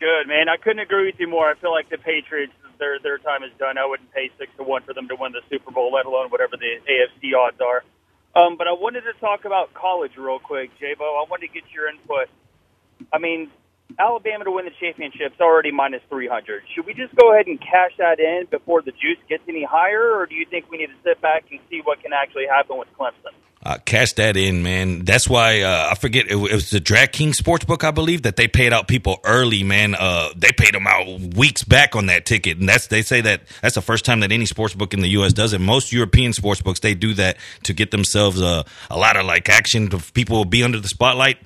Good 0.00 0.28
man. 0.28 0.48
I 0.48 0.56
couldn't 0.56 0.80
agree 0.80 1.06
with 1.06 1.18
you 1.18 1.28
more. 1.28 1.48
I 1.48 1.54
feel 1.54 1.70
like 1.70 1.88
the 1.88 1.98
Patriots, 1.98 2.52
their 2.78 2.98
their 2.98 3.18
time 3.18 3.42
is 3.42 3.50
done. 3.58 3.78
I 3.78 3.86
wouldn't 3.86 4.10
pay 4.12 4.30
six 4.38 4.50
to 4.56 4.62
one 4.62 4.82
for 4.82 4.94
them 4.94 5.08
to 5.08 5.16
win 5.16 5.32
the 5.32 5.42
Super 5.48 5.70
Bowl, 5.70 5.92
let 5.92 6.06
alone 6.06 6.28
whatever 6.30 6.56
the 6.56 6.80
AFC 6.90 7.36
odds 7.36 7.60
are. 7.60 7.84
Um, 8.36 8.56
but 8.58 8.68
I 8.68 8.72
wanted 8.72 9.02
to 9.02 9.14
talk 9.20 9.44
about 9.44 9.74
college 9.74 10.12
real 10.18 10.38
quick, 10.38 10.70
Jabo. 10.80 11.06
I 11.06 11.26
wanted 11.30 11.48
to 11.48 11.54
get 11.54 11.64
your 11.74 11.88
input. 11.88 12.28
I 13.12 13.18
mean, 13.18 13.50
Alabama 13.98 14.44
to 14.44 14.50
win 14.50 14.64
the 14.66 14.72
championship 14.80 15.14
championship's 15.20 15.40
already 15.40 15.72
minus 15.72 16.02
300. 16.10 16.62
Should 16.74 16.86
we 16.86 16.94
just 16.94 17.14
go 17.16 17.32
ahead 17.32 17.46
and 17.46 17.60
cash 17.60 17.92
that 17.98 18.20
in 18.20 18.46
before 18.50 18.82
the 18.82 18.92
juice 18.92 19.18
gets 19.28 19.44
any 19.48 19.64
higher, 19.64 20.14
or 20.14 20.26
do 20.26 20.34
you 20.34 20.46
think 20.50 20.70
we 20.70 20.78
need 20.78 20.88
to 20.88 21.00
sit 21.04 21.20
back 21.22 21.44
and 21.50 21.60
see 21.70 21.80
what 21.84 22.02
can 22.02 22.12
actually 22.12 22.46
happen 22.50 22.78
with 22.78 22.88
Clemson? 22.98 23.34
Uh, 23.64 23.78
cash 23.86 24.12
that 24.14 24.36
in, 24.36 24.62
man. 24.62 25.06
That's 25.06 25.26
why 25.26 25.62
uh, 25.62 25.88
I 25.92 25.94
forget 25.94 26.26
it, 26.30 26.34
was 26.34 26.68
the 26.68 26.80
DraftKings 26.80 27.36
Sportsbook, 27.36 27.82
I 27.82 27.92
believe, 27.92 28.22
that 28.22 28.36
they 28.36 28.46
paid 28.46 28.74
out 28.74 28.88
people 28.88 29.20
early, 29.24 29.62
man. 29.62 29.94
Uh, 29.98 30.28
they 30.36 30.52
paid 30.52 30.74
them 30.74 30.86
out 30.86 31.06
weeks 31.34 31.64
back 31.64 31.96
on 31.96 32.06
that 32.06 32.26
ticket, 32.26 32.58
and 32.58 32.68
that's 32.68 32.88
they 32.88 33.00
say 33.00 33.22
that 33.22 33.40
that's 33.62 33.74
the 33.74 33.80
first 33.80 34.04
time 34.04 34.20
that 34.20 34.32
any 34.32 34.44
sportsbook 34.44 34.92
in 34.92 35.00
the 35.00 35.08
U.S. 35.08 35.32
does 35.32 35.54
it. 35.54 35.62
Most 35.62 35.92
European 35.92 36.32
sportsbooks 36.32 36.80
they 36.80 36.94
do 36.94 37.14
that 37.14 37.38
to 37.62 37.72
get 37.72 37.90
themselves 37.90 38.38
a 38.40 38.64
lot 38.90 39.16
of 39.16 39.24
like 39.24 39.48
action. 39.48 39.88
To 39.88 39.98
people 40.12 40.36
will 40.36 40.44
be 40.44 40.62
under 40.62 40.78
the 40.78 40.88
spotlight. 40.88 41.38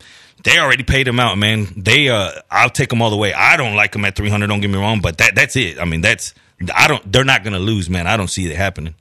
They 0.43 0.59
already 0.59 0.85
paid 0.85 1.07
them 1.07 1.21
out, 1.21 1.39
man. 1.39 1.69
They 1.77 2.09
uh, 2.09 2.33
I'll 2.51 2.71
take 2.71 2.89
them 2.89 3.01
all 3.01 3.11
the 3.11 3.17
way. 3.17 3.33
I 3.33 3.57
don't 3.57 3.77
like 3.77 3.93
them 3.93 4.05
at 4.05 4.17
three 4.17 4.29
hundred. 4.29 4.49
Don't 4.49 4.61
get 4.61 4.71
me 4.71 4.79
wrong, 4.79 5.01
but 5.01 5.19
that 5.19 5.37
that's 5.37 5.55
it. 5.55 5.81
I 5.81 5.85
mean, 5.85 6.01
that's 6.01 6.35
I 6.75 6.89
don't. 6.89 7.13
They're 7.13 7.25
not 7.25 7.45
going 7.45 7.55
to 7.55 7.61
lose, 7.61 7.89
man. 7.89 8.07
I 8.07 8.17
don't 8.17 8.29
see 8.29 8.51
it 8.51 8.57
happening. 8.57 8.95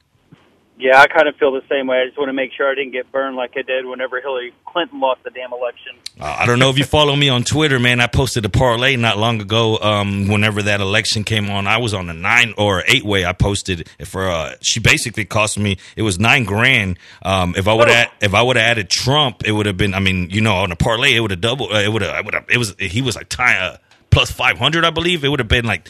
Yeah, 0.79 1.01
I 1.01 1.07
kind 1.07 1.27
of 1.27 1.35
feel 1.37 1.51
the 1.51 1.63
same 1.67 1.87
way. 1.87 2.01
I 2.01 2.05
just 2.05 2.19
want 2.19 2.29
to 2.29 2.33
make 2.33 2.51
sure 2.53 2.71
I 2.71 2.75
didn't 2.75 2.91
get 2.91 3.11
burned 3.11 3.35
like 3.35 3.53
I 3.57 3.63
did 3.63 3.85
whenever 3.85 4.21
Hillary 4.21 4.53
Clinton 4.65 4.99
lost 4.99 5.23
the 5.23 5.31
damn 5.31 5.51
election. 5.51 5.93
Uh, 6.19 6.37
I 6.39 6.45
don't 6.45 6.59
know 6.59 6.69
if 6.69 6.77
you 6.77 6.83
follow 6.83 7.15
me 7.15 7.29
on 7.29 7.43
Twitter, 7.43 7.79
man. 7.79 7.99
I 7.99 8.05
posted 8.05 8.45
a 8.45 8.49
parlay 8.49 8.95
not 8.95 9.17
long 9.17 9.41
ago. 9.41 9.79
Um, 9.79 10.27
whenever 10.27 10.61
that 10.61 10.79
election 10.79 11.23
came 11.23 11.49
on, 11.49 11.65
I 11.65 11.77
was 11.77 11.95
on 11.95 12.11
a 12.11 12.13
nine 12.13 12.53
or 12.59 12.83
eight 12.87 13.03
way. 13.03 13.25
I 13.25 13.33
posted 13.33 13.89
it 13.97 14.05
for. 14.05 14.29
Uh, 14.29 14.53
she 14.61 14.79
basically 14.79 15.25
cost 15.25 15.57
me. 15.57 15.77
It 15.95 16.03
was 16.03 16.19
nine 16.19 16.43
grand. 16.43 16.99
Um, 17.23 17.55
if 17.57 17.67
I 17.67 17.73
would 17.73 17.89
have, 17.89 18.11
if 18.21 18.35
I 18.35 18.43
would 18.43 18.55
have 18.55 18.65
added 18.65 18.87
Trump, 18.87 19.47
it 19.47 19.53
would 19.53 19.65
have 19.65 19.77
been. 19.77 19.95
I 19.95 19.99
mean, 19.99 20.29
you 20.29 20.41
know, 20.41 20.57
on 20.57 20.71
a 20.71 20.75
parlay, 20.75 21.15
it 21.15 21.21
would 21.21 21.31
have 21.31 21.41
doubled. 21.41 21.71
Uh, 21.71 21.77
it 21.77 21.91
would 21.91 22.03
have. 22.03 22.27
It 22.49 22.57
was. 22.57 22.75
He 22.77 23.01
was 23.01 23.15
like 23.15 23.29
tying. 23.29 23.59
Uh, 23.59 23.77
plus 24.09 24.31
500 24.31 24.85
i 24.85 24.89
believe 24.89 25.25
it 25.25 25.27
would 25.27 25.39
have 25.39 25.49
been 25.49 25.65
like 25.65 25.89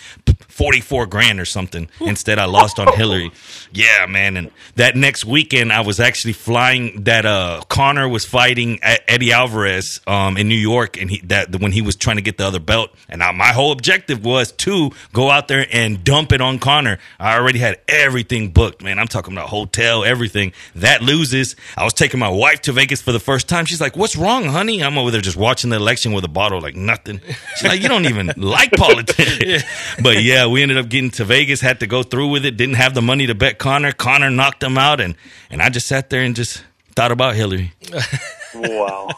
44 0.58 1.06
grand 1.06 1.40
or 1.40 1.46
something 1.46 1.88
instead 2.02 2.40
i 2.40 2.46
lost 2.46 2.80
on 2.80 2.92
hillary. 2.96 3.32
Yeah 3.72 4.08
man 4.08 4.38
and 4.38 4.52
that 4.76 4.96
next 4.96 5.24
weekend 5.24 5.72
i 5.72 5.82
was 5.82 6.00
actually 6.00 6.34
flying 6.34 7.04
that 7.04 7.26
uh 7.28 7.62
conor 7.70 8.10
was 8.10 8.26
fighting 8.26 8.80
eddie 8.82 9.32
alvarez 9.32 10.02
um 10.08 10.36
in 10.36 10.48
new 10.48 10.56
york 10.56 11.00
and 11.00 11.12
he 11.12 11.20
that 11.26 11.62
when 11.62 11.72
he 11.72 11.82
was 11.82 11.96
trying 11.96 12.16
to 12.16 12.24
get 12.24 12.38
the 12.38 12.46
other 12.46 12.60
belt 12.60 12.90
and 13.08 13.22
I, 13.22 13.32
my 13.34 13.50
whole 13.54 13.72
objective 13.72 14.26
was 14.26 14.52
to 14.54 14.90
go 15.14 15.30
out 15.30 15.48
there 15.48 15.68
and 15.72 16.04
dump 16.04 16.32
it 16.32 16.42
on 16.42 16.58
Conor. 16.58 16.98
i 17.20 17.38
already 17.38 17.60
had 17.60 17.80
everything 17.88 18.50
booked 18.50 18.82
man. 18.82 18.98
I'm 18.98 19.08
talking 19.08 19.34
about 19.34 19.50
hotel 19.50 20.04
everything. 20.04 20.54
That 20.76 21.02
loses. 21.02 21.56
I 21.78 21.84
was 21.84 21.94
taking 21.94 22.20
my 22.20 22.30
wife 22.30 22.62
to 22.62 22.72
vegas 22.72 23.02
for 23.02 23.12
the 23.12 23.20
first 23.20 23.48
time. 23.48 23.66
She's 23.66 23.82
like 23.82 23.96
what's 23.96 24.16
wrong 24.16 24.46
honey? 24.46 24.84
I'm 24.84 24.98
over 24.98 25.12
there 25.12 25.22
just 25.22 25.38
watching 25.38 25.70
the 25.70 25.76
election 25.76 26.14
with 26.14 26.24
a 26.24 26.28
bottle 26.30 26.60
like 26.62 26.76
nothing. 26.76 27.22
She's 27.58 27.70
like 27.70 27.82
you 27.82 27.90
don't 27.90 28.06
even 28.06 28.32
like 28.38 28.72
politics. 28.72 29.40
yeah. 29.46 29.60
But 30.02 30.24
yeah, 30.24 30.47
we 30.50 30.62
ended 30.62 30.78
up 30.78 30.90
getting 30.90 31.12
to 31.12 31.26
Vegas, 31.26 31.62
had 31.62 31.80
to 31.80 31.88
go 31.88 32.04
through 32.04 32.30
with 32.30 32.46
it, 32.46 32.58
didn't 32.58 32.76
have 32.76 32.94
the 32.94 33.02
money 33.02 33.28
to 33.28 33.36
bet 33.36 33.58
Conor. 33.58 33.92
Conor 33.92 34.30
knocked 34.30 34.64
him 34.64 34.78
out 34.78 35.00
and 35.02 35.16
and 35.50 35.62
I 35.62 35.70
just 35.70 35.88
sat 35.88 36.10
there 36.10 36.22
and 36.24 36.36
just 36.36 36.64
thought 36.96 37.12
about 37.12 37.36
Hillary. 37.36 37.74
wow. 38.56 39.10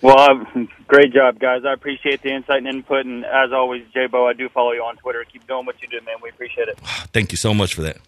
Well, 0.00 0.18
um, 0.18 0.68
great 0.86 1.12
job, 1.12 1.40
guys. 1.40 1.62
I 1.64 1.72
appreciate 1.72 2.22
the 2.22 2.30
insight 2.32 2.58
and 2.58 2.68
input. 2.68 3.04
And 3.04 3.24
as 3.24 3.52
always, 3.52 3.84
J 3.92 4.06
Bo, 4.06 4.28
I 4.28 4.32
do 4.32 4.48
follow 4.48 4.72
you 4.72 4.82
on 4.82 4.96
Twitter. 4.96 5.24
Keep 5.24 5.48
doing 5.48 5.66
what 5.66 5.80
you 5.82 5.88
do, 5.88 6.04
man. 6.06 6.16
We 6.22 6.28
appreciate 6.30 6.68
it. 6.68 6.78
Thank 7.12 7.32
you 7.32 7.36
so 7.36 7.52
much 7.52 7.74
for 7.74 7.82
that. 7.82 7.98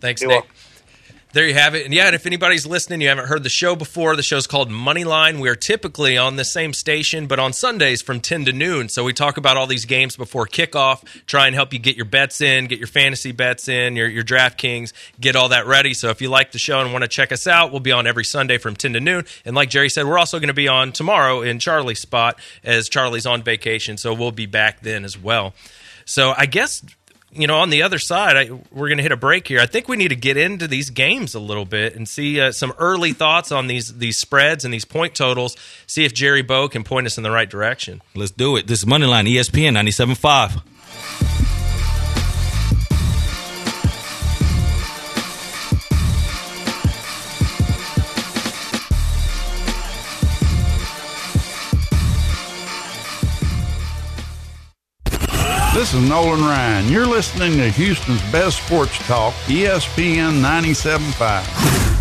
Thanks, 0.00 0.22
You're 0.22 0.30
Nick. 0.30 0.40
welcome. 0.42 0.56
There 1.38 1.46
you 1.46 1.54
have 1.54 1.76
it. 1.76 1.84
And 1.84 1.94
yeah, 1.94 2.06
and 2.06 2.16
if 2.16 2.26
anybody's 2.26 2.66
listening, 2.66 3.00
you 3.00 3.06
haven't 3.06 3.28
heard 3.28 3.44
the 3.44 3.48
show 3.48 3.76
before, 3.76 4.16
the 4.16 4.24
show's 4.24 4.48
called 4.48 4.70
Moneyline. 4.70 5.38
We 5.38 5.48
are 5.48 5.54
typically 5.54 6.18
on 6.18 6.34
the 6.34 6.44
same 6.44 6.72
station, 6.72 7.28
but 7.28 7.38
on 7.38 7.52
Sundays 7.52 8.02
from 8.02 8.18
10 8.18 8.46
to 8.46 8.52
noon. 8.52 8.88
So 8.88 9.04
we 9.04 9.12
talk 9.12 9.36
about 9.36 9.56
all 9.56 9.68
these 9.68 9.84
games 9.84 10.16
before 10.16 10.48
kickoff, 10.48 11.04
try 11.26 11.46
and 11.46 11.54
help 11.54 11.72
you 11.72 11.78
get 11.78 11.94
your 11.94 12.06
bets 12.06 12.40
in, 12.40 12.66
get 12.66 12.80
your 12.80 12.88
fantasy 12.88 13.30
bets 13.30 13.68
in, 13.68 13.94
your, 13.94 14.08
your 14.08 14.24
DraftKings, 14.24 14.92
get 15.20 15.36
all 15.36 15.50
that 15.50 15.68
ready. 15.68 15.94
So 15.94 16.08
if 16.08 16.20
you 16.20 16.28
like 16.28 16.50
the 16.50 16.58
show 16.58 16.80
and 16.80 16.92
want 16.92 17.04
to 17.04 17.08
check 17.08 17.30
us 17.30 17.46
out, 17.46 17.70
we'll 17.70 17.78
be 17.78 17.92
on 17.92 18.08
every 18.08 18.24
Sunday 18.24 18.58
from 18.58 18.74
10 18.74 18.94
to 18.94 19.00
noon. 19.00 19.24
And 19.44 19.54
like 19.54 19.70
Jerry 19.70 19.90
said, 19.90 20.06
we're 20.06 20.18
also 20.18 20.40
going 20.40 20.48
to 20.48 20.54
be 20.54 20.66
on 20.66 20.90
tomorrow 20.90 21.42
in 21.42 21.60
Charlie's 21.60 22.00
spot 22.00 22.40
as 22.64 22.88
Charlie's 22.88 23.26
on 23.26 23.44
vacation. 23.44 23.96
So 23.96 24.12
we'll 24.12 24.32
be 24.32 24.46
back 24.46 24.80
then 24.80 25.04
as 25.04 25.16
well. 25.16 25.54
So 26.04 26.34
I 26.36 26.46
guess 26.46 26.82
you 27.32 27.46
know, 27.46 27.58
on 27.58 27.70
the 27.70 27.82
other 27.82 27.98
side, 27.98 28.36
I, 28.36 28.50
we're 28.72 28.88
going 28.88 28.96
to 28.98 29.02
hit 29.02 29.12
a 29.12 29.16
break 29.16 29.46
here. 29.46 29.60
I 29.60 29.66
think 29.66 29.88
we 29.88 29.96
need 29.96 30.08
to 30.08 30.16
get 30.16 30.36
into 30.36 30.66
these 30.66 30.90
games 30.90 31.34
a 31.34 31.40
little 31.40 31.64
bit 31.64 31.94
and 31.94 32.08
see 32.08 32.40
uh, 32.40 32.52
some 32.52 32.72
early 32.78 33.12
thoughts 33.12 33.52
on 33.52 33.66
these 33.66 33.98
these 33.98 34.18
spreads 34.18 34.64
and 34.64 34.72
these 34.72 34.84
point 34.84 35.14
totals. 35.14 35.56
See 35.86 36.04
if 36.04 36.14
Jerry 36.14 36.42
Bow 36.42 36.68
can 36.68 36.84
point 36.84 37.06
us 37.06 37.16
in 37.16 37.22
the 37.22 37.30
right 37.30 37.48
direction. 37.48 38.02
Let's 38.14 38.30
do 38.30 38.56
it. 38.56 38.66
This 38.66 38.80
is 38.80 38.84
Moneyline, 38.86 39.30
ESPN 39.30 39.76
97.5. 39.76 40.62
This 55.88 56.02
is 56.02 56.08
Nolan 56.10 56.42
Ryan. 56.42 56.92
You're 56.92 57.06
listening 57.06 57.52
to 57.52 57.70
Houston's 57.70 58.20
best 58.30 58.62
sports 58.62 58.98
talk, 59.06 59.32
ESPN 59.46 60.42
97.5. 60.42 61.96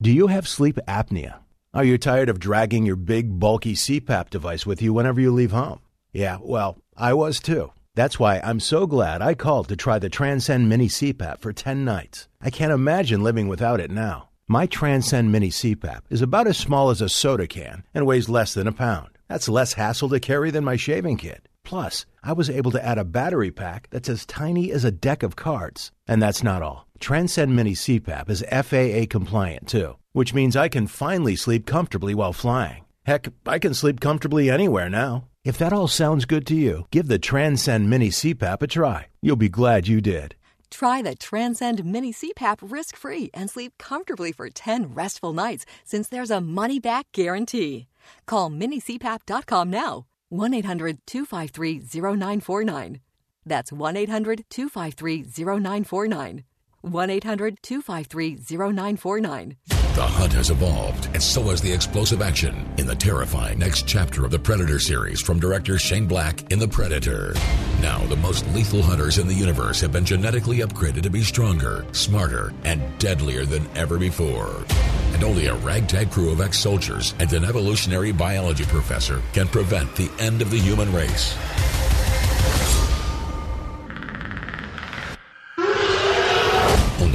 Do 0.00 0.12
you 0.12 0.28
have 0.28 0.46
sleep 0.46 0.78
apnea? 0.86 1.40
Are 1.72 1.82
you 1.82 1.98
tired 1.98 2.28
of 2.28 2.38
dragging 2.38 2.86
your 2.86 2.94
big, 2.94 3.40
bulky 3.40 3.74
CPAP 3.74 4.30
device 4.30 4.64
with 4.64 4.80
you 4.80 4.92
whenever 4.92 5.20
you 5.20 5.32
leave 5.32 5.50
home? 5.50 5.80
Yeah, 6.12 6.38
well, 6.40 6.78
I 6.96 7.12
was 7.12 7.40
too. 7.40 7.72
That's 7.96 8.20
why 8.20 8.38
I'm 8.38 8.60
so 8.60 8.86
glad 8.86 9.20
I 9.20 9.34
called 9.34 9.66
to 9.70 9.74
try 9.74 9.98
the 9.98 10.08
Transcend 10.08 10.68
Mini 10.68 10.86
CPAP 10.86 11.40
for 11.40 11.52
10 11.52 11.84
nights. 11.84 12.28
I 12.40 12.50
can't 12.50 12.70
imagine 12.70 13.24
living 13.24 13.48
without 13.48 13.80
it 13.80 13.90
now. 13.90 14.28
My 14.46 14.66
Transcend 14.66 15.32
Mini 15.32 15.50
CPAP 15.50 16.02
is 16.08 16.22
about 16.22 16.46
as 16.46 16.56
small 16.56 16.90
as 16.90 17.00
a 17.00 17.08
soda 17.08 17.48
can 17.48 17.82
and 17.92 18.06
weighs 18.06 18.28
less 18.28 18.54
than 18.54 18.68
a 18.68 18.72
pound. 18.72 19.18
That's 19.28 19.48
less 19.48 19.72
hassle 19.72 20.10
to 20.10 20.20
carry 20.20 20.52
than 20.52 20.62
my 20.62 20.76
shaving 20.76 21.16
kit. 21.16 21.48
Plus, 21.64 22.04
I 22.22 22.32
was 22.32 22.50
able 22.50 22.70
to 22.72 22.84
add 22.84 22.98
a 22.98 23.04
battery 23.04 23.50
pack 23.50 23.88
that's 23.90 24.08
as 24.08 24.26
tiny 24.26 24.70
as 24.70 24.84
a 24.84 24.92
deck 24.92 25.22
of 25.22 25.34
cards. 25.34 25.90
And 26.06 26.22
that's 26.22 26.42
not 26.42 26.62
all. 26.62 26.86
Transcend 27.00 27.56
Mini 27.56 27.72
CPAP 27.72 28.30
is 28.30 28.44
FAA 28.50 29.10
compliant 29.10 29.66
too, 29.66 29.96
which 30.12 30.34
means 30.34 30.56
I 30.56 30.68
can 30.68 30.86
finally 30.86 31.36
sleep 31.36 31.66
comfortably 31.66 32.14
while 32.14 32.32
flying. 32.32 32.84
Heck, 33.04 33.28
I 33.46 33.58
can 33.58 33.74
sleep 33.74 34.00
comfortably 34.00 34.50
anywhere 34.50 34.88
now. 34.88 35.24
If 35.44 35.58
that 35.58 35.72
all 35.72 35.88
sounds 35.88 36.24
good 36.24 36.46
to 36.46 36.54
you, 36.54 36.86
give 36.90 37.08
the 37.08 37.18
Transcend 37.18 37.90
Mini 37.90 38.10
CPAP 38.10 38.62
a 38.62 38.66
try. 38.66 39.08
You'll 39.20 39.36
be 39.36 39.50
glad 39.50 39.88
you 39.88 40.00
did. 40.00 40.36
Try 40.70 41.02
the 41.02 41.14
Transcend 41.14 41.84
Mini 41.84 42.12
CPAP 42.12 42.58
risk 42.62 42.96
free 42.96 43.30
and 43.34 43.50
sleep 43.50 43.72
comfortably 43.78 44.32
for 44.32 44.48
10 44.48 44.94
restful 44.94 45.32
nights 45.32 45.66
since 45.84 46.08
there's 46.08 46.30
a 46.30 46.40
money 46.40 46.80
back 46.80 47.06
guarantee. 47.12 47.88
Call 48.26 48.50
minicpap.com 48.50 49.70
now 49.70 50.06
1 50.30 50.54
800 50.54 50.98
253 51.06 51.80
0949. 51.80 53.00
That's 53.46 53.72
1 53.72 53.96
800 53.96 54.44
253 54.48 55.22
0949. 55.22 56.44
1 56.80 57.10
800 57.10 57.58
253 57.62 58.36
0949. 58.36 59.56
The 59.94 60.02
hunt 60.02 60.32
has 60.32 60.50
evolved, 60.50 61.06
and 61.14 61.22
so 61.22 61.40
has 61.50 61.60
the 61.60 61.72
explosive 61.72 62.20
action 62.20 62.68
in 62.78 62.86
the 62.88 62.96
terrifying 62.96 63.60
next 63.60 63.86
chapter 63.86 64.24
of 64.24 64.32
the 64.32 64.38
Predator 64.40 64.80
series 64.80 65.20
from 65.20 65.38
director 65.38 65.78
Shane 65.78 66.08
Black 66.08 66.50
in 66.50 66.58
The 66.58 66.66
Predator. 66.66 67.32
Now, 67.80 68.04
the 68.06 68.16
most 68.16 68.44
lethal 68.48 68.82
hunters 68.82 69.18
in 69.18 69.28
the 69.28 69.34
universe 69.34 69.80
have 69.82 69.92
been 69.92 70.04
genetically 70.04 70.58
upgraded 70.58 71.04
to 71.04 71.10
be 71.10 71.22
stronger, 71.22 71.86
smarter, 71.92 72.52
and 72.64 72.82
deadlier 72.98 73.44
than 73.44 73.68
ever 73.76 73.96
before. 73.96 74.64
And 75.12 75.22
only 75.22 75.46
a 75.46 75.54
ragtag 75.54 76.10
crew 76.10 76.32
of 76.32 76.40
ex 76.40 76.58
soldiers 76.58 77.14
and 77.20 77.32
an 77.32 77.44
evolutionary 77.44 78.10
biology 78.10 78.64
professor 78.64 79.22
can 79.32 79.46
prevent 79.46 79.94
the 79.94 80.10
end 80.18 80.42
of 80.42 80.50
the 80.50 80.58
human 80.58 80.92
race. 80.92 81.36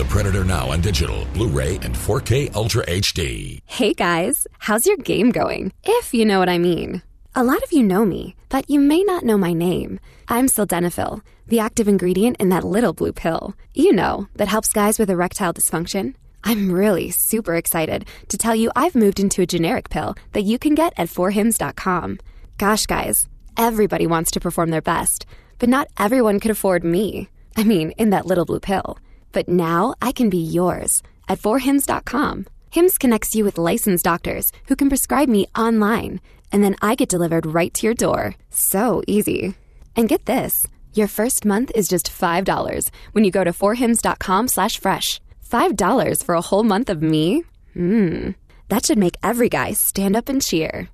Predator 0.09 0.43
now 0.43 0.71
on 0.71 0.81
digital, 0.81 1.25
Blu 1.33 1.47
ray, 1.47 1.75
and 1.83 1.93
4K 1.93 2.55
Ultra 2.55 2.83
HD. 2.87 3.61
Hey 3.67 3.93
guys, 3.93 4.47
how's 4.57 4.87
your 4.87 4.97
game 4.97 5.29
going? 5.29 5.71
If 5.83 6.15
you 6.15 6.25
know 6.25 6.39
what 6.39 6.49
I 6.49 6.57
mean. 6.57 7.03
A 7.35 7.43
lot 7.43 7.61
of 7.61 7.71
you 7.71 7.83
know 7.83 8.05
me, 8.05 8.35
but 8.49 8.67
you 8.67 8.79
may 8.79 9.03
not 9.03 9.23
know 9.23 9.37
my 9.37 9.53
name. 9.53 9.99
I'm 10.27 10.47
Sildenafil, 10.47 11.21
the 11.47 11.59
active 11.59 11.87
ingredient 11.87 12.37
in 12.39 12.49
that 12.49 12.63
little 12.63 12.91
blue 12.91 13.13
pill. 13.13 13.53
You 13.75 13.93
know, 13.93 14.27
that 14.35 14.47
helps 14.47 14.73
guys 14.73 14.97
with 14.97 15.11
erectile 15.11 15.53
dysfunction. 15.53 16.15
I'm 16.43 16.71
really 16.71 17.11
super 17.11 17.55
excited 17.55 18.07
to 18.29 18.37
tell 18.37 18.55
you 18.55 18.71
I've 18.75 18.95
moved 18.95 19.19
into 19.19 19.43
a 19.43 19.45
generic 19.45 19.91
pill 19.91 20.15
that 20.33 20.43
you 20.43 20.57
can 20.57 20.73
get 20.73 20.93
at 20.97 21.09
forhims.com. 21.09 22.17
Gosh, 22.57 22.87
guys, 22.87 23.29
everybody 23.57 24.07
wants 24.07 24.31
to 24.31 24.39
perform 24.39 24.71
their 24.71 24.81
best, 24.81 25.27
but 25.59 25.69
not 25.69 25.87
everyone 25.99 26.39
could 26.39 26.51
afford 26.51 26.83
me. 26.83 27.29
I 27.55 27.63
mean, 27.63 27.91
in 27.91 28.09
that 28.09 28.25
little 28.25 28.45
blue 28.45 28.59
pill. 28.59 28.97
But 29.31 29.49
now 29.49 29.95
I 30.01 30.11
can 30.11 30.29
be 30.29 30.37
yours 30.37 31.01
at 31.27 31.39
forhims.com. 31.39 32.47
Hims 32.71 32.97
connects 32.97 33.35
you 33.35 33.43
with 33.43 33.57
licensed 33.57 34.05
doctors 34.05 34.51
who 34.67 34.75
can 34.75 34.89
prescribe 34.89 35.29
me 35.29 35.47
online, 35.55 36.21
and 36.51 36.63
then 36.63 36.75
I 36.81 36.95
get 36.95 37.09
delivered 37.09 37.45
right 37.45 37.73
to 37.75 37.87
your 37.87 37.95
door. 37.95 38.35
So 38.49 39.01
easy. 39.07 39.55
And 39.95 40.09
get 40.09 40.25
this, 40.25 40.65
your 40.93 41.07
first 41.07 41.45
month 41.45 41.71
is 41.75 41.87
just 41.87 42.11
$5 42.11 42.89
when 43.13 43.23
you 43.23 43.31
go 43.31 43.43
to 43.43 43.51
forhims.com 43.51 44.47
slash 44.47 44.79
fresh. 44.79 45.19
$5 45.49 46.23
for 46.23 46.35
a 46.35 46.41
whole 46.41 46.63
month 46.63 46.89
of 46.89 47.01
me? 47.01 47.43
Mmm. 47.75 48.35
That 48.69 48.85
should 48.85 48.99
make 48.99 49.17
every 49.23 49.49
guy 49.49 49.73
stand 49.73 50.15
up 50.15 50.29
and 50.29 50.41
cheer. 50.41 50.89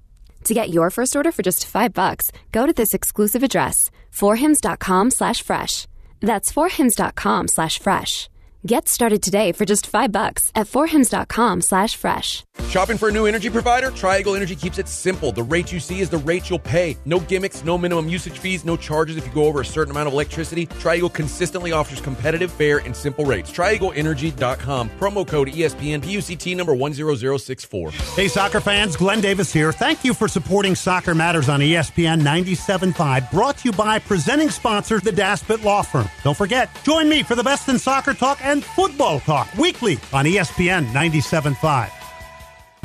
To 0.45 0.53
get 0.53 0.69
your 0.69 0.89
first 0.89 1.15
order 1.15 1.31
for 1.31 1.41
just 1.41 1.65
5 1.65 1.93
bucks, 1.93 2.31
go 2.51 2.65
to 2.65 2.73
this 2.73 2.93
exclusive 2.93 3.43
address, 3.43 3.89
forhims.com 4.11 5.11
slash 5.11 5.41
fresh. 5.41 5.87
That's 6.25 6.51
forhims.com 6.51 7.47
slash 7.47 7.77
fresh. 7.77 8.27
Get 8.65 8.89
started 8.89 9.21
today 9.21 9.51
for 9.51 9.63
just 9.63 9.85
5 9.85 10.11
bucks 10.11 10.51
at 10.55 10.65
forhims.com 10.65 11.61
slash 11.61 11.95
fresh. 11.95 12.43
Shopping 12.67 12.97
for 12.97 13.09
a 13.09 13.11
new 13.11 13.27
energy 13.27 13.49
provider? 13.49 13.91
Tri 13.91 14.19
Eagle 14.19 14.35
Energy 14.35 14.55
keeps 14.55 14.79
it 14.79 14.87
simple. 14.87 15.31
The 15.31 15.43
rate 15.43 15.71
you 15.71 15.79
see 15.79 15.99
is 15.99 16.09
the 16.09 16.17
rate 16.17 16.49
you'll 16.49 16.57
pay. 16.57 16.97
No 17.05 17.19
gimmicks, 17.19 17.63
no 17.63 17.77
minimum 17.77 18.09
usage 18.09 18.39
fees, 18.39 18.65
no 18.65 18.75
charges 18.75 19.17
if 19.17 19.27
you 19.27 19.31
go 19.33 19.45
over 19.45 19.61
a 19.61 19.65
certain 19.65 19.91
amount 19.91 20.07
of 20.07 20.13
electricity. 20.13 20.65
Tri 20.79 20.95
Eagle 20.95 21.09
consistently 21.09 21.73
offers 21.73 22.01
competitive, 22.01 22.51
fair, 22.51 22.79
and 22.79 22.95
simple 22.95 23.23
rates. 23.23 23.51
TriEagleEnergy.com. 23.51 24.89
Promo 24.99 25.27
code 25.27 25.49
ESPN 25.49 26.01
PUCT 26.01 26.57
number 26.57 26.75
10064. 26.75 27.91
Hey, 27.91 28.27
soccer 28.27 28.61
fans, 28.61 28.95
Glenn 28.95 29.21
Davis 29.21 29.53
here. 29.53 29.71
Thank 29.71 30.03
you 30.03 30.15
for 30.15 30.27
supporting 30.27 30.73
Soccer 30.73 31.13
Matters 31.13 31.49
on 31.49 31.59
ESPN 31.59 32.21
97.5, 32.21 33.29
brought 33.29 33.59
to 33.59 33.69
you 33.69 33.73
by 33.73 33.99
presenting 33.99 34.49
sponsor, 34.49 34.99
the 34.99 35.11
Daspit 35.11 35.63
Law 35.63 35.83
Firm. 35.83 36.09
Don't 36.23 36.37
forget, 36.37 36.69
join 36.83 37.07
me 37.07 37.21
for 37.21 37.35
the 37.35 37.43
best 37.43 37.69
in 37.69 37.77
soccer 37.77 38.15
talk 38.15 38.39
and 38.41 38.54
football 38.61 39.19
talk 39.19 39.53
weekly 39.55 39.99
on 40.13 40.25
ESPN 40.25 40.85
97.5. 40.87 41.91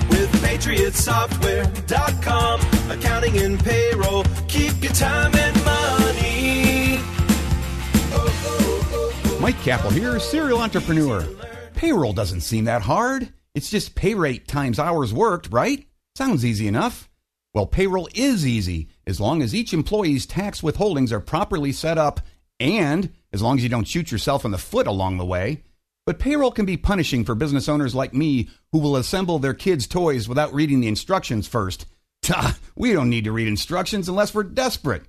With 0.09 0.33
PatriotSoftware.com, 0.42 2.61
accounting 2.90 3.38
and 3.38 3.62
payroll, 3.62 4.24
keep 4.48 4.83
your 4.83 4.92
time 4.92 5.35
and 5.35 5.64
money. 5.64 6.98
Mike 9.40 9.56
Kappel 9.56 9.92
here, 9.92 10.18
serial 10.20 10.61
entrepreneur. 10.61 11.26
Payroll 11.74 12.12
doesn't 12.12 12.42
seem 12.42 12.64
that 12.64 12.83
hard. 12.83 13.33
It's 13.54 13.70
just 13.70 13.94
pay 13.94 14.14
rate 14.14 14.46
times 14.46 14.78
hours 14.78 15.14
worked, 15.14 15.48
right? 15.50 15.87
Sounds 16.14 16.44
easy 16.44 16.68
enough. 16.68 17.09
Well, 17.54 17.66
payroll 17.66 18.09
is 18.14 18.46
easy 18.46 18.88
as 19.06 19.20
long 19.20 19.42
as 19.42 19.54
each 19.54 19.72
employee's 19.72 20.26
tax 20.26 20.61
withholdings 20.61 21.11
are 21.11 21.20
properly 21.20 21.72
set 21.72 21.98
up 21.98 22.20
and 22.61 23.11
as 23.33 23.43
long 23.43 23.57
as 23.57 23.62
you 23.62 23.69
don't 23.69 23.88
shoot 23.88 24.11
yourself 24.11 24.45
in 24.45 24.51
the 24.51 24.59
foot 24.59 24.87
along 24.87 25.19
the 25.19 25.25
way. 25.25 25.62
But 26.07 26.19
payroll 26.19 26.51
can 26.51 26.66
be 26.66 26.77
punishing 26.77 27.25
for 27.25 27.35
business 27.35 27.69
owners 27.69 27.95
like 27.95 28.14
me 28.14 28.49
who 28.72 28.78
will 28.78 28.97
assemble 28.97 29.39
their 29.39 29.55
kids' 29.55 29.87
toys 29.87 30.28
without 30.28 30.53
reading 30.53 30.81
the 30.81 30.89
instructions 30.89 31.47
first. 31.47 31.87
Tah, 32.22 32.57
we 32.74 32.93
don't 32.93 33.11
need 33.11 33.24
to 33.24 33.33
read 33.33 33.49
instructions 33.49 34.09
unless 34.09 34.35
we're 34.35 34.43
desperate. 34.45 35.03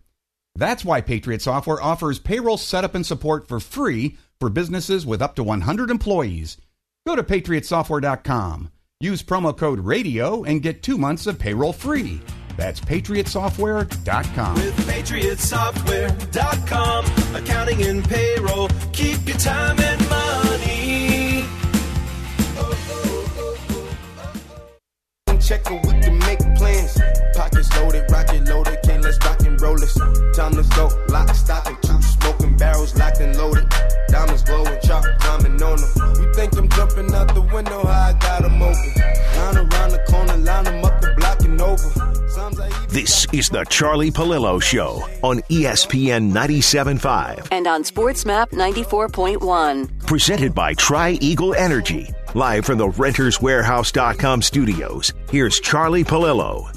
That's 0.56 0.86
why 0.86 1.02
Patriot 1.02 1.42
Software 1.42 1.82
offers 1.82 2.20
payroll 2.20 2.58
setup 2.58 2.94
and 2.96 3.06
support 3.06 3.48
for 3.48 3.60
free 3.60 4.18
for 4.40 4.50
businesses 4.50 5.06
with 5.06 5.22
up 5.22 5.36
to 5.36 5.44
100 5.44 5.90
employees. 5.90 6.58
Go 7.08 7.16
to 7.16 7.24
patriotsoftware.com. 7.24 8.72
Use 9.00 9.24
promo 9.24 9.58
code 9.58 9.80
RADIO 9.80 10.44
and 10.44 10.62
get 10.62 10.84
two 10.84 10.98
months 10.98 11.26
of 11.26 11.40
payroll 11.40 11.74
free. 11.74 12.22
That's 12.58 12.80
patriotsoftware.com. 12.80 14.56
With 14.56 14.76
patriotsoftware.com. 14.88 17.06
Accounting 17.36 17.84
and 17.84 18.04
payroll. 18.08 18.70
Keep 18.92 19.28
your 19.28 19.38
time 19.38 19.80
and 19.80 20.10
money. 20.10 21.46
Check 25.40 25.62
it, 25.70 25.86
we 25.86 25.92
can 26.00 26.18
make 26.20 26.40
plans. 26.56 26.98
Pockets 27.36 27.70
loaded, 27.76 28.10
rocket 28.10 28.48
loaded, 28.48 28.80
can't 28.84 29.04
let's 29.04 29.18
rock 29.26 29.42
and 29.42 29.60
roll 29.60 29.76
this. 29.76 29.94
Time 30.34 30.54
to 30.54 30.64
go, 30.76 30.90
lock, 31.10 31.28
stock, 31.36 31.68
and 31.68 31.78
two 31.82 32.02
smoking 32.02 32.56
barrels 32.56 32.96
locked 32.96 33.20
and 33.20 33.36
loaded. 33.36 33.68
Diamonds 34.08 34.44
glowing, 34.44 34.80
chop 34.82 35.04
climbing 35.20 35.62
on 35.62 35.78
them. 35.82 35.90
You 36.22 36.32
think 36.34 36.56
I'm 36.56 36.70
jumping 36.70 37.14
out 37.14 37.34
the 37.34 37.42
window, 37.42 37.84
how 37.86 38.10
I 38.10 38.14
got 38.14 38.46
'em 38.46 38.62
open. 38.62 38.94
Line 39.36 39.58
around 39.58 39.92
the 39.92 40.00
corner, 40.08 40.38
line 40.38 40.68
'em 40.68 40.86
up 40.86 41.02
the 41.02 41.12
block 41.18 41.31
and 41.62 41.72
over. 41.72 42.30
Sometimes 42.30 42.60
I 42.60 42.68
even 42.68 42.88
This 42.90 43.28
is 43.34 43.50
the 43.50 43.66
Charlie 43.66 44.12
Pallilo 44.12 44.60
Show 44.60 45.08
on 45.24 45.40
ESPN 45.50 46.32
97.5. 46.32 47.48
And 47.52 47.68
on 47.68 47.84
SportsMap 47.84 48.50
94.1. 48.50 50.06
Presented 50.08 50.54
by 50.54 50.74
Tri 50.74 51.12
Eagle 51.22 51.54
Energy. 51.56 52.10
Live 52.34 52.66
from 52.66 52.78
the 52.78 52.88
renterswarehouse.com 52.88 54.42
studios. 54.42 55.12
Here's 55.30 55.60
Charlie 55.60 56.04
Pallilo. 56.04 56.70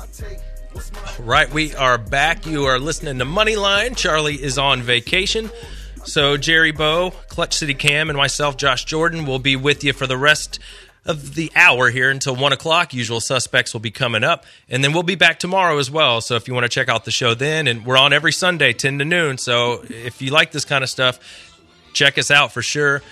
Right, 1.21 1.51
we 1.53 1.75
are 1.77 1.99
back. 1.99 2.45
You 2.47 2.65
are 2.65 2.79
listening 2.81 3.19
to 3.19 3.25
Moneyline. 3.25 3.97
Charlie 3.97 4.43
is 4.43 4.59
on 4.59 4.83
vacation. 4.83 5.51
So 6.05 6.37
Jerry 6.37 6.73
Bow, 6.73 7.11
Clutch 7.29 7.55
City 7.55 7.73
Cam, 7.75 8.11
and 8.11 8.17
myself, 8.17 8.57
Josh 8.57 8.85
Jordan, 8.85 9.25
will 9.25 9.39
be 9.39 9.57
with 9.57 9.85
you 9.85 9.93
for 9.93 10.07
the 10.07 10.19
rest 10.19 10.59
of 10.59 10.65
the 11.05 11.53
hour 11.55 11.91
here 11.91 12.11
until 12.11 12.35
one 12.35 12.53
o'clock. 12.53 12.95
Usual 12.95 13.21
suspects 13.21 13.73
will 13.73 13.81
be 13.81 13.91
coming 13.91 14.25
up, 14.25 14.45
and 14.69 14.83
then 14.83 14.93
we'll 14.93 15.03
be 15.03 15.15
back 15.17 15.39
tomorrow 15.39 15.79
as 15.79 15.91
well. 15.91 16.21
So 16.21 16.37
if 16.37 16.49
you 16.49 16.55
want 16.55 16.65
to 16.65 16.69
check 16.69 16.89
out 16.89 17.05
the 17.05 17.11
show 17.11 17.35
then, 17.35 17.67
and 17.67 17.85
we're 17.85 17.99
on 17.99 18.13
every 18.13 18.33
Sunday, 18.33 18.73
ten 18.73 18.99
to 18.99 19.05
noon. 19.05 19.39
So 19.39 19.85
if 19.89 20.23
you 20.23 20.31
like 20.31 20.53
this 20.53 20.65
kind 20.65 20.83
of 20.83 20.91
stuff, 20.91 21.19
check 21.93 22.19
us 22.19 22.31
out 22.31 22.53
for 22.53 22.63
sure. 22.63 23.03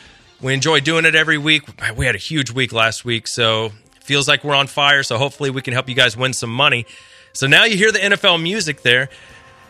We 0.40 0.54
enjoy 0.54 0.80
doing 0.80 1.04
it 1.04 1.14
every 1.14 1.38
week. 1.38 1.62
We 1.96 2.06
had 2.06 2.14
a 2.14 2.18
huge 2.18 2.50
week 2.50 2.72
last 2.72 3.04
week, 3.04 3.28
so 3.28 3.72
feels 4.00 4.26
like 4.26 4.42
we're 4.42 4.56
on 4.56 4.66
fire. 4.66 5.02
So 5.02 5.18
hopefully 5.18 5.50
we 5.50 5.62
can 5.62 5.72
help 5.72 5.88
you 5.88 5.94
guys 5.94 6.16
win 6.16 6.32
some 6.32 6.50
money. 6.50 6.86
So 7.32 7.46
now 7.46 7.64
you 7.64 7.76
hear 7.76 7.92
the 7.92 7.98
NFL 7.98 8.42
music 8.42 8.82
there. 8.82 9.08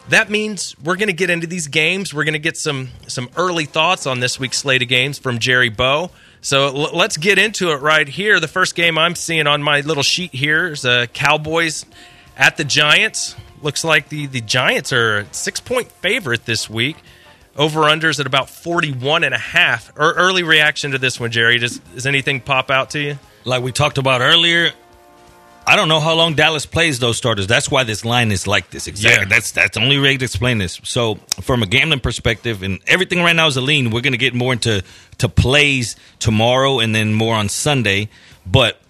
That 0.08 0.30
means 0.30 0.74
we're 0.82 0.96
going 0.96 1.08
to 1.08 1.14
get 1.14 1.30
into 1.30 1.46
these 1.46 1.68
games. 1.68 2.12
We're 2.12 2.24
going 2.24 2.32
to 2.32 2.40
get 2.40 2.56
some 2.56 2.88
some 3.06 3.30
early 3.36 3.66
thoughts 3.66 4.06
on 4.06 4.20
this 4.20 4.38
week's 4.40 4.58
slate 4.58 4.82
of 4.82 4.88
games 4.88 5.18
from 5.18 5.38
Jerry 5.38 5.68
Bow. 5.68 6.10
So 6.42 6.66
l- 6.66 6.90
let's 6.96 7.16
get 7.16 7.38
into 7.38 7.70
it 7.70 7.76
right 7.76 8.06
here. 8.06 8.38
The 8.40 8.48
first 8.48 8.74
game 8.74 8.98
I'm 8.98 9.14
seeing 9.14 9.46
on 9.46 9.62
my 9.62 9.80
little 9.80 10.02
sheet 10.02 10.34
here 10.34 10.68
is 10.68 10.84
uh, 10.84 11.06
Cowboys 11.12 11.86
at 12.36 12.56
the 12.56 12.64
Giants. 12.64 13.36
Looks 13.62 13.84
like 13.84 14.08
the, 14.08 14.26
the 14.26 14.40
Giants 14.40 14.92
are 14.92 15.26
six 15.32 15.60
point 15.60 15.90
favorite 15.90 16.44
this 16.44 16.68
week. 16.68 16.96
Over 17.56 17.82
unders 17.82 18.18
at 18.18 18.26
about 18.26 18.48
41 18.50 19.24
and 19.24 19.34
a 19.34 19.38
half. 19.38 19.92
Or 19.96 20.12
early 20.14 20.42
reaction 20.42 20.92
to 20.92 20.98
this 20.98 21.20
one, 21.20 21.30
Jerry. 21.30 21.58
Does, 21.58 21.78
does 21.78 22.06
anything 22.06 22.40
pop 22.40 22.70
out 22.70 22.90
to 22.90 22.98
you? 22.98 23.18
Like 23.44 23.62
we 23.62 23.72
talked 23.72 23.98
about 23.98 24.20
earlier, 24.20 24.72
I 25.66 25.76
don't 25.76 25.88
know 25.88 26.00
how 26.00 26.14
long 26.14 26.34
Dallas 26.34 26.66
plays 26.66 26.98
those 26.98 27.16
starters. 27.16 27.46
That's 27.46 27.70
why 27.70 27.84
this 27.84 28.04
line 28.04 28.32
is 28.32 28.46
like 28.46 28.70
this. 28.70 28.86
Exactly. 28.86 29.22
Yeah. 29.22 29.28
That's 29.28 29.52
that's 29.52 29.76
the 29.76 29.82
only 29.82 29.98
way 29.98 30.16
to 30.16 30.24
explain 30.24 30.58
this. 30.58 30.80
So, 30.84 31.16
from 31.40 31.62
a 31.62 31.66
gambling 31.66 32.00
perspective, 32.00 32.62
and 32.62 32.80
everything 32.86 33.20
right 33.20 33.36
now 33.36 33.46
is 33.46 33.56
a 33.56 33.60
lean. 33.60 33.90
We're 33.90 34.00
going 34.00 34.12
to 34.12 34.18
get 34.18 34.34
more 34.34 34.52
into 34.52 34.82
to 35.18 35.28
plays 35.28 35.96
tomorrow, 36.18 36.80
and 36.80 36.94
then 36.94 37.14
more 37.14 37.36
on 37.36 37.48
Sunday. 37.48 38.08
But 38.44 38.80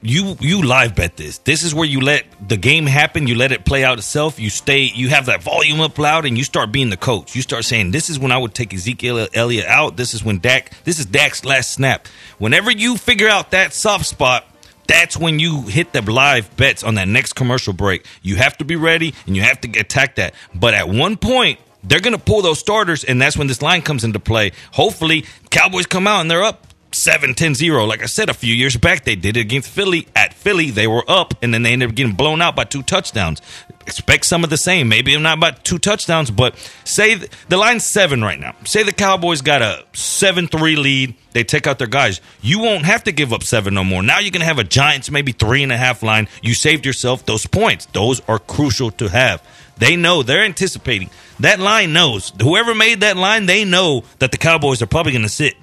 you 0.00 0.36
you 0.40 0.62
live 0.62 0.94
bet 0.94 1.16
this. 1.16 1.38
This 1.38 1.62
is 1.62 1.74
where 1.74 1.86
you 1.86 2.00
let 2.00 2.24
the 2.46 2.56
game 2.56 2.86
happen. 2.86 3.26
You 3.26 3.34
let 3.34 3.52
it 3.52 3.64
play 3.64 3.84
out 3.84 3.98
itself. 3.98 4.38
You 4.38 4.50
stay. 4.50 4.90
You 4.94 5.08
have 5.08 5.26
that 5.26 5.42
volume 5.42 5.80
up 5.80 5.98
loud, 5.98 6.24
and 6.24 6.36
you 6.36 6.44
start 6.44 6.72
being 6.72 6.90
the 6.90 6.96
coach. 6.96 7.34
You 7.34 7.42
start 7.42 7.64
saying, 7.64 7.90
"This 7.90 8.10
is 8.10 8.18
when 8.18 8.32
I 8.32 8.38
would 8.38 8.54
take 8.54 8.72
Ezekiel 8.72 9.28
Elliott 9.34 9.66
out. 9.66 9.96
This 9.96 10.14
is 10.14 10.24
when 10.24 10.38
Dak. 10.38 10.72
This 10.84 10.98
is 10.98 11.06
Dak's 11.06 11.44
last 11.44 11.70
snap." 11.72 12.06
Whenever 12.38 12.70
you 12.70 12.96
figure 12.96 13.28
out 13.28 13.52
that 13.52 13.72
soft 13.72 14.06
spot, 14.06 14.46
that's 14.86 15.16
when 15.16 15.38
you 15.38 15.62
hit 15.62 15.92
the 15.92 16.02
live 16.02 16.56
bets 16.56 16.82
on 16.82 16.94
that 16.96 17.08
next 17.08 17.34
commercial 17.34 17.72
break. 17.72 18.06
You 18.22 18.36
have 18.36 18.56
to 18.58 18.64
be 18.64 18.76
ready 18.76 19.14
and 19.26 19.36
you 19.36 19.42
have 19.42 19.60
to 19.62 19.78
attack 19.78 20.16
that. 20.16 20.34
But 20.54 20.74
at 20.74 20.88
one 20.88 21.16
point, 21.16 21.58
they're 21.82 22.00
going 22.00 22.16
to 22.16 22.22
pull 22.22 22.40
those 22.40 22.58
starters, 22.58 23.04
and 23.04 23.20
that's 23.20 23.36
when 23.36 23.46
this 23.46 23.60
line 23.60 23.82
comes 23.82 24.04
into 24.04 24.18
play. 24.18 24.52
Hopefully, 24.72 25.26
Cowboys 25.50 25.86
come 25.86 26.06
out 26.06 26.22
and 26.22 26.30
they're 26.30 26.42
up 26.42 26.66
7 26.94 27.34
10 27.34 27.54
0. 27.54 27.84
Like 27.84 28.02
I 28.02 28.06
said, 28.06 28.28
a 28.28 28.34
few 28.34 28.54
years 28.54 28.76
back, 28.76 29.04
they 29.04 29.16
did 29.16 29.36
it 29.36 29.40
against 29.40 29.68
Philly. 29.68 30.06
At 30.14 30.34
Philly, 30.34 30.70
they 30.70 30.86
were 30.86 31.04
up, 31.08 31.34
and 31.42 31.52
then 31.52 31.62
they 31.62 31.72
ended 31.72 31.90
up 31.90 31.94
getting 31.94 32.14
blown 32.14 32.40
out 32.40 32.56
by 32.56 32.64
two 32.64 32.82
touchdowns. 32.82 33.42
Expect 33.86 34.24
some 34.24 34.44
of 34.44 34.50
the 34.50 34.56
same. 34.56 34.88
Maybe 34.88 35.16
not 35.18 35.40
by 35.40 35.50
two 35.50 35.78
touchdowns, 35.78 36.30
but 36.30 36.56
say 36.84 37.16
th- 37.16 37.30
the 37.48 37.56
line's 37.56 37.84
seven 37.84 38.22
right 38.22 38.38
now. 38.38 38.54
Say 38.64 38.82
the 38.82 38.92
Cowboys 38.92 39.42
got 39.42 39.60
a 39.60 39.84
7 39.92 40.48
3 40.48 40.76
lead. 40.76 41.14
They 41.32 41.44
take 41.44 41.66
out 41.66 41.78
their 41.78 41.88
guys. 41.88 42.20
You 42.40 42.60
won't 42.60 42.84
have 42.84 43.04
to 43.04 43.12
give 43.12 43.32
up 43.32 43.42
seven 43.42 43.74
no 43.74 43.82
more. 43.82 44.02
Now 44.02 44.20
you're 44.20 44.30
going 44.30 44.40
to 44.40 44.46
have 44.46 44.60
a 44.60 44.64
Giants 44.64 45.10
maybe 45.10 45.32
three 45.32 45.64
and 45.64 45.72
a 45.72 45.76
half 45.76 46.02
line. 46.02 46.28
You 46.42 46.54
saved 46.54 46.86
yourself 46.86 47.26
those 47.26 47.44
points. 47.44 47.86
Those 47.86 48.22
are 48.28 48.38
crucial 48.38 48.92
to 48.92 49.08
have. 49.08 49.42
They 49.76 49.96
know, 49.96 50.22
they're 50.22 50.44
anticipating. 50.44 51.10
That 51.40 51.58
line 51.58 51.92
knows. 51.92 52.32
Whoever 52.40 52.72
made 52.72 53.00
that 53.00 53.16
line, 53.16 53.46
they 53.46 53.64
know 53.64 54.04
that 54.20 54.30
the 54.30 54.38
Cowboys 54.38 54.80
are 54.80 54.86
probably 54.86 55.10
going 55.10 55.22
to 55.22 55.28
sit 55.28 55.56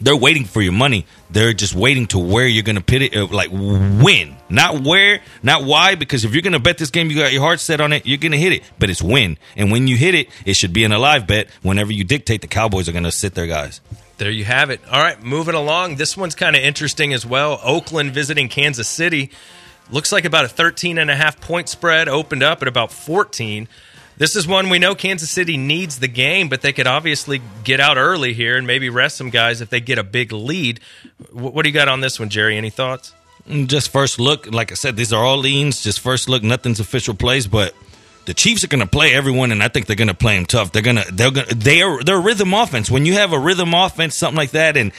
they're 0.00 0.16
waiting 0.16 0.44
for 0.44 0.60
your 0.60 0.72
money. 0.72 1.06
They're 1.30 1.52
just 1.52 1.74
waiting 1.74 2.06
to 2.08 2.18
where 2.18 2.46
you're 2.46 2.62
going 2.62 2.76
to 2.76 2.82
pit 2.82 3.02
it, 3.02 3.16
uh, 3.16 3.26
like 3.26 3.50
when, 3.50 4.36
not 4.48 4.82
where, 4.82 5.20
not 5.42 5.64
why. 5.64 5.94
Because 5.94 6.24
if 6.24 6.32
you're 6.32 6.42
going 6.42 6.52
to 6.52 6.58
bet 6.58 6.78
this 6.78 6.90
game, 6.90 7.10
you 7.10 7.16
got 7.16 7.32
your 7.32 7.42
heart 7.42 7.60
set 7.60 7.80
on 7.80 7.92
it, 7.92 8.06
you're 8.06 8.18
going 8.18 8.32
to 8.32 8.38
hit 8.38 8.52
it. 8.52 8.62
But 8.78 8.90
it's 8.90 9.02
when, 9.02 9.38
and 9.56 9.70
when 9.70 9.86
you 9.86 9.96
hit 9.96 10.14
it, 10.14 10.28
it 10.44 10.54
should 10.54 10.72
be 10.72 10.84
an 10.84 10.92
alive 10.92 11.26
bet. 11.26 11.48
Whenever 11.62 11.92
you 11.92 12.04
dictate, 12.04 12.40
the 12.40 12.46
Cowboys 12.46 12.88
are 12.88 12.92
going 12.92 13.04
to 13.04 13.12
sit 13.12 13.34
there, 13.34 13.46
guys. 13.46 13.80
There 14.16 14.30
you 14.30 14.44
have 14.44 14.70
it. 14.70 14.80
All 14.90 15.00
right, 15.00 15.20
moving 15.22 15.54
along. 15.54 15.96
This 15.96 16.16
one's 16.16 16.34
kind 16.34 16.54
of 16.54 16.62
interesting 16.62 17.12
as 17.12 17.26
well. 17.26 17.60
Oakland 17.62 18.12
visiting 18.12 18.48
Kansas 18.48 18.88
City. 18.88 19.30
Looks 19.90 20.12
like 20.12 20.24
about 20.24 20.44
a 20.44 20.48
13 20.48 20.98
and 20.98 21.10
a 21.10 21.16
half 21.16 21.40
point 21.40 21.68
spread 21.68 22.08
opened 22.08 22.42
up 22.42 22.62
at 22.62 22.68
about 22.68 22.92
14. 22.92 23.68
This 24.16 24.36
is 24.36 24.46
one 24.46 24.68
we 24.70 24.78
know 24.78 24.94
Kansas 24.94 25.30
City 25.30 25.56
needs 25.56 25.98
the 25.98 26.08
game, 26.08 26.48
but 26.48 26.62
they 26.62 26.72
could 26.72 26.86
obviously 26.86 27.40
get 27.64 27.80
out 27.80 27.96
early 27.96 28.32
here 28.32 28.56
and 28.56 28.66
maybe 28.66 28.88
rest 28.88 29.16
some 29.16 29.30
guys 29.30 29.60
if 29.60 29.70
they 29.70 29.80
get 29.80 29.98
a 29.98 30.04
big 30.04 30.30
lead. 30.32 30.80
What 31.32 31.62
do 31.64 31.68
you 31.68 31.74
got 31.74 31.88
on 31.88 32.00
this 32.00 32.20
one, 32.20 32.28
Jerry? 32.28 32.56
Any 32.56 32.70
thoughts? 32.70 33.12
Mm, 33.48 33.66
Just 33.66 33.90
first 33.90 34.20
look, 34.20 34.46
like 34.52 34.70
I 34.70 34.76
said, 34.76 34.96
these 34.96 35.12
are 35.12 35.24
all 35.24 35.38
leans. 35.38 35.82
Just 35.82 35.98
first 36.00 36.28
look, 36.28 36.42
nothing's 36.44 36.78
official 36.78 37.14
plays, 37.14 37.46
but 37.48 37.74
the 38.26 38.34
Chiefs 38.34 38.62
are 38.64 38.68
going 38.68 38.80
to 38.80 38.86
play 38.86 39.12
everyone, 39.12 39.50
and 39.50 39.62
I 39.62 39.68
think 39.68 39.86
they're 39.86 39.96
going 39.96 40.08
to 40.08 40.14
play 40.14 40.36
them 40.36 40.46
tough. 40.46 40.70
They're 40.72 40.80
going 40.82 40.96
to 40.96 41.12
they're 41.12 41.86
are 41.88 42.02
they're 42.04 42.16
a 42.16 42.20
rhythm 42.20 42.54
offense. 42.54 42.90
When 42.90 43.04
you 43.06 43.14
have 43.14 43.32
a 43.32 43.38
rhythm 43.38 43.74
offense, 43.74 44.16
something 44.16 44.36
like 44.36 44.52
that, 44.52 44.76
and 44.76 44.92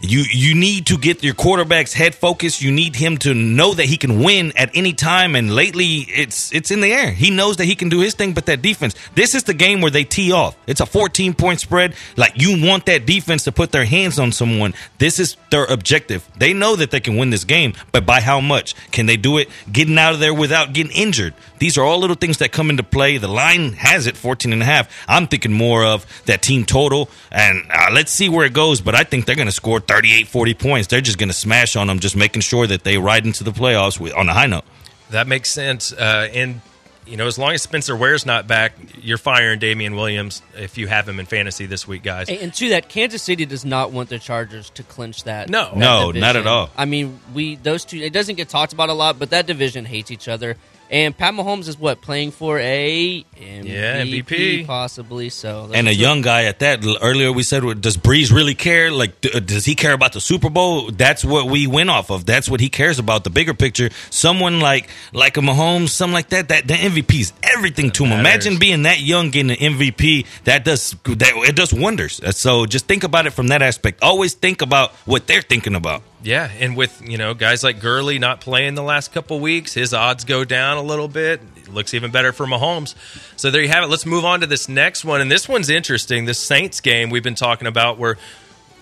you 0.00 0.24
you 0.30 0.54
need 0.54 0.86
to 0.86 0.98
get 0.98 1.22
your 1.22 1.34
quarterback's 1.34 1.92
head 1.92 2.14
focused. 2.14 2.62
You 2.62 2.70
need 2.70 2.96
him 2.96 3.16
to 3.18 3.34
know 3.34 3.74
that 3.74 3.84
he 3.86 3.96
can 3.96 4.22
win 4.22 4.52
at 4.56 4.70
any 4.74 4.92
time. 4.92 5.34
And 5.34 5.54
lately, 5.54 5.98
it's 6.08 6.52
it's 6.52 6.70
in 6.70 6.80
the 6.80 6.92
air. 6.92 7.10
He 7.10 7.30
knows 7.30 7.56
that 7.56 7.64
he 7.64 7.74
can 7.74 7.88
do 7.88 8.00
his 8.00 8.14
thing, 8.14 8.32
but 8.32 8.46
that 8.46 8.62
defense. 8.62 8.94
This 9.14 9.34
is 9.34 9.44
the 9.44 9.54
game 9.54 9.80
where 9.80 9.90
they 9.90 10.04
tee 10.04 10.32
off. 10.32 10.56
It's 10.66 10.80
a 10.80 10.86
14 10.86 11.34
point 11.34 11.60
spread. 11.60 11.94
Like 12.16 12.40
you 12.40 12.64
want 12.66 12.86
that 12.86 13.06
defense 13.06 13.44
to 13.44 13.52
put 13.52 13.72
their 13.72 13.84
hands 13.84 14.18
on 14.18 14.32
someone. 14.32 14.74
This 14.98 15.18
is 15.18 15.36
their 15.50 15.64
objective. 15.64 16.28
They 16.36 16.52
know 16.52 16.76
that 16.76 16.90
they 16.90 17.00
can 17.00 17.16
win 17.16 17.30
this 17.30 17.44
game, 17.44 17.74
but 17.92 18.06
by 18.06 18.20
how 18.20 18.40
much? 18.40 18.74
Can 18.90 19.06
they 19.06 19.16
do 19.16 19.38
it 19.38 19.48
getting 19.70 19.98
out 19.98 20.14
of 20.14 20.20
there 20.20 20.34
without 20.34 20.72
getting 20.72 20.92
injured? 20.92 21.34
These 21.58 21.78
are 21.78 21.84
all 21.84 21.98
little 21.98 22.16
things 22.16 22.38
that 22.38 22.52
come 22.52 22.70
into 22.70 22.82
play. 22.82 23.18
The 23.18 23.28
line 23.28 23.72
has 23.72 24.06
it 24.06 24.16
14 24.16 24.52
and 24.52 24.62
a 24.62 24.64
half. 24.64 25.04
I'm 25.08 25.26
thinking 25.26 25.52
more 25.52 25.84
of 25.84 26.06
that 26.26 26.42
team 26.42 26.64
total, 26.64 27.08
and 27.30 27.64
uh, 27.70 27.88
let's 27.92 28.12
see 28.12 28.28
where 28.28 28.44
it 28.44 28.52
goes. 28.52 28.80
But 28.80 28.94
I 28.94 29.04
think 29.04 29.24
they're 29.26 29.36
going 29.36 29.48
to 29.48 29.52
score 29.52 29.80
38, 29.86 30.26
40 30.28 30.54
points. 30.54 30.86
They're 30.88 31.00
just 31.00 31.18
going 31.18 31.28
to 31.28 31.34
smash 31.34 31.76
on 31.76 31.86
them, 31.86 31.98
just 32.00 32.16
making 32.16 32.42
sure 32.42 32.66
that 32.66 32.84
they 32.84 32.98
ride 32.98 33.24
into 33.26 33.44
the 33.44 33.52
playoffs 33.52 33.98
with, 34.00 34.14
on 34.14 34.28
a 34.28 34.32
high 34.34 34.46
note. 34.46 34.64
That 35.10 35.26
makes 35.26 35.50
sense. 35.50 35.92
Uh, 35.92 36.28
and 36.32 36.60
you 37.06 37.16
know, 37.16 37.28
as 37.28 37.38
long 37.38 37.52
as 37.52 37.62
Spencer 37.62 37.94
Ware's 37.94 38.26
not 38.26 38.48
back, 38.48 38.72
you're 39.00 39.16
firing 39.18 39.60
Damien 39.60 39.94
Williams 39.94 40.42
if 40.56 40.76
you 40.76 40.88
have 40.88 41.08
him 41.08 41.20
in 41.20 41.26
fantasy 41.26 41.64
this 41.66 41.86
week, 41.86 42.02
guys. 42.02 42.28
And, 42.28 42.38
and 42.38 42.54
to 42.54 42.70
that, 42.70 42.88
Kansas 42.88 43.22
City 43.22 43.46
does 43.46 43.64
not 43.64 43.92
want 43.92 44.08
the 44.08 44.18
Chargers 44.18 44.70
to 44.70 44.82
clinch 44.82 45.22
that. 45.22 45.48
No. 45.48 45.66
that 45.66 45.76
No, 45.76 46.06
division. 46.12 46.20
not 46.20 46.34
at 46.36 46.46
all. 46.48 46.70
I 46.76 46.84
mean, 46.84 47.20
we 47.32 47.54
those 47.54 47.84
two. 47.84 47.98
It 47.98 48.12
doesn't 48.12 48.34
get 48.34 48.48
talked 48.48 48.72
about 48.72 48.88
a 48.88 48.92
lot, 48.92 49.20
but 49.20 49.30
that 49.30 49.46
division 49.46 49.84
hates 49.84 50.10
each 50.10 50.26
other. 50.26 50.56
And 50.90 51.16
Pat 51.16 51.34
Mahomes 51.34 51.66
is 51.68 51.78
what 51.78 52.00
playing 52.00 52.30
for 52.30 52.58
a 52.60 53.24
MVP, 53.36 53.64
Yeah, 53.64 54.02
MVP. 54.04 54.66
possibly. 54.66 55.28
So 55.30 55.70
and 55.74 55.88
a 55.88 55.90
those 55.90 55.98
young 55.98 56.20
guy 56.22 56.44
at 56.44 56.60
that. 56.60 56.84
Earlier 57.02 57.32
we 57.32 57.42
said, 57.42 57.62
does 57.80 57.96
Brees 57.96 58.32
really 58.32 58.54
care? 58.54 58.90
Like, 58.92 59.12
uh, 59.34 59.40
does 59.40 59.64
he 59.64 59.74
care 59.74 59.92
about 59.92 60.12
the 60.12 60.20
Super 60.20 60.48
Bowl? 60.48 60.90
That's 60.92 61.24
what 61.24 61.46
we 61.48 61.66
went 61.66 61.90
off 61.90 62.10
of. 62.10 62.24
That's 62.24 62.48
what 62.48 62.60
he 62.60 62.68
cares 62.68 62.98
about. 62.98 63.24
The 63.24 63.30
bigger 63.30 63.52
picture. 63.54 63.90
Someone 64.10 64.60
like 64.60 64.88
like 65.12 65.36
a 65.36 65.40
Mahomes, 65.40 65.88
something 65.90 66.14
like 66.14 66.28
that. 66.28 66.48
That 66.48 66.68
the 66.68 66.74
MVP 66.74 67.20
is 67.20 67.32
everything 67.42 67.90
to 67.92 68.04
him. 68.04 68.10
matters. 68.22 68.46
Imagine 68.46 68.58
being 68.58 68.82
that 68.84 69.00
young 69.00 69.30
getting 69.30 69.50
an 69.50 69.74
MVP. 69.74 70.24
That 70.44 70.64
does 70.64 70.94
that. 71.04 71.32
It 71.48 71.56
does 71.56 71.74
wonders. 71.74 72.20
Uh, 72.20 72.30
So 72.32 72.64
just 72.66 72.86
think 72.86 73.02
about 73.04 73.26
it 73.26 73.30
from 73.32 73.48
that 73.48 73.60
aspect. 73.62 74.02
Always 74.02 74.34
think 74.34 74.62
about 74.62 74.92
what 75.04 75.26
they're 75.26 75.42
thinking 75.42 75.74
about. 75.74 76.02
Yeah, 76.22 76.50
and 76.58 76.76
with 76.76 77.00
you 77.06 77.18
know 77.18 77.34
guys 77.34 77.62
like 77.62 77.78
Gurley 77.80 78.18
not 78.18 78.40
playing 78.40 78.74
the 78.74 78.82
last 78.82 79.12
couple 79.12 79.38
weeks, 79.38 79.74
his 79.74 79.94
odds 79.94 80.24
go 80.24 80.44
down 80.44 80.75
a 80.76 80.82
little 80.82 81.08
bit. 81.08 81.40
It 81.56 81.68
looks 81.68 81.94
even 81.94 82.10
better 82.10 82.32
for 82.32 82.46
Mahomes. 82.46 82.94
So 83.36 83.50
there 83.50 83.62
you 83.62 83.68
have 83.68 83.84
it. 83.84 83.88
Let's 83.88 84.06
move 84.06 84.24
on 84.24 84.40
to 84.40 84.46
this 84.46 84.68
next 84.68 85.04
one, 85.04 85.20
and 85.20 85.30
this 85.30 85.48
one's 85.48 85.70
interesting. 85.70 86.24
This 86.24 86.38
Saints 86.38 86.80
game 86.80 87.10
we've 87.10 87.22
been 87.22 87.34
talking 87.34 87.66
about, 87.66 87.98
where 87.98 88.16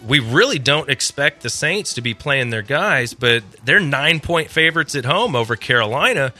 we 0.06 0.18
really 0.18 0.58
don't 0.58 0.90
expect 0.90 1.42
the 1.42 1.50
Saints 1.50 1.94
to 1.94 2.02
be 2.02 2.14
playing 2.14 2.50
their 2.50 2.62
guys, 2.62 3.14
but 3.14 3.42
they're 3.64 3.80
nine 3.80 4.20
point 4.20 4.50
favorites 4.50 4.94
at 4.94 5.04
home 5.04 5.34
over 5.34 5.56
Carolina. 5.56 6.32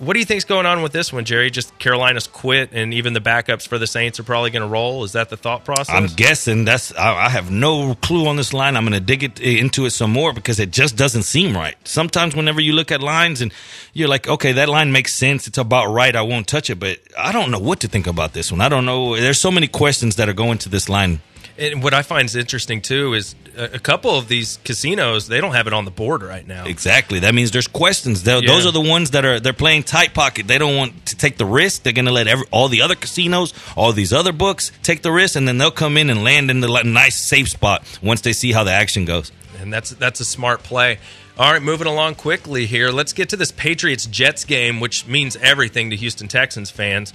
What 0.00 0.14
do 0.14 0.18
you 0.18 0.24
think's 0.24 0.46
going 0.46 0.64
on 0.64 0.80
with 0.80 0.92
this 0.92 1.12
one, 1.12 1.26
Jerry? 1.26 1.50
Just 1.50 1.78
Carolina's 1.78 2.26
quit, 2.26 2.70
and 2.72 2.94
even 2.94 3.12
the 3.12 3.20
backups 3.20 3.68
for 3.68 3.76
the 3.76 3.86
Saints 3.86 4.18
are 4.18 4.22
probably 4.22 4.50
going 4.50 4.62
to 4.62 4.68
roll. 4.68 5.04
Is 5.04 5.12
that 5.12 5.28
the 5.28 5.36
thought 5.36 5.66
process? 5.66 5.94
I'm 5.94 6.06
guessing 6.06 6.64
that's. 6.64 6.90
I, 6.96 7.26
I 7.26 7.28
have 7.28 7.50
no 7.50 7.94
clue 7.96 8.26
on 8.26 8.36
this 8.36 8.54
line. 8.54 8.78
I'm 8.78 8.84
going 8.84 8.94
to 8.94 9.04
dig 9.04 9.22
it 9.22 9.38
eh, 9.42 9.58
into 9.60 9.84
it 9.84 9.90
some 9.90 10.10
more 10.10 10.32
because 10.32 10.58
it 10.58 10.70
just 10.70 10.96
doesn't 10.96 11.24
seem 11.24 11.54
right. 11.54 11.76
Sometimes, 11.84 12.34
whenever 12.34 12.62
you 12.62 12.72
look 12.72 12.90
at 12.90 13.02
lines 13.02 13.42
and 13.42 13.52
you're 13.92 14.08
like, 14.08 14.26
okay, 14.26 14.52
that 14.52 14.70
line 14.70 14.90
makes 14.90 15.12
sense. 15.12 15.46
It's 15.46 15.58
about 15.58 15.92
right. 15.92 16.16
I 16.16 16.22
won't 16.22 16.48
touch 16.48 16.70
it, 16.70 16.76
but 16.76 16.98
I 17.18 17.30
don't 17.30 17.50
know 17.50 17.58
what 17.58 17.80
to 17.80 17.88
think 17.88 18.06
about 18.06 18.32
this 18.32 18.50
one. 18.50 18.62
I 18.62 18.70
don't 18.70 18.86
know. 18.86 19.16
There's 19.16 19.38
so 19.38 19.50
many 19.50 19.68
questions 19.68 20.16
that 20.16 20.30
are 20.30 20.32
going 20.32 20.56
to 20.58 20.70
this 20.70 20.88
line 20.88 21.20
And 21.58 21.82
what 21.82 21.94
I 21.94 22.02
find 22.02 22.26
is 22.26 22.36
interesting 22.36 22.80
too 22.80 23.14
is 23.14 23.34
a, 23.56 23.78
couple 23.78 24.16
of 24.16 24.28
these 24.28 24.58
casinos 24.64 25.28
they 25.28 25.40
don't 25.40 25.52
have 25.52 25.66
it 25.66 25.72
on 25.72 25.84
the 25.84 25.90
board 25.90 26.22
right 26.22 26.46
now. 26.46 26.64
Exactly. 26.66 27.20
That 27.20 27.34
means 27.34 27.50
there's 27.50 27.68
questions. 27.68 28.26
Yeah. 28.26 28.40
Those 28.46 28.66
are 28.66 28.72
the 28.72 28.80
ones 28.80 29.10
that 29.10 29.24
are 29.24 29.40
they're 29.40 29.52
playing 29.52 29.82
tight 29.82 30.14
pocket. 30.14 30.46
They 30.46 30.58
don't 30.58 30.76
want 30.76 31.06
to 31.06 31.16
take 31.16 31.36
the 31.36 31.44
risk. 31.44 31.82
They're 31.82 31.92
going 31.92 32.06
to 32.06 32.12
let 32.12 32.28
every, 32.28 32.46
all 32.50 32.68
the 32.68 32.82
other 32.82 32.94
casinos, 32.94 33.52
all 33.76 33.92
these 33.92 34.12
other 34.12 34.32
books 34.32 34.72
take 34.82 35.02
the 35.02 35.12
risk, 35.12 35.36
and 35.36 35.46
then 35.46 35.58
they'll 35.58 35.70
come 35.70 35.96
in 35.96 36.10
and 36.10 36.24
land 36.24 36.50
in 36.50 36.60
the 36.60 36.82
nice 36.84 37.22
safe 37.22 37.48
spot 37.48 37.84
once 38.02 38.20
they 38.22 38.32
see 38.32 38.52
how 38.52 38.64
the 38.64 38.72
action 38.72 39.04
goes. 39.04 39.32
and 39.60 39.72
that's 39.72 39.90
that's 39.90 40.20
a 40.20 40.24
smart 40.24 40.62
play. 40.62 40.98
All 41.38 41.50
right, 41.52 41.62
moving 41.62 41.86
along 41.86 42.16
quickly 42.16 42.66
here. 42.66 42.90
Let's 42.90 43.14
get 43.14 43.30
to 43.30 43.36
this 43.36 43.50
Patriots 43.50 44.04
Jets 44.04 44.44
game, 44.44 44.78
which 44.78 45.06
means 45.06 45.36
everything 45.36 45.88
to 45.88 45.96
Houston 45.96 46.28
Texans 46.28 46.70
fans. 46.70 47.14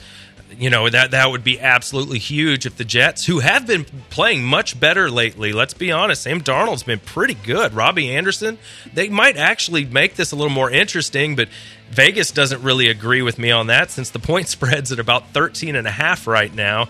You 0.58 0.70
know 0.70 0.90
that 0.90 1.12
that 1.12 1.32
would 1.32 1.44
be 1.44 1.60
absolutely 1.60 2.20
huge 2.20 2.66
if 2.66 2.78
the 2.78 2.86
Jets, 2.86 3.26
who 3.26 3.40
have 3.40 3.68
been 3.68 3.86
playing 4.10 4.44
much 4.44 4.80
better 4.80 5.10
lately, 5.10 5.52
let's 5.52 5.74
be 5.74 5.92
honest, 5.92 6.24
Sam 6.24 6.42
Darnold's 6.42 6.84
been 6.84 7.00
pretty 7.00 7.34
good. 7.34 7.74
Robbie 7.74 8.16
Anderson, 8.16 8.58
they 8.94 9.10
might 9.10 9.36
actually 9.38 9.84
make 9.86 10.16
this 10.16 10.32
a 10.32 10.36
little 10.36 10.52
more 10.52 10.72
interesting, 10.72 11.36
but 11.36 11.50
Vegas 11.90 12.32
doesn't 12.32 12.62
really 12.62 12.88
agree 12.88 13.22
with 13.22 13.38
me 13.38 13.52
on 13.52 13.68
that 13.68 13.92
since 13.92 14.10
the 14.10 14.20
point 14.20 14.48
spread's 14.56 14.92
at 14.92 15.00
about 15.00 15.30
13 15.32 15.76
and 15.76 15.88
a 15.88 15.92
half 15.92 16.28
right 16.28 16.54
now. 16.54 16.88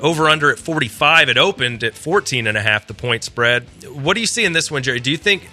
Over 0.00 0.28
under 0.28 0.50
at 0.52 0.58
45 0.58 1.28
it 1.28 1.38
opened 1.38 1.82
at 1.82 1.94
14 1.94 2.46
and 2.46 2.56
a 2.56 2.62
half 2.62 2.86
the 2.86 2.94
point 2.94 3.24
spread. 3.24 3.66
What 3.90 4.14
do 4.14 4.20
you 4.20 4.28
see 4.28 4.44
in 4.44 4.52
this 4.52 4.70
one 4.70 4.82
jerry? 4.84 5.00
Do 5.00 5.10
you 5.10 5.16
think 5.16 5.48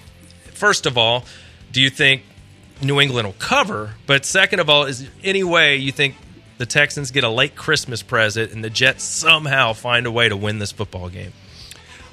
first 0.54 0.86
of 0.86 1.00
all 1.00 1.26
do 1.72 1.82
you 1.82 1.90
think 1.90 2.22
new 2.80 3.02
england 3.02 3.28
will 3.28 3.36
cover? 3.40 3.96
But 4.06 4.24
second 4.24 4.60
of 4.60 4.70
all 4.70 4.84
is 4.84 5.10
any 5.24 5.44
way 5.44 5.78
you 5.78 5.92
think 5.92 6.16
the 6.58 6.66
texans 6.66 7.12
get 7.12 7.24
a 7.24 7.30
late 7.30 7.56
christmas 7.56 8.02
present 8.02 8.52
and 8.52 8.64
the 8.64 8.70
jets 8.70 9.04
somehow 9.04 9.74
find 9.74 10.06
a 10.06 10.12
way 10.12 10.30
to 10.30 10.38
win 10.38 10.60
this 10.60 10.72
football 10.72 11.10
game 11.10 11.32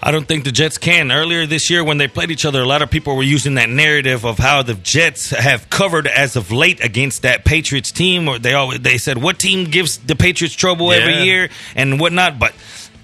I 0.05 0.11
don't 0.11 0.27
think 0.27 0.43
the 0.43 0.51
Jets 0.51 0.79
can. 0.79 1.13
Earlier 1.13 1.47
this 1.47 1.71
year, 1.71 1.85
when 1.85 1.97
they 1.97 2.09
played 2.09 2.33
each 2.33 2.45
other, 2.45 2.61
a 2.61 2.67
lot 2.67 2.83
of 2.83 2.91
people 2.91 3.15
were 3.15 3.23
using 3.23 3.55
that 3.55 3.69
narrative 3.69 4.27
of 4.27 4.37
how 4.37 4.65
the 4.65 4.75
Jets 4.75 5.31
have 5.31 5.71
covered 5.71 6.09
as 6.09 6.35
of 6.35 6.51
late 6.51 6.85
against 6.85 7.23
that 7.23 7.45
Patriots 7.45 7.93
team. 7.93 8.27
Or 8.27 8.41
they 8.41 8.53
always 8.53 8.81
they 8.81 8.99
said, 8.99 9.19
"What 9.19 9.39
team 9.39 9.71
gives 9.71 9.99
the 9.99 10.17
Patriots 10.17 10.57
trouble 10.57 10.93
every 10.93 11.23
year?" 11.23 11.51
and 11.77 12.01
whatnot. 12.01 12.41
But 12.41 12.53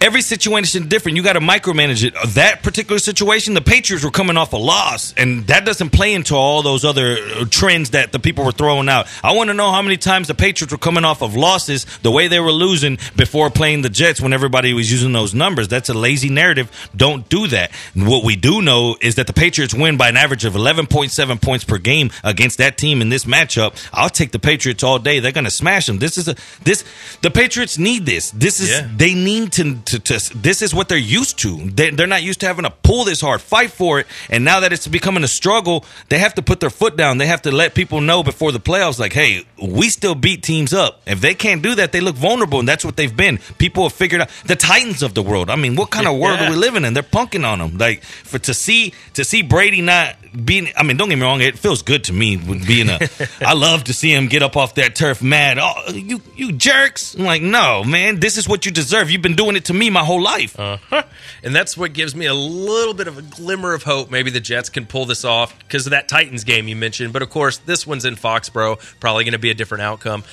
every 0.01 0.23
situation 0.23 0.83
is 0.83 0.89
different. 0.89 1.17
You 1.17 1.23
got 1.23 1.35
to 1.35 1.41
micromanage 1.41 2.05
it. 2.05 2.15
That 2.35 2.63
particular 2.63 2.99
situation, 2.99 3.55
the 3.55 3.61
Patriots 3.61 4.05
were 4.05 4.11
coming 4.11 4.37
off 4.37 4.53
a 4.53 4.57
loss, 4.57 5.13
and 5.17 5.47
that 5.49 5.65
doesn't 5.65 5.91
play 5.91 6.15
into 6.15 6.35
all 6.35 6.63
those 6.63 6.85
other 6.85 7.17
uh, 7.19 7.45
trends 7.51 7.91
that 7.91 8.13
the 8.13 8.19
people 8.19 8.45
were 8.45 8.53
throwing 8.53 8.89
out. 8.89 9.07
I 9.23 9.33
want 9.33 9.49
to 9.49 9.55
know 9.55 9.71
how 9.71 9.83
many 9.83 9.97
times 9.97 10.29
the 10.29 10.35
Patriots 10.35 10.73
were 10.73 10.79
coming 10.79 11.05
off 11.05 11.23
of 11.23 11.35
losses 11.37 11.85
the 12.03 12.11
way 12.11 12.29
they 12.29 12.41
were 12.41 12.53
losing 12.53 12.99
before 13.17 13.51
playing 13.51 13.83
the 13.83 13.89
Jets 13.89 14.21
when 14.21 14.33
everybody 14.33 14.73
was 14.73 14.91
using 14.91 15.13
those 15.13 15.35
numbers. 15.35 15.69
That's 15.69 15.89
a 15.89 15.95
lazy 15.95 16.29
narrative. 16.31 16.71
Don't 16.97 17.29
do 17.29 17.47
that. 17.49 17.71
What 17.95 18.25
we 18.25 18.37
do 18.37 18.63
know 18.63 18.97
is 19.01 19.17
that 19.17 19.27
the 19.27 19.33
Patriots 19.33 19.75
win 19.75 19.97
by 19.97 20.09
an 20.09 20.17
average 20.17 20.45
of 20.45 20.55
11.7 20.55 21.41
points 21.41 21.65
per 21.65 21.79
game 21.79 22.11
against 22.25 22.59
that 22.59 22.77
team 22.79 23.01
in 23.03 23.09
this 23.09 23.25
matchup. 23.25 23.75
I'll 23.93 24.11
take 24.11 24.33
the 24.33 24.39
Patriots 24.39 24.83
all 24.83 24.99
day. 24.99 25.21
They're 25.21 25.33
going 25.33 25.45
to 25.45 25.51
smash 25.51 25.87
them. 25.87 25.99
This 25.99 26.19
is 26.19 26.29
a 26.29 26.37
this 26.63 26.85
the 27.23 27.31
Patriots 27.31 27.79
need 27.79 28.07
this. 28.07 28.31
This 28.31 28.61
is 28.61 28.71
Yeah. 28.71 28.89
they 28.97 29.15
need 29.15 29.53
to, 29.53 29.75
to, 29.89 29.99
to 29.99 30.39
this 30.39 30.63
is 30.63 30.75
what 30.75 30.89
they're 30.89 30.99
used 30.99 31.39
to. 31.41 31.57
They, 31.71 31.91
they're 31.91 32.07
not 32.07 32.23
used 32.23 32.41
to 32.41 32.47
having 32.47 32.65
to 32.65 32.71
pull 32.71 33.05
this 33.05 33.21
hard 33.21 33.41
fight 33.41 33.71
for 33.71 34.01
it. 34.01 34.07
And 34.31 34.45
now 34.45 34.61
that 34.61 34.73
it's 34.73 34.87
becoming 34.87 35.25
a 35.25 35.29
struggle 35.29 35.85
they 36.09 36.19
have 36.19 36.35
to 36.35 36.43
put 36.43 36.61
their 36.61 36.71
foot 36.71 36.97
down. 36.97 37.19
They 37.19 37.27
have 37.27 37.43
to 37.43 37.51
let 37.51 37.75
people 37.75 38.01
know 38.01 38.23
before 38.23 38.53
the 38.53 38.61
playoffs 38.61 38.99
like 38.99 39.13
hey 39.13 39.45
we 39.63 39.89
still 39.89 40.15
beat 40.15 40.43
teams 40.43 40.73
up. 40.73 41.03
If 41.07 41.21
they 41.21 41.35
can't 41.35 41.63
do 41.63 41.75
that 41.77 41.93
they 41.93 42.01
look 42.01 42.17
vulnerable 42.17 42.59
and 42.61 42.69
that's 42.69 42.85
what 42.85 42.97
they've 42.97 43.15
been. 43.17 43.39
People 43.59 43.83
have 43.85 43.93
figured 43.93 44.21
out 44.23 44.29
the 44.47 44.57
titans 44.57 45.03
of 45.03 45.15
the 45.15 45.23
world. 45.23 45.51
I 45.51 45.57
mean 45.57 45.77
what 45.77 45.91
kind 45.91 46.07
of 46.07 46.17
world 46.19 46.39
Yeah. 46.41 46.47
are 46.49 46.51
we 46.51 46.57
living 46.57 46.85
in? 46.85 46.95
They're 46.95 47.03
punking 47.03 47.45
on 47.47 47.59
them 47.59 47.79
like 47.79 48.03
for 48.03 48.39
to 48.41 48.55
see 48.55 48.93
to 49.15 49.25
see 49.25 49.43
brady 49.43 49.81
not 49.83 50.17
being 50.45 50.69
i 50.77 50.83
mean 50.83 50.99
don't 50.99 51.09
get 51.09 51.17
me 51.17 51.23
wrong 51.25 51.41
it 51.41 51.59
feels 51.59 51.81
good 51.81 52.05
to 52.05 52.13
me 52.13 52.37
being 52.37 52.91
a 52.91 52.99
i 53.41 53.55
love 53.55 53.85
to 53.85 53.95
see 53.95 54.13
him 54.15 54.27
get 54.29 54.43
up 54.43 54.59
off 54.59 54.75
that 54.75 54.95
turf 54.95 55.23
mad. 55.23 55.59
Oh 55.59 55.91
you 55.93 56.21
you 56.37 56.53
jerks. 56.53 57.15
I'm 57.15 57.25
like 57.25 57.41
no 57.43 57.83
man 57.83 58.21
this 58.21 58.37
is 58.37 58.47
what 58.49 58.67
you 58.67 58.71
deserve. 58.73 59.11
You've 59.11 59.23
been 59.23 59.37
doing 59.37 59.57
it 59.57 59.65
to 59.67 59.75
me 59.75 59.89
my 59.91 60.05
whole 60.05 60.21
life. 60.23 60.59
Uh-huh. 60.59 61.03
and 61.43 61.55
that's 61.55 61.77
what 61.77 61.93
gives 61.95 62.15
me 62.15 62.27
a 62.27 62.35
little 62.35 62.95
bit 62.95 63.09
of 63.09 63.17
a 63.19 63.23
glimmer 63.23 63.73
of 63.73 63.83
hope 63.85 64.11
maybe 64.11 64.31
the 64.31 64.41
jets 64.41 64.69
can 64.69 64.85
pull 64.87 65.07
this 65.07 65.25
off 65.25 65.59
because 65.61 65.87
of 65.87 65.91
that 65.91 66.09
titans 66.09 66.45
game 66.45 66.69
you 66.69 66.77
mentioned. 66.77 67.13
But 67.13 67.23
of 67.23 67.31
course 67.31 67.59
this 67.59 67.87
one's 67.87 68.05
in 68.05 68.15
foxborough 68.17 68.79
probably 69.01 69.25
going 69.25 69.33
to 69.33 69.39
be 69.39 69.48
a 69.51 69.55
different 69.55 69.83
outcome 69.83 70.25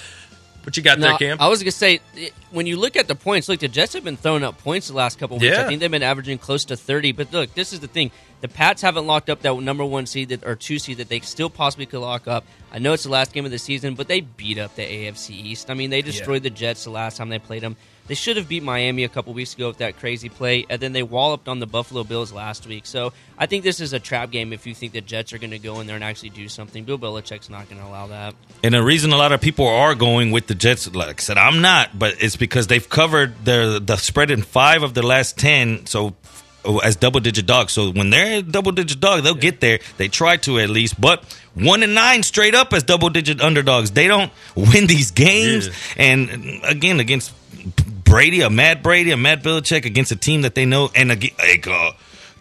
what 0.66 0.76
you 0.76 0.82
got 0.82 1.00
there 1.00 1.16
cam 1.18 1.38
I 1.40 1.48
was 1.48 1.62
gonna 1.62 1.72
say 1.72 2.00
when 2.50 2.66
you 2.66 2.78
look 2.78 2.96
at 2.96 3.08
the 3.08 3.16
points, 3.16 3.48
look, 3.48 3.60
the 3.60 3.68
Jets 3.68 3.94
have 3.94 4.04
been 4.04 4.18
throwing 4.18 4.44
up 4.44 4.58
points 4.58 4.88
the 4.88 4.96
last 4.96 5.20
couple 5.20 5.38
weeks. 5.38 5.56
Yeah. 5.56 5.64
I 5.64 5.68
think 5.68 5.80
they've 5.80 5.92
been 5.92 6.02
averaging 6.02 6.38
close 6.38 6.66
to 6.66 6.76
thirty. 6.76 7.12
But 7.12 7.32
look, 7.32 7.54
this 7.54 7.72
is 7.72 7.82
the 7.82 7.88
thing: 7.88 8.12
the 8.42 8.48
Pats 8.48 8.82
haven't 8.82 9.06
locked 9.06 9.30
up 9.30 9.42
that 9.42 9.56
number 9.60 9.86
one 9.86 10.06
seed 10.06 10.30
that, 10.30 10.44
or 10.44 10.56
two 10.56 10.80
seed 10.80 10.98
that 10.98 11.10
they 11.10 11.20
still 11.20 11.50
possibly 11.50 11.86
could 11.86 12.00
lock 12.00 12.28
up. 12.28 12.46
I 12.72 12.80
know 12.80 12.94
it's 12.94 13.04
the 13.04 13.10
last 13.10 13.34
game 13.34 13.46
of 13.46 13.52
the 13.52 13.60
season, 13.60 13.94
but 13.94 14.08
they 14.08 14.22
beat 14.22 14.58
up 14.58 14.76
the 14.76 14.82
AFC 14.82 15.32
East. 15.32 15.70
I 15.70 15.76
mean, 15.76 15.90
they 15.92 16.02
destroyed 16.02 16.44
the 16.44 16.50
Jets 16.50 16.84
the 16.84 16.90
last 16.90 17.18
time 17.18 17.30
they 17.30 17.40
played 17.40 17.62
them. 17.62 17.76
They 18.08 18.16
should 18.16 18.38
have 18.38 18.48
beat 18.48 18.62
Miami 18.62 19.04
a 19.04 19.10
couple 19.10 19.34
weeks 19.34 19.56
ago 19.56 19.70
with 19.70 19.80
that 19.80 19.98
crazy 20.00 20.30
play, 20.30 20.66
and 20.70 20.80
then 20.80 20.94
they 20.94 21.02
walloped 21.02 21.48
on 21.48 21.60
the 21.60 21.66
Buffalo 21.66 22.04
Bills 22.04 22.32
last 22.32 22.68
week. 22.68 22.86
So 22.86 23.14
I 23.38 23.48
think 23.48 23.64
this 23.64 23.80
is 23.80 23.94
a 23.94 24.00
trap 24.00 24.30
game 24.30 24.54
if 24.54 24.68
you 24.68 24.76
think 24.76 24.94
the 24.94 25.02
Jets 25.02 25.34
are 25.34 25.40
going 25.40 25.52
to 25.52 25.60
go 25.60 25.80
in 25.80 25.88
there 25.88 25.96
and 25.96 26.04
actually 26.04 26.30
do 26.30 26.48
something. 26.48 26.84
Bill 26.84 27.00
Belichick's 27.00 27.50
not 27.50 27.68
going 27.68 27.82
to 27.82 27.88
allow 27.88 28.08
that. 28.08 28.36
And 28.64 28.76
the 28.76 28.84
reason 28.84 29.12
a 29.12 29.18
lot 29.18 29.32
of 29.32 29.42
people 29.42 29.68
are 29.68 29.96
going 29.96 30.32
with 30.32 30.46
the 30.48 30.56
Jets, 30.56 30.94
like 30.94 31.20
I 31.20 31.24
said, 31.24 31.38
I'm 31.38 31.62
not, 31.62 31.98
but 31.98 32.22
it's 32.22 32.36
because 32.36 32.68
they've 32.68 32.88
covered 32.88 33.44
the 33.44 33.82
the 33.84 33.98
spread 33.98 34.30
in 34.30 34.44
five 34.44 34.84
of 34.84 34.94
the 34.94 35.02
last 35.02 35.40
ten. 35.40 35.88
So 35.88 36.14
oh, 36.64 36.78
as 36.80 36.96
double 36.96 37.22
digit 37.22 37.48
dogs. 37.48 37.74
So 37.74 37.92
when 37.92 38.12
they're 38.12 38.40
a 38.40 38.42
double 38.44 38.72
digit 38.72 39.00
dog, 39.00 39.24
they'll 39.24 39.34
get 39.34 39.62
there. 39.62 39.80
They 39.98 40.10
try 40.10 40.38
to 40.38 40.60
at 40.60 40.70
least, 40.70 41.02
but 41.02 41.24
one 41.56 41.82
and 41.82 41.96
nine 41.96 42.22
straight 42.22 42.54
up 42.54 42.72
as 42.72 42.84
double 42.84 43.10
digit 43.10 43.42
underdogs. 43.42 43.92
They 43.92 44.08
don't 44.08 44.32
win 44.56 44.86
these 44.86 45.10
games. 45.10 45.70
And 45.98 46.62
again, 46.64 47.00
against 47.00 47.34
Brady, 48.06 48.42
a 48.42 48.50
Matt 48.50 48.82
Brady, 48.82 49.12
a 49.12 49.18
Matt 49.18 49.44
Belichick 49.44 49.86
against 49.86 50.12
a 50.12 50.16
team 50.16 50.44
that 50.44 50.56
they 50.56 50.66
know, 50.66 50.90
and 50.96 51.10
like, 51.10 51.68
uh, 51.68 51.92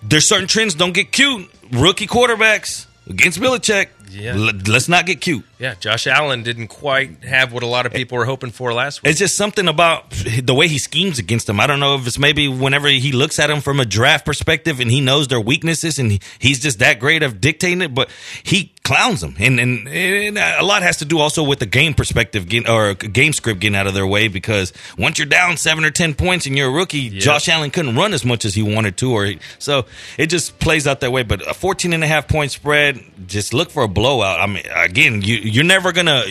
there's 0.02 0.28
certain 0.28 0.46
trends 0.46 0.74
don't 0.74 0.92
get 0.94 1.10
cute. 1.10 1.50
Rookie 1.72 2.06
quarterbacks 2.06 2.86
against 3.08 3.40
Belichick. 3.40 3.88
Yeah. 4.10 4.32
L- 4.34 4.52
let's 4.68 4.88
not 4.88 5.06
get 5.06 5.20
cute. 5.20 5.44
Yeah, 5.58 5.74
Josh 5.74 6.06
Allen 6.06 6.42
didn't 6.42 6.68
quite 6.68 7.24
have 7.24 7.52
what 7.52 7.62
a 7.62 7.66
lot 7.66 7.86
of 7.86 7.92
people 7.92 8.18
were 8.18 8.24
hoping 8.26 8.50
for 8.50 8.72
last 8.74 9.02
week. 9.02 9.10
It's 9.10 9.18
just 9.18 9.36
something 9.36 9.66
about 9.66 10.10
the 10.42 10.54
way 10.54 10.68
he 10.68 10.78
schemes 10.78 11.18
against 11.18 11.46
them. 11.46 11.58
I 11.58 11.66
don't 11.66 11.80
know 11.80 11.94
if 11.94 12.06
it's 12.06 12.18
maybe 12.18 12.48
whenever 12.48 12.88
he 12.88 13.12
looks 13.12 13.38
at 13.38 13.46
them 13.46 13.60
from 13.60 13.80
a 13.80 13.84
draft 13.86 14.26
perspective 14.26 14.80
and 14.80 14.90
he 14.90 15.00
knows 15.00 15.28
their 15.28 15.40
weaknesses 15.40 15.98
and 15.98 16.20
he's 16.38 16.60
just 16.60 16.80
that 16.80 17.00
great 17.00 17.22
of 17.22 17.40
dictating 17.40 17.80
it, 17.82 17.94
but 17.94 18.10
he 18.42 18.72
clowns 18.82 19.22
them. 19.22 19.34
And, 19.38 19.58
and, 19.58 19.88
and 19.88 20.36
a 20.38 20.62
lot 20.62 20.82
has 20.82 20.98
to 20.98 21.06
do 21.06 21.18
also 21.18 21.42
with 21.42 21.58
the 21.60 21.66
game 21.66 21.94
perspective 21.94 22.46
getting, 22.48 22.70
or 22.70 22.92
game 22.94 23.32
script 23.32 23.60
getting 23.60 23.76
out 23.76 23.86
of 23.86 23.94
their 23.94 24.06
way 24.06 24.28
because 24.28 24.72
once 24.98 25.18
you're 25.18 25.26
down 25.26 25.56
seven 25.56 25.84
or 25.86 25.90
10 25.90 26.12
points 26.14 26.44
and 26.46 26.58
you're 26.58 26.68
a 26.68 26.72
rookie, 26.72 27.08
Josh 27.08 27.48
Allen 27.48 27.70
couldn't 27.70 27.96
run 27.96 28.12
as 28.12 28.24
much 28.24 28.44
as 28.44 28.54
he 28.54 28.62
wanted 28.62 28.98
to. 28.98 29.12
or 29.12 29.24
he, 29.24 29.38
So 29.58 29.86
it 30.18 30.26
just 30.26 30.58
plays 30.58 30.86
out 30.86 31.00
that 31.00 31.12
way. 31.12 31.22
But 31.22 31.48
a 31.48 31.54
14 31.54 31.94
and 31.94 32.04
a 32.04 32.06
half 32.06 32.28
point 32.28 32.50
spread, 32.50 33.00
just 33.26 33.54
look 33.54 33.70
for 33.70 33.82
a 33.84 33.88
blowout. 33.94 34.40
I 34.40 34.46
mean, 34.46 34.64
again, 34.74 35.22
you, 35.22 35.36
you're 35.36 35.64
never 35.64 35.92
going 35.92 36.06
to, 36.06 36.24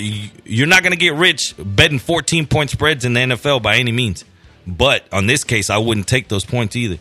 you're 0.45 0.67
not 0.67 0.83
going 0.83 0.91
to 0.93 0.97
get 0.99 1.15
rich 1.15 1.55
betting 1.57 1.99
14 1.99 2.45
point 2.47 2.69
spreads 2.69 3.05
in 3.05 3.13
the 3.13 3.21
NFL 3.21 3.61
by 3.63 3.77
any 3.77 3.91
means. 3.91 4.25
But 4.67 5.05
on 5.11 5.27
this 5.27 5.43
case, 5.43 5.69
I 5.69 5.77
wouldn't 5.77 6.07
take 6.07 6.27
those 6.27 6.45
points 6.45 6.75
either. 6.75 6.97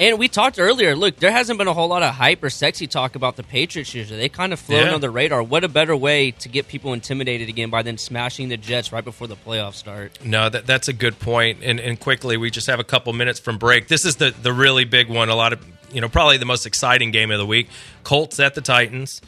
And 0.00 0.16
we 0.16 0.28
talked 0.28 0.60
earlier. 0.60 0.94
Look, 0.94 1.16
there 1.16 1.32
hasn't 1.32 1.58
been 1.58 1.66
a 1.66 1.72
whole 1.74 1.88
lot 1.88 2.04
of 2.04 2.14
hype 2.14 2.44
or 2.44 2.50
sexy 2.50 2.86
talk 2.86 3.16
about 3.16 3.34
the 3.34 3.42
Patriots 3.42 3.92
usually. 3.94 4.20
They 4.20 4.28
kind 4.28 4.52
of 4.52 4.60
float 4.60 4.82
Yeah. 4.82 4.86
under 4.88 4.98
the 5.00 5.10
radar. 5.10 5.42
What 5.42 5.64
a 5.64 5.68
better 5.68 5.96
way 5.96 6.30
to 6.30 6.48
get 6.48 6.68
people 6.68 6.92
intimidated 6.92 7.48
again 7.48 7.68
by 7.68 7.82
then 7.82 7.98
smashing 7.98 8.48
the 8.48 8.56
Jets 8.56 8.92
right 8.92 9.02
before 9.04 9.26
the 9.26 9.34
playoffs 9.34 9.74
start. 9.74 10.16
No, 10.24 10.48
that, 10.48 10.66
that's 10.66 10.86
a 10.86 10.92
good 10.92 11.18
point. 11.18 11.64
And, 11.64 11.80
and 11.80 11.98
quickly, 11.98 12.36
we 12.36 12.48
just 12.52 12.68
have 12.68 12.78
a 12.78 12.84
couple 12.84 13.12
minutes 13.12 13.40
from 13.40 13.58
break. 13.58 13.88
This 13.88 14.04
is 14.04 14.16
the, 14.16 14.30
the 14.30 14.52
really 14.52 14.84
big 14.84 15.08
one. 15.08 15.30
A 15.30 15.34
lot 15.34 15.52
of, 15.52 15.66
you 15.92 16.00
know, 16.00 16.08
probably 16.08 16.36
the 16.36 16.46
most 16.46 16.64
exciting 16.64 17.10
game 17.10 17.32
of 17.32 17.38
the 17.38 17.46
week. 17.46 17.68
Colts 18.04 18.38
at 18.38 18.54
the 18.54 18.60
Titans. 18.60 19.20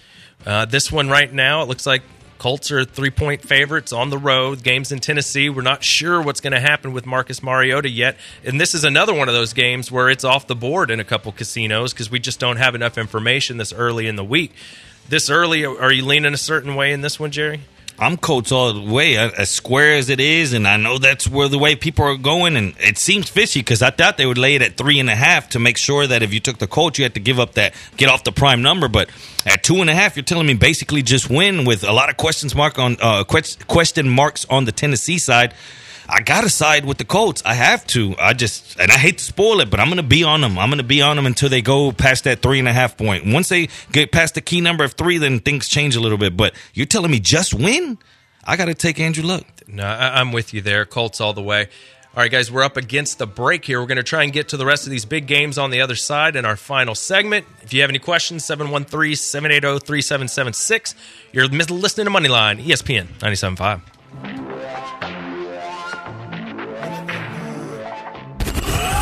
Uh, 0.46 0.64
this 0.64 0.90
one 0.90 1.08
right 1.08 1.32
now, 1.32 1.62
it 1.62 1.68
looks 1.68 1.86
like 1.86 2.02
Colts 2.40 2.70
are 2.70 2.86
three 2.86 3.10
point 3.10 3.42
favorites 3.42 3.92
on 3.92 4.08
the 4.08 4.16
road. 4.16 4.62
Games 4.62 4.90
in 4.90 4.98
Tennessee. 4.98 5.50
We're 5.50 5.60
not 5.60 5.84
sure 5.84 6.22
what's 6.22 6.40
going 6.40 6.54
to 6.54 6.60
happen 6.60 6.94
with 6.94 7.04
Marcus 7.04 7.42
Mariota 7.42 7.90
yet. 7.90 8.16
And 8.42 8.58
this 8.58 8.74
is 8.74 8.82
another 8.82 9.12
one 9.12 9.28
of 9.28 9.34
those 9.34 9.52
games 9.52 9.92
where 9.92 10.08
it's 10.08 10.24
off 10.24 10.46
the 10.46 10.56
board 10.56 10.90
in 10.90 11.00
a 11.00 11.04
couple 11.04 11.32
casinos 11.32 11.92
because 11.92 12.10
we 12.10 12.18
just 12.18 12.40
don't 12.40 12.56
have 12.56 12.74
enough 12.74 12.96
information 12.96 13.58
this 13.58 13.74
early 13.74 14.06
in 14.06 14.16
the 14.16 14.24
week. 14.24 14.54
This 15.06 15.28
early, 15.28 15.66
are 15.66 15.92
you 15.92 16.04
leaning 16.04 16.32
a 16.32 16.38
certain 16.38 16.76
way 16.76 16.92
in 16.92 17.02
this 17.02 17.20
one, 17.20 17.30
Jerry? 17.30 17.60
I'm 18.00 18.16
Colts 18.16 18.50
all 18.50 18.72
the 18.72 18.80
way, 18.80 19.18
as 19.18 19.50
square 19.50 19.94
as 19.94 20.08
it 20.08 20.20
is, 20.20 20.54
and 20.54 20.66
I 20.66 20.78
know 20.78 20.96
that's 20.96 21.28
where 21.28 21.48
the 21.48 21.58
way 21.58 21.76
people 21.76 22.06
are 22.06 22.16
going. 22.16 22.56
And 22.56 22.74
it 22.78 22.96
seems 22.96 23.28
fishy 23.28 23.60
because 23.60 23.82
I 23.82 23.90
thought 23.90 24.16
they 24.16 24.24
would 24.24 24.38
lay 24.38 24.54
it 24.54 24.62
at 24.62 24.78
three 24.78 24.98
and 25.00 25.10
a 25.10 25.14
half 25.14 25.50
to 25.50 25.58
make 25.58 25.76
sure 25.76 26.06
that 26.06 26.22
if 26.22 26.32
you 26.32 26.40
took 26.40 26.56
the 26.56 26.66
Colts, 26.66 26.98
you 26.98 27.04
had 27.04 27.12
to 27.12 27.20
give 27.20 27.38
up 27.38 27.54
that 27.54 27.74
get 27.98 28.08
off 28.08 28.24
the 28.24 28.32
prime 28.32 28.62
number. 28.62 28.88
But 28.88 29.10
at 29.44 29.62
two 29.62 29.82
and 29.82 29.90
a 29.90 29.94
half, 29.94 30.16
you're 30.16 30.24
telling 30.24 30.46
me 30.46 30.54
basically 30.54 31.02
just 31.02 31.28
win 31.28 31.66
with 31.66 31.84
a 31.84 31.92
lot 31.92 32.08
of 32.08 32.16
questions 32.16 32.54
mark 32.54 32.78
on 32.78 32.96
uh, 33.02 33.24
question 33.24 34.08
marks 34.08 34.46
on 34.48 34.64
the 34.64 34.72
Tennessee 34.72 35.18
side. 35.18 35.52
I 36.10 36.20
gotta 36.20 36.50
side 36.50 36.84
with 36.84 36.98
the 36.98 37.04
Colts. 37.04 37.42
I 37.44 37.54
have 37.54 37.86
to. 37.88 38.16
I 38.18 38.32
just 38.32 38.78
and 38.80 38.90
I 38.90 38.96
hate 38.98 39.18
to 39.18 39.24
spoil 39.24 39.60
it, 39.60 39.70
but 39.70 39.78
I'm 39.78 39.88
gonna 39.88 40.02
be 40.02 40.24
on 40.24 40.40
them. 40.40 40.58
I'm 40.58 40.68
gonna 40.68 40.82
be 40.82 41.02
on 41.02 41.16
them 41.16 41.26
until 41.26 41.48
they 41.48 41.62
go 41.62 41.92
past 41.92 42.24
that 42.24 42.42
three 42.42 42.58
and 42.58 42.66
a 42.66 42.72
half 42.72 42.96
point. 42.96 43.26
Once 43.26 43.48
they 43.48 43.68
get 43.92 44.10
past 44.10 44.34
the 44.34 44.40
key 44.40 44.60
number 44.60 44.82
of 44.82 44.94
three, 44.94 45.18
then 45.18 45.38
things 45.38 45.68
change 45.68 45.94
a 45.94 46.00
little 46.00 46.18
bit. 46.18 46.36
But 46.36 46.54
you're 46.74 46.86
telling 46.86 47.10
me 47.10 47.20
just 47.20 47.54
win? 47.54 47.98
I 48.44 48.56
gotta 48.56 48.74
take 48.74 48.98
Andrew 48.98 49.24
Luck. 49.24 49.44
No, 49.68 49.86
I'm 49.86 50.32
with 50.32 50.52
you 50.52 50.60
there. 50.60 50.84
Colts 50.84 51.20
all 51.20 51.32
the 51.32 51.42
way. 51.42 51.68
All 52.16 52.24
right, 52.24 52.30
guys, 52.30 52.50
we're 52.50 52.64
up 52.64 52.76
against 52.76 53.18
the 53.18 53.26
break 53.26 53.64
here. 53.64 53.80
We're 53.80 53.86
going 53.86 53.96
to 53.96 54.02
try 54.02 54.24
and 54.24 54.32
get 54.32 54.48
to 54.48 54.56
the 54.56 54.66
rest 54.66 54.84
of 54.84 54.90
these 54.90 55.04
big 55.04 55.28
games 55.28 55.58
on 55.58 55.70
the 55.70 55.80
other 55.80 55.94
side 55.94 56.34
in 56.34 56.44
our 56.44 56.56
final 56.56 56.96
segment. 56.96 57.46
If 57.62 57.72
you 57.72 57.82
have 57.82 57.88
any 57.88 58.00
questions, 58.00 58.44
713 58.44 59.14
780 59.14 59.86
3776. 59.86 60.96
You're 61.30 61.46
listening 61.46 62.06
to 62.06 62.10
Moneyline, 62.10 62.60
ESPN 62.64 63.06
97.5. 63.20 64.49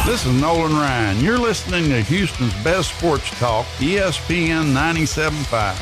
This 0.08 0.24
is 0.24 0.40
Nolan 0.40 0.72
Ryan. 0.72 1.22
You're 1.22 1.36
listening 1.36 1.90
to 1.90 2.00
Houston's 2.00 2.54
best 2.64 2.96
sports 2.96 3.28
talk, 3.38 3.66
ESPN 3.76 4.72
97.5. 4.72 5.76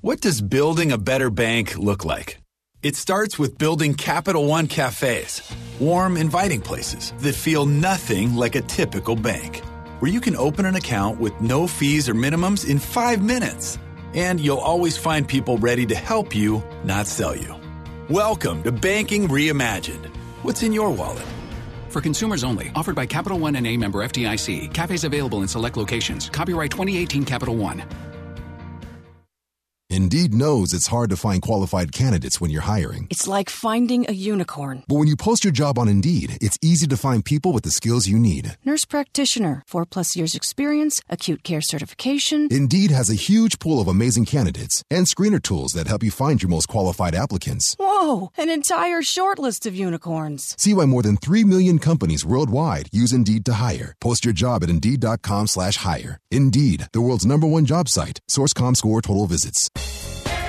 What 0.00 0.22
does 0.22 0.40
building 0.40 0.90
a 0.90 0.96
better 0.96 1.28
bank 1.28 1.76
look 1.76 2.06
like? 2.06 2.38
It 2.82 2.96
starts 2.96 3.38
with 3.38 3.58
building 3.58 3.92
Capital 3.92 4.46
One 4.46 4.68
cafes, 4.68 5.42
warm, 5.78 6.16
inviting 6.16 6.62
places 6.62 7.12
that 7.18 7.34
feel 7.34 7.66
nothing 7.66 8.34
like 8.34 8.54
a 8.54 8.62
typical 8.62 9.16
bank, 9.16 9.58
where 9.98 10.10
you 10.10 10.22
can 10.22 10.34
open 10.34 10.64
an 10.64 10.76
account 10.76 11.20
with 11.20 11.38
no 11.42 11.66
fees 11.66 12.08
or 12.08 12.14
minimums 12.14 12.66
in 12.66 12.78
five 12.78 13.22
minutes. 13.22 13.78
And 14.14 14.40
you'll 14.40 14.64
always 14.64 14.96
find 14.96 15.28
people 15.28 15.58
ready 15.58 15.84
to 15.84 15.94
help 15.94 16.34
you, 16.34 16.64
not 16.84 17.06
sell 17.06 17.36
you. 17.36 17.54
Welcome 18.08 18.62
to 18.62 18.72
Banking 18.72 19.28
Reimagined. 19.28 20.06
What's 20.42 20.62
in 20.62 20.72
your 20.72 20.88
wallet? 20.90 21.26
For 21.96 22.02
consumers 22.02 22.44
only, 22.44 22.70
offered 22.74 22.94
by 22.94 23.06
Capital 23.06 23.38
One 23.38 23.56
and 23.56 23.66
a 23.66 23.74
member 23.74 24.00
FDIC. 24.00 24.74
Cafes 24.74 25.04
available 25.04 25.40
in 25.40 25.48
select 25.48 25.78
locations. 25.78 26.28
Copyright 26.28 26.70
2018 26.70 27.24
Capital 27.24 27.56
One. 27.56 27.82
Indeed 29.96 30.34
knows 30.34 30.74
it's 30.74 30.88
hard 30.88 31.08
to 31.08 31.16
find 31.16 31.40
qualified 31.40 31.90
candidates 31.90 32.38
when 32.38 32.50
you're 32.50 32.68
hiring. 32.74 33.06
It's 33.08 33.26
like 33.26 33.48
finding 33.48 34.04
a 34.06 34.12
unicorn. 34.12 34.82
But 34.86 34.96
when 34.96 35.08
you 35.08 35.16
post 35.16 35.42
your 35.42 35.54
job 35.54 35.78
on 35.78 35.88
Indeed, 35.88 36.36
it's 36.42 36.58
easy 36.60 36.86
to 36.88 36.98
find 36.98 37.24
people 37.24 37.50
with 37.50 37.62
the 37.62 37.70
skills 37.70 38.06
you 38.06 38.18
need. 38.18 38.58
Nurse 38.62 38.84
practitioner, 38.84 39.62
four 39.66 39.86
plus 39.86 40.14
years 40.14 40.34
experience, 40.34 41.00
acute 41.08 41.42
care 41.44 41.62
certification. 41.62 42.48
Indeed 42.50 42.90
has 42.90 43.08
a 43.08 43.14
huge 43.14 43.58
pool 43.58 43.80
of 43.80 43.88
amazing 43.88 44.26
candidates 44.26 44.84
and 44.90 45.06
screener 45.06 45.42
tools 45.42 45.72
that 45.72 45.86
help 45.86 46.02
you 46.02 46.10
find 46.10 46.42
your 46.42 46.50
most 46.50 46.68
qualified 46.68 47.14
applicants. 47.14 47.74
Whoa, 47.78 48.30
an 48.36 48.50
entire 48.50 49.00
shortlist 49.00 49.64
of 49.64 49.74
unicorns. 49.74 50.54
See 50.58 50.74
why 50.74 50.84
more 50.84 51.00
than 51.02 51.16
3 51.16 51.42
million 51.44 51.78
companies 51.78 52.22
worldwide 52.22 52.90
use 52.92 53.14
Indeed 53.14 53.46
to 53.46 53.54
hire. 53.54 53.94
Post 54.02 54.26
your 54.26 54.34
job 54.34 54.62
at 54.62 54.68
Indeed.com 54.68 55.46
slash 55.46 55.76
hire. 55.78 56.20
Indeed, 56.30 56.88
the 56.92 57.00
world's 57.00 57.24
number 57.24 57.46
one 57.46 57.64
job 57.64 57.88
site. 57.88 58.20
Source.com 58.28 58.74
score 58.74 59.00
total 59.00 59.26
visits. 59.26 59.70
Hey. 59.86 60.45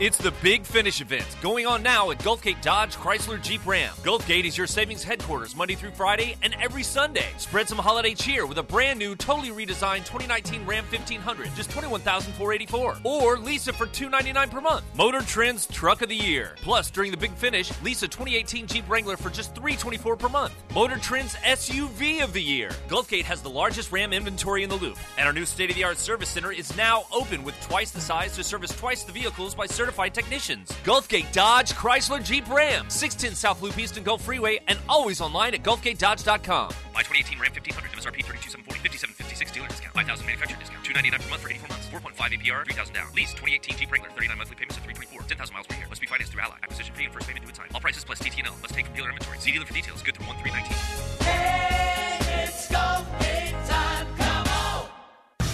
It's 0.00 0.16
the 0.16 0.32
Big 0.42 0.64
Finish 0.64 1.02
event 1.02 1.26
going 1.42 1.66
on 1.66 1.82
now 1.82 2.10
at 2.10 2.18
Gulfgate 2.20 2.62
Dodge 2.62 2.96
Chrysler 2.96 3.38
Jeep 3.42 3.60
Ram. 3.66 3.92
Gulfgate 3.96 4.44
is 4.44 4.56
your 4.56 4.66
savings 4.66 5.04
headquarters 5.04 5.54
Monday 5.54 5.74
through 5.74 5.90
Friday 5.90 6.38
and 6.40 6.56
every 6.58 6.82
Sunday. 6.82 7.26
Spread 7.36 7.68
some 7.68 7.76
holiday 7.76 8.14
cheer 8.14 8.46
with 8.46 8.56
a 8.56 8.62
brand 8.62 8.98
new, 8.98 9.14
totally 9.14 9.50
redesigned 9.50 10.06
2019 10.06 10.64
Ram 10.64 10.84
1500, 10.84 11.54
just 11.54 11.70
21484 11.72 12.96
Or 13.04 13.36
lease 13.36 13.68
it 13.68 13.74
for 13.74 13.84
299 13.84 14.48
per 14.48 14.62
month. 14.62 14.86
Motor 14.96 15.20
Trend's 15.20 15.66
Truck 15.66 16.00
of 16.00 16.08
the 16.08 16.16
Year. 16.16 16.56
Plus, 16.62 16.90
during 16.90 17.10
the 17.10 17.18
Big 17.18 17.34
Finish, 17.34 17.70
lease 17.82 18.02
a 18.02 18.08
2018 18.08 18.68
Jeep 18.68 18.88
Wrangler 18.88 19.18
for 19.18 19.28
just 19.28 19.54
324 19.54 20.16
per 20.16 20.30
month. 20.30 20.54
Motor 20.74 20.96
Trend's 20.96 21.34
SUV 21.34 22.24
of 22.24 22.32
the 22.32 22.42
Year. 22.42 22.70
Gulfgate 22.88 23.24
has 23.24 23.42
the 23.42 23.50
largest 23.50 23.92
Ram 23.92 24.14
inventory 24.14 24.62
in 24.62 24.70
the 24.70 24.76
loop, 24.76 24.96
and 25.18 25.26
our 25.26 25.34
new 25.34 25.44
state 25.44 25.68
of 25.68 25.76
the 25.76 25.84
art 25.84 25.98
service 25.98 26.30
center 26.30 26.52
is 26.52 26.74
now 26.74 27.04
open 27.12 27.44
with 27.44 27.60
twice 27.60 27.90
the 27.90 28.00
size 28.00 28.34
to 28.36 28.42
service 28.42 28.74
twice 28.74 29.02
the 29.02 29.12
vehicles 29.12 29.54
by 29.54 29.66
certified 29.66 29.89
technicians. 29.90 30.70
Gulfgate 30.84 31.32
Dodge 31.32 31.72
Chrysler 31.72 32.22
Jeep 32.22 32.48
Ram, 32.48 32.88
610 32.88 33.34
South 33.36 33.62
Loop 33.62 33.78
East 33.78 33.96
and 33.96 34.06
Gulf 34.06 34.22
Freeway, 34.22 34.60
and 34.68 34.78
always 34.88 35.20
online 35.20 35.54
at 35.54 35.62
GulfgateDodge.com. 35.62 36.68
Buy 36.92 37.02
2018 37.02 37.38
Ram 37.38 37.52
1500 37.52 37.90
MSRP 37.92 38.24
32740 38.24 38.80
5756 38.80 39.52
dealer 39.52 39.68
discount 39.68 39.94
5000 39.94 40.26
manufacturer 40.26 40.58
discount 40.58 40.84
299 40.84 41.20
per 41.20 41.30
month 41.30 41.42
for 41.42 41.50
84 41.50 41.68
months 41.68 41.86
4.5 41.90 42.40
APR 42.40 42.64
3000 42.64 42.94
down. 42.94 43.08
Lease 43.14 43.32
2018 43.34 43.76
Jeep 43.76 43.90
Wrangler 43.90 44.10
39 44.14 44.38
monthly 44.38 44.56
payments 44.56 44.76
of 44.76 44.84
324 44.84 45.26
10,000 45.26 45.54
miles 45.54 45.66
per 45.66 45.76
year. 45.76 45.88
Must 45.88 46.00
be 46.00 46.06
financed 46.06 46.32
through 46.32 46.42
Ally. 46.42 46.56
Acquisition 46.62 46.94
fee 46.94 47.04
and 47.04 47.14
first 47.14 47.26
payment 47.26 47.44
due 47.44 47.50
in 47.50 47.56
time. 47.56 47.68
All 47.74 47.80
prices 47.80 48.04
plus 48.04 48.18
TTNL 48.18 48.54
must 48.62 48.74
take 48.74 48.86
from 48.86 48.94
dealer 48.94 49.10
inventory. 49.10 49.38
See 49.38 49.52
dealer 49.52 49.66
for 49.66 49.74
details. 49.74 50.02
Good 50.02 50.16
through 50.16 50.26
1 50.26 50.36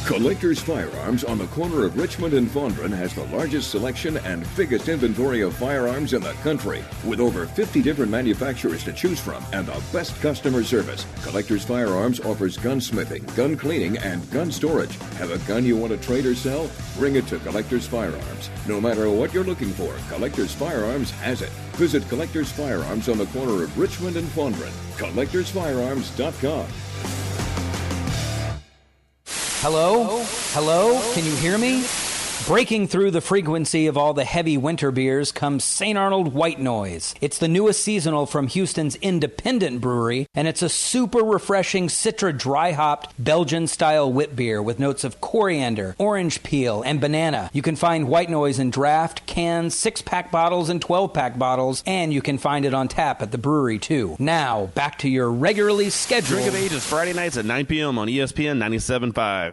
Collectors 0.07 0.61
Firearms 0.61 1.25
on 1.25 1.37
the 1.37 1.49
corner 1.49 1.85
of 1.85 1.99
Richmond 1.99 2.33
and 2.33 2.49
Fondren 2.49 2.97
has 2.97 3.13
the 3.13 3.25
largest 3.25 3.73
selection 3.73 4.19
and 4.19 4.47
biggest 4.55 4.89
inventory 4.89 5.41
of 5.41 5.53
firearms 5.57 6.13
in 6.13 6.23
the 6.23 6.33
country. 6.45 6.85
With 7.05 7.19
over 7.19 7.45
50 7.45 7.83
different 7.83 8.13
manufacturers 8.13 8.85
to 8.85 8.93
choose 8.93 9.19
from 9.19 9.45
and 9.53 9.67
the 9.67 9.83
best 9.93 10.15
customer 10.23 10.63
service, 10.63 11.05
Collectors 11.25 11.65
Firearms 11.65 12.21
offers 12.21 12.57
gunsmithing, 12.57 13.35
gun 13.35 13.57
cleaning, 13.57 13.99
and 13.99 14.31
gun 14.31 14.53
storage. 14.53 14.97
Have 15.19 15.33
a 15.33 15.39
gun 15.39 15.65
you 15.65 15.77
want 15.77 15.91
to 15.93 15.99
trade 15.99 16.25
or 16.25 16.37
sell? 16.37 16.71
Bring 16.97 17.17
it 17.17 17.27
to 17.27 17.41
Collectors 17.41 17.89
Firearms. 17.89 18.49
No 18.69 18.81
matter 18.81 19.11
what 19.11 19.35
you're 19.35 19.43
looking 19.43 19.71
for, 19.71 19.93
Collectors 20.09 20.55
Firearms 20.55 21.11
has 21.11 21.43
it. 21.43 21.51
Visit 21.75 22.09
Collectors 22.09 22.53
Firearms 22.53 23.09
on 23.09 23.19
the 23.19 23.27
corner 23.27 23.65
of 23.65 23.77
Richmond 23.77 24.17
and 24.17 24.29
Fondren. 24.29 24.71
CollectorsFirearms.com. 24.99 26.86
Hello? 29.61 30.23
Hello? 30.53 31.01
Can 31.15 31.25
you 31.25 31.35
hear 31.37 31.57
me? 31.57 31.83
Breaking 32.45 32.87
through 32.87 33.11
the 33.11 33.21
frequency 33.21 33.89
of 33.89 33.97
all 33.97 34.15
the 34.15 34.25
heavy 34.25 34.57
winter 34.57 34.93
beers 34.93 35.33
comes 35.33 35.65
St. 35.65 35.99
Arnold 35.99 36.33
White 36.33 36.61
Noise. 36.61 37.13
It's 37.21 37.39
the 37.39 37.49
newest 37.49 37.83
seasonal 37.83 38.25
from 38.25 38.47
Houston's 38.47 38.95
independent 38.97 39.81
brewery, 39.81 40.29
and 40.33 40.47
it's 40.47 40.63
a 40.63 40.69
super 40.69 41.25
refreshing 41.25 41.89
Citra 41.89 42.39
dry 42.39 42.71
hopped 42.71 43.13
Belgian 43.19 43.67
style 43.67 44.13
wit 44.13 44.37
beer 44.37 44.63
with 44.63 44.79
notes 44.79 45.03
of 45.03 45.21
coriander, 45.21 45.97
orange 45.99 46.45
peel, 46.45 46.83
and 46.83 47.01
banana. 47.01 47.51
You 47.53 47.63
can 47.63 47.75
find 47.75 48.07
White 48.07 48.31
Noise 48.31 48.61
in 48.61 48.71
draft, 48.71 49.27
cans, 49.27 49.75
6 49.75 50.03
pack 50.03 50.31
bottles, 50.31 50.69
and 50.69 50.81
12 50.81 51.13
pack 51.13 51.37
bottles, 51.37 51.83
and 51.85 52.13
you 52.13 52.23
can 52.23 52.39
find 52.39 52.65
it 52.65 52.75
on 52.75 52.87
tap 52.87 53.23
at 53.23 53.33
the 53.33 53.39
brewery 53.39 53.81
too. 53.81 54.15
Now, 54.21 54.67
back 54.67 54.99
to 54.99 55.09
your 55.09 55.33
regularly 55.33 55.91
scheduled. 55.91 56.43
Drink 56.43 56.55
of 56.55 56.55
Ages 56.55 56.87
Friday 56.87 57.13
nights 57.13 57.37
at 57.37 57.45
9 57.45 57.67
p.m. 57.67 57.99
on 57.99 58.07
ESPN 58.07 58.59
97.5. 58.59 59.53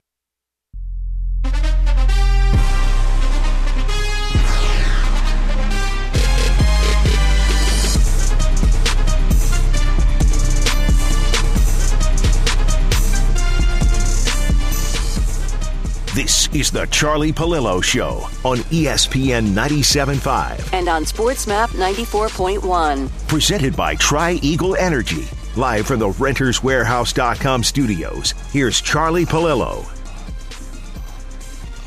This 16.14 16.48
is 16.54 16.70
The 16.70 16.86
Charlie 16.92 17.34
Pallilo 17.34 17.82
Show 17.82 18.28
on 18.46 18.60
ESPN 18.70 19.48
97.5. 19.48 20.72
And 20.72 20.88
on 20.88 21.06
SportsMap 21.06 21.70
94.1. 21.70 23.28
Presented 23.28 23.76
by 23.76 23.96
Tri 23.96 24.34
Eagle 24.44 24.76
Energy. 24.76 25.28
Live 25.56 25.88
from 25.88 25.98
the 25.98 26.10
renterswarehouse.com 26.10 27.64
studios, 27.64 28.36
here's 28.52 28.80
Charlie 28.80 29.26
Pallilo. 29.26 29.84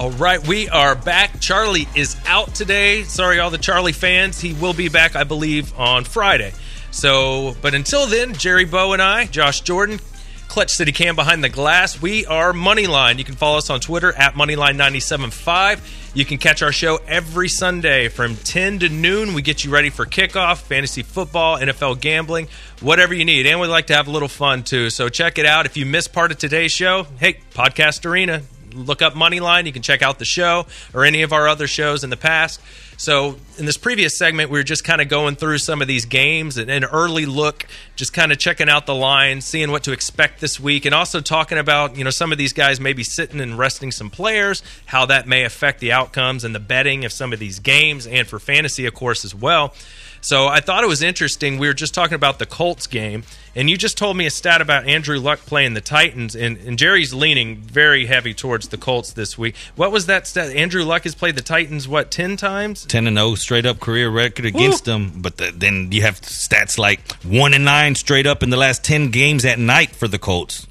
All 0.01 0.11
right, 0.11 0.45
we 0.45 0.69
are 0.71 0.97
back. 0.97 1.39
Charlie 1.39 1.87
is 1.95 2.17
out 2.27 2.53
today. 2.53 3.05
Sorry, 3.05 3.39
all 3.39 3.51
the 3.51 3.59
Charlie 3.59 3.93
fans. 3.93 4.41
He 4.41 4.55
will 4.55 4.75
be 4.75 4.89
back, 4.89 5.15
I 5.15 5.23
believe, 5.23 5.73
on 5.79 6.03
Friday. 6.03 6.53
So, 6.91 7.55
but 7.63 7.75
until 7.75 8.09
then, 8.09 8.35
Jerry 8.35 8.65
Bow 8.65 8.93
and 8.93 9.01
I, 9.01 9.27
Josh 9.27 9.61
Jordan, 9.61 10.01
Clutch 10.49 10.71
City 10.71 10.93
Cam 10.93 11.17
behind 11.17 11.45
the 11.45 11.49
glass. 11.49 12.01
We 12.01 12.25
are 12.27 12.53
Moneyline. 12.53 13.19
You 13.19 13.25
can 13.25 13.35
follow 13.35 13.59
us 13.59 13.71
on 13.71 13.81
Twitter 13.81 14.13
at 14.13 14.35
Moneyline975. 14.35 16.15
You 16.15 16.25
can 16.25 16.39
catch 16.39 16.63
our 16.63 16.73
show 16.73 16.99
every 17.07 17.49
Sunday 17.49 18.09
from 18.09 18.37
10 18.37 18.79
to 18.79 18.89
noon. 18.89 19.35
We 19.35 19.43
get 19.43 19.65
you 19.65 19.71
ready 19.71 19.91
for 19.91 20.07
kickoff, 20.07 20.63
fantasy 20.63 21.03
football, 21.03 21.59
NFL 21.59 22.01
gambling, 22.01 22.49
whatever 22.81 23.13
you 23.13 23.25
need. 23.25 23.47
And 23.47 23.61
we 23.61 23.67
like 23.67 23.89
to 23.89 23.95
have 23.95 24.09
a 24.09 24.11
little 24.11 24.29
fun 24.29 24.63
too. 24.63 24.89
So 24.91 25.09
check 25.09 25.39
it 25.39 25.45
out. 25.45 25.67
If 25.67 25.77
you 25.77 25.85
missed 25.85 26.13
part 26.13 26.31
of 26.31 26.39
today's 26.39 26.73
show, 26.73 27.07
hey, 27.19 27.41
Podcast 27.53 28.07
Arena, 28.07 28.43
look 28.77 29.03
up 29.03 29.15
Moneyline. 29.15 29.67
You 29.67 29.73
can 29.73 29.83
check 29.83 30.03
out 30.03 30.19
the 30.19 30.25
show 30.25 30.67
or 30.95 31.05
any 31.05 31.23
of 31.23 31.33
our 31.33 31.49
other 31.49 31.67
shows 31.67 32.05
in 32.05 32.11
the 32.11 32.17
past. 32.17 32.61
So, 32.99 33.37
in 33.59 33.67
this 33.67 33.77
previous 33.77 34.17
segment, 34.17 34.51
we 34.51 34.59
were 34.59 34.65
just 34.65 34.83
kind 34.83 35.03
of 35.03 35.09
going 35.09 35.37
through 35.37 35.59
some 35.59 35.83
of 35.83 35.89
these 35.89 36.07
games 36.07 36.57
and 36.57 36.71
an 36.71 36.85
early 36.85 37.27
look, 37.27 37.67
just 37.95 38.15
kind 38.15 38.33
of 38.33 38.39
checking 38.39 38.71
out 38.71 38.87
the 38.87 38.95
lines, 38.95 39.45
seeing 39.45 39.71
what 39.71 39.85
to 39.85 39.93
expect 39.93 40.41
this 40.41 40.59
week, 40.59 40.87
and 40.87 40.95
also 40.95 41.21
talking 41.21 41.59
about, 41.59 41.97
you 41.97 42.05
know, 42.05 42.11
some 42.11 42.33
of 42.33 42.39
these 42.39 42.55
guys 42.55 42.81
maybe 42.81 43.05
sitting 43.05 43.41
and 43.41 43.59
resting 43.59 43.93
some 43.93 44.09
players, 44.09 44.63
how 44.87 45.05
that 45.07 45.29
may 45.29 45.45
affect 45.45 45.81
the 45.81 45.93
outcomes 45.93 46.43
and 46.43 46.55
the 46.55 46.61
betting 46.61 47.05
of 47.05 47.13
some 47.13 47.35
of 47.35 47.39
these 47.39 47.59
games, 47.59 48.07
and 48.07 48.27
for 48.27 48.39
fantasy, 48.39 48.87
of 48.87 48.95
course, 48.95 49.27
as 49.27 49.35
well. 49.35 49.75
So 50.23 50.49
I 50.49 50.61
thought 50.61 50.83
it 50.83 50.89
was 50.89 51.03
interesting. 51.03 51.59
We 51.59 51.69
were 51.69 51.75
just 51.75 51.95
talking 51.95 52.15
about 52.15 52.39
the 52.39 52.47
Colts 52.47 52.87
game, 52.87 53.25
and 53.57 53.71
you 53.71 53.77
just 53.79 53.97
told 53.97 54.17
me 54.17 54.27
a 54.27 54.31
stat 54.31 54.61
about 54.61 54.87
Andrew 54.87 55.19
Luck 55.19 55.41
playing 55.41 55.73
the 55.75 55.81
Titans, 55.81 56.37
and, 56.37 56.59
and 56.59 56.79
Jerry's 56.79 57.15
leaning 57.15 57.57
very 57.57 58.05
heavy 58.07 58.35
towards 58.35 58.69
the 58.69 58.77
Colts 58.77 59.13
this 59.15 59.37
week. 59.39 59.57
What 59.75 59.91
was 59.91 60.07
that 60.07 60.27
stat? 60.27 60.55
Andrew 60.55 60.85
Luck 60.85 61.05
has 61.05 61.15
played 61.15 61.37
the 61.37 61.43
Titans, 61.43 61.89
what, 61.89 62.11
10 62.11 62.37
times? 62.37 62.85
10 62.85 63.07
and 63.07 63.17
0 63.17 63.35
straight 63.35 63.65
up 63.65 63.81
career 63.81 64.11
record 64.11 64.45
against 64.45 64.85
them, 64.85 65.11
but 65.17 65.39
the, 65.39 65.51
then 65.57 65.91
you 65.91 66.03
have 66.03 66.21
stats 66.21 66.79
like 66.79 67.01
1 67.25 67.55
and 67.55 67.65
9 67.65 67.95
straight 67.95 68.27
up 68.27 68.43
in 68.43 68.51
the 68.51 68.57
last 68.59 68.85
10 68.85 69.11
games 69.11 69.45
at 69.45 69.59
night 69.59 69.91
for 69.91 70.07
the 70.07 70.19
Colts. 70.19 70.67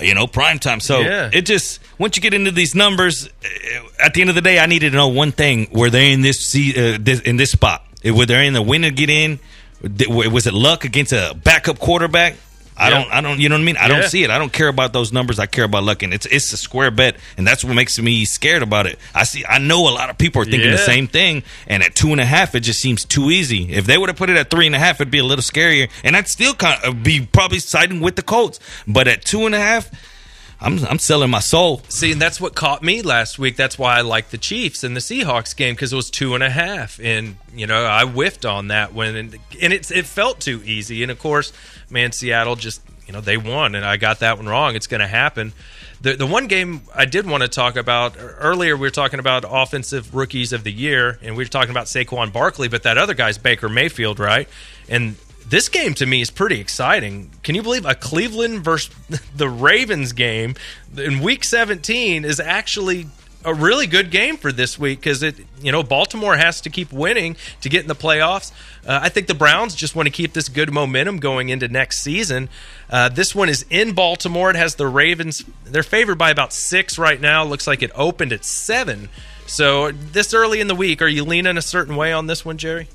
You 0.00 0.14
know, 0.14 0.26
prime 0.26 0.58
time. 0.60 0.78
So 0.80 1.00
Yeah. 1.00 1.30
it 1.32 1.42
just 1.42 1.80
once 1.98 2.16
you 2.16 2.22
get 2.22 2.34
into 2.34 2.52
these 2.52 2.74
numbers, 2.74 3.28
eh, 3.44 3.80
at 3.98 4.14
the 4.14 4.20
end 4.20 4.30
of 4.30 4.36
the 4.36 4.42
day, 4.42 4.60
I 4.60 4.66
needed 4.66 4.90
to 4.90 4.96
know 4.96 5.08
one 5.08 5.32
thing: 5.32 5.68
were 5.72 5.90
they 5.90 6.12
in 6.12 6.20
this, 6.20 6.54
uh, 6.54 6.98
this 7.00 7.20
in 7.20 7.36
this 7.36 7.50
spot? 7.50 7.84
Were 8.04 8.26
they 8.26 8.46
in 8.46 8.54
the 8.54 8.62
win 8.62 8.82
to 8.82 8.90
get 8.92 9.10
in? 9.10 9.40
Was 9.82 10.46
it 10.46 10.54
luck 10.54 10.84
against 10.84 11.12
a 11.12 11.34
backup 11.42 11.78
quarterback? 11.78 12.36
I 12.76 12.88
Yeah. 12.88 12.90
don't. 13.02 13.12
I 13.12 13.20
don't. 13.20 13.40
You 13.40 13.48
know 13.50 13.56
what 13.56 13.60
I 13.60 13.64
mean? 13.64 13.76
I 13.76 13.82
Yeah. 13.82 13.88
don't 13.88 14.08
see 14.10 14.22
it. 14.24 14.30
I 14.30 14.38
don't 14.38 14.52
care 14.52 14.68
about 14.68 14.94
those 14.94 15.12
numbers. 15.12 15.38
I 15.38 15.44
care 15.44 15.64
about 15.64 15.84
luck, 15.84 16.02
and 16.02 16.14
it's 16.14 16.24
it's 16.26 16.50
a 16.54 16.56
square 16.56 16.90
bet, 16.90 17.16
and 17.36 17.46
that's 17.46 17.62
what 17.62 17.74
makes 17.74 17.98
me 17.98 18.24
scared 18.24 18.62
about 18.62 18.86
it. 18.86 18.98
I 19.14 19.24
see. 19.24 19.44
I 19.46 19.58
know 19.58 19.86
a 19.88 19.92
lot 19.92 20.08
of 20.08 20.16
people 20.16 20.40
are 20.40 20.46
thinking 20.46 20.70
the 20.70 20.78
same 20.78 21.06
thing, 21.06 21.42
and 21.66 21.82
at 21.82 21.94
two 21.94 22.10
and 22.12 22.20
a 22.20 22.24
half, 22.24 22.54
it 22.54 22.60
just 22.60 22.80
seems 22.80 23.04
too 23.04 23.30
easy. 23.30 23.70
If 23.70 23.84
they 23.84 23.98
would 23.98 24.08
have 24.08 24.16
put 24.16 24.30
it 24.30 24.36
at 24.38 24.48
three 24.48 24.64
and 24.66 24.74
a 24.74 24.78
half, 24.78 24.96
it'd 24.98 25.10
be 25.10 25.18
a 25.18 25.24
little 25.24 25.42
scarier, 25.42 25.90
and 26.04 26.16
I'd 26.16 26.28
still 26.28 26.54
kind 26.54 26.82
of 26.82 26.88
uh, 26.88 26.92
be 26.92 27.20
probably 27.20 27.58
siding 27.58 28.00
with 28.00 28.16
the 28.16 28.22
Colts. 28.22 28.58
But 28.86 29.08
at 29.08 29.26
two 29.26 29.44
and 29.44 29.54
a 29.54 29.58
half, 29.60 29.90
I'm 30.62 30.84
I'm 30.84 30.98
selling 30.98 31.30
my 31.30 31.40
soul. 31.40 31.80
See, 31.88 32.12
and 32.12 32.20
that's 32.20 32.40
what 32.40 32.54
caught 32.54 32.82
me 32.82 33.00
last 33.00 33.38
week. 33.38 33.56
That's 33.56 33.78
why 33.78 33.96
I 33.96 34.02
liked 34.02 34.30
the 34.30 34.38
Chiefs 34.38 34.84
and 34.84 34.94
the 34.94 35.00
Seahawks 35.00 35.56
game 35.56 35.74
because 35.74 35.92
it 35.92 35.96
was 35.96 36.10
two 36.10 36.34
and 36.34 36.44
a 36.44 36.50
half, 36.50 37.00
and 37.02 37.36
you 37.54 37.66
know 37.66 37.86
I 37.86 38.04
whiffed 38.04 38.44
on 38.44 38.68
that 38.68 38.92
one, 38.92 39.16
and, 39.16 39.38
and 39.60 39.72
it 39.72 39.90
it 39.90 40.04
felt 40.04 40.40
too 40.40 40.62
easy. 40.64 41.02
And 41.02 41.10
of 41.10 41.18
course, 41.18 41.52
man, 41.88 42.12
Seattle 42.12 42.56
just 42.56 42.82
you 43.06 43.14
know 43.14 43.22
they 43.22 43.38
won, 43.38 43.74
and 43.74 43.86
I 43.86 43.96
got 43.96 44.20
that 44.20 44.36
one 44.36 44.46
wrong. 44.46 44.76
It's 44.76 44.86
going 44.86 45.00
to 45.00 45.06
happen. 45.06 45.54
The 46.02 46.14
the 46.16 46.26
one 46.26 46.46
game 46.46 46.82
I 46.94 47.06
did 47.06 47.26
want 47.26 47.42
to 47.42 47.48
talk 47.48 47.76
about 47.76 48.18
er, 48.18 48.36
earlier, 48.38 48.76
we 48.76 48.82
were 48.82 48.90
talking 48.90 49.18
about 49.18 49.46
offensive 49.48 50.14
rookies 50.14 50.52
of 50.52 50.62
the 50.62 50.72
year, 50.72 51.18
and 51.22 51.36
we 51.38 51.44
were 51.44 51.48
talking 51.48 51.70
about 51.70 51.86
Saquon 51.86 52.34
Barkley, 52.34 52.68
but 52.68 52.82
that 52.82 52.98
other 52.98 53.14
guy's 53.14 53.38
Baker 53.38 53.70
Mayfield, 53.70 54.18
right? 54.18 54.46
And 54.90 55.16
this 55.50 55.68
game 55.68 55.94
to 55.94 56.06
me 56.06 56.20
is 56.20 56.30
pretty 56.30 56.60
exciting. 56.60 57.30
Can 57.42 57.56
you 57.56 57.62
believe 57.62 57.84
a 57.84 57.94
Cleveland 57.94 58.64
versus 58.64 58.94
the 59.36 59.48
Ravens 59.48 60.12
game 60.12 60.54
in 60.96 61.20
Week 61.20 61.44
17 61.44 62.24
is 62.24 62.40
actually 62.40 63.06
a 63.44 63.54
really 63.54 63.86
good 63.86 64.10
game 64.10 64.36
for 64.36 64.52
this 64.52 64.78
week 64.78 65.00
because 65.00 65.22
it, 65.22 65.34
you 65.60 65.72
know, 65.72 65.82
Baltimore 65.82 66.36
has 66.36 66.60
to 66.60 66.70
keep 66.70 66.92
winning 66.92 67.36
to 67.62 67.68
get 67.68 67.82
in 67.82 67.88
the 67.88 67.94
playoffs. 67.94 68.52
Uh, 68.86 69.00
I 69.02 69.08
think 69.08 69.26
the 69.26 69.34
Browns 69.34 69.74
just 69.74 69.96
want 69.96 70.06
to 70.06 70.12
keep 70.12 70.34
this 70.34 70.48
good 70.48 70.72
momentum 70.72 71.18
going 71.18 71.48
into 71.48 71.66
next 71.66 72.02
season. 72.02 72.48
Uh, 72.88 73.08
this 73.08 73.34
one 73.34 73.48
is 73.48 73.64
in 73.70 73.92
Baltimore. 73.92 74.50
It 74.50 74.56
has 74.56 74.76
the 74.76 74.86
Ravens. 74.86 75.44
They're 75.64 75.82
favored 75.82 76.18
by 76.18 76.30
about 76.30 76.52
six 76.52 76.98
right 76.98 77.20
now. 77.20 77.42
Looks 77.44 77.66
like 77.66 77.82
it 77.82 77.90
opened 77.94 78.32
at 78.32 78.44
seven. 78.44 79.08
So 79.46 79.90
this 79.90 80.32
early 80.32 80.60
in 80.60 80.68
the 80.68 80.74
week, 80.76 81.02
are 81.02 81.08
you 81.08 81.24
leaning 81.24 81.56
a 81.56 81.62
certain 81.62 81.96
way 81.96 82.12
on 82.12 82.26
this 82.26 82.44
one, 82.44 82.58
Jerry? 82.58 82.88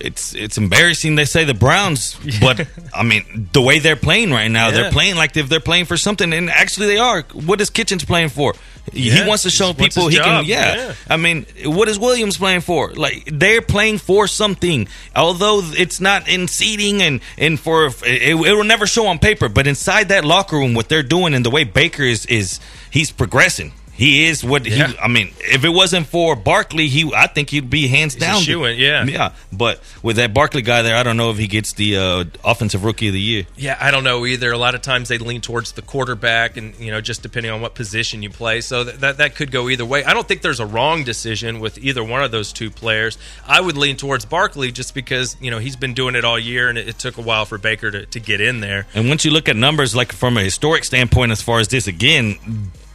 It's 0.00 0.34
it's 0.34 0.58
embarrassing 0.58 1.16
they 1.16 1.24
say 1.24 1.44
the 1.44 1.54
Browns, 1.54 2.16
but 2.40 2.66
I 2.94 3.02
mean 3.02 3.48
the 3.52 3.60
way 3.60 3.78
they're 3.80 3.96
playing 3.96 4.30
right 4.30 4.48
now, 4.50 4.68
Yeah. 4.68 4.74
they're 4.74 4.92
playing 4.92 5.16
like 5.16 5.36
if 5.36 5.48
they're 5.48 5.60
playing 5.60 5.86
for 5.86 5.96
something, 5.96 6.32
and 6.32 6.48
actually 6.50 6.86
they 6.86 6.98
are. 6.98 7.22
What 7.32 7.60
is 7.60 7.70
Kitchens 7.70 8.04
playing 8.04 8.28
for? 8.28 8.54
Yeah, 8.92 9.22
he 9.22 9.28
wants 9.28 9.42
to 9.42 9.50
show 9.50 9.74
people 9.74 10.08
he 10.08 10.16
job, 10.16 10.24
can. 10.24 10.44
Yeah. 10.46 10.74
yeah. 10.76 10.94
I 11.10 11.18
mean, 11.18 11.44
what 11.64 11.88
is 11.88 11.98
Williams 11.98 12.38
playing 12.38 12.62
for? 12.62 12.92
Like 12.94 13.28
they're 13.30 13.60
playing 13.60 13.98
for 13.98 14.26
something, 14.26 14.88
although 15.14 15.60
it's 15.64 16.00
not 16.00 16.26
in 16.28 16.48
seating 16.48 17.02
and 17.02 17.20
and 17.36 17.60
for 17.60 17.86
it, 17.86 18.02
it 18.04 18.34
will 18.34 18.64
never 18.64 18.86
show 18.86 19.06
on 19.08 19.18
paper. 19.18 19.48
But 19.50 19.66
inside 19.66 20.08
that 20.08 20.24
locker 20.24 20.56
room, 20.56 20.74
what 20.74 20.88
they're 20.88 21.02
doing 21.02 21.34
and 21.34 21.44
the 21.44 21.50
way 21.50 21.64
Baker 21.64 22.02
is 22.04 22.24
is 22.26 22.60
he's 22.90 23.10
progressing. 23.10 23.72
He 23.98 24.26
is 24.26 24.44
what 24.44 24.64
Yeah. 24.64 24.86
he. 24.86 24.98
I 24.98 25.08
mean, 25.08 25.32
if 25.40 25.64
it 25.64 25.70
wasn't 25.70 26.06
for 26.06 26.36
Barkley, 26.36 26.86
he 26.86 27.12
I 27.14 27.26
think 27.26 27.50
he'd 27.50 27.68
be 27.68 27.88
hands 27.88 28.14
He's 28.14 28.22
down. 28.22 28.40
shoo-in, 28.40 28.78
yeah. 28.78 29.04
yeah. 29.04 29.32
But 29.52 29.82
with 30.04 30.16
that 30.16 30.32
Barkley 30.32 30.62
guy 30.62 30.82
there, 30.82 30.94
I 30.94 31.02
don't 31.02 31.16
know 31.16 31.30
if 31.32 31.36
he 31.38 31.48
gets 31.48 31.72
the 31.72 31.96
uh, 31.96 32.24
offensive 32.44 32.84
rookie 32.84 33.08
of 33.08 33.12
the 33.14 33.20
year. 33.20 33.44
Yeah, 33.56 33.76
I 33.80 33.90
don't 33.90 34.04
know 34.04 34.24
either. 34.24 34.52
A 34.52 34.56
lot 34.56 34.76
of 34.76 34.82
times 34.82 35.08
they 35.08 35.18
lean 35.18 35.40
towards 35.40 35.72
the 35.72 35.82
quarterback, 35.82 36.56
and 36.56 36.76
you 36.78 36.92
know, 36.92 37.00
just 37.00 37.22
depending 37.22 37.50
on 37.50 37.60
what 37.60 37.74
position 37.74 38.22
you 38.22 38.30
play, 38.30 38.60
so 38.60 38.84
that 38.84 39.00
that, 39.00 39.16
that 39.18 39.34
could 39.34 39.50
go 39.50 39.68
either 39.68 39.84
way. 39.84 40.04
I 40.04 40.14
don't 40.14 40.28
think 40.28 40.42
there's 40.42 40.60
a 40.60 40.66
wrong 40.66 41.02
decision 41.02 41.58
with 41.58 41.76
either 41.78 42.04
one 42.04 42.22
of 42.22 42.30
those 42.30 42.52
two 42.52 42.70
players. 42.70 43.18
I 43.48 43.60
would 43.60 43.76
lean 43.76 43.96
towards 43.96 44.24
Barkley 44.24 44.70
just 44.70 44.94
because 44.94 45.36
you 45.40 45.50
know 45.50 45.58
he's 45.58 45.74
been 45.74 45.94
doing 45.94 46.14
it 46.14 46.24
all 46.24 46.38
year, 46.38 46.68
and 46.68 46.78
it, 46.78 46.88
it 46.88 46.98
took 47.00 47.18
a 47.18 47.22
while 47.22 47.46
for 47.46 47.58
Baker 47.58 47.90
to, 47.90 48.06
to 48.06 48.20
get 48.20 48.40
in 48.40 48.60
there. 48.60 48.86
And 48.94 49.08
once 49.08 49.24
you 49.24 49.32
look 49.32 49.48
at 49.48 49.56
numbers, 49.56 49.96
like 49.96 50.12
from 50.12 50.38
a 50.38 50.42
historic 50.44 50.84
standpoint, 50.84 51.32
as 51.32 51.42
far 51.42 51.58
as 51.58 51.66
this 51.66 51.88
again, 51.88 52.38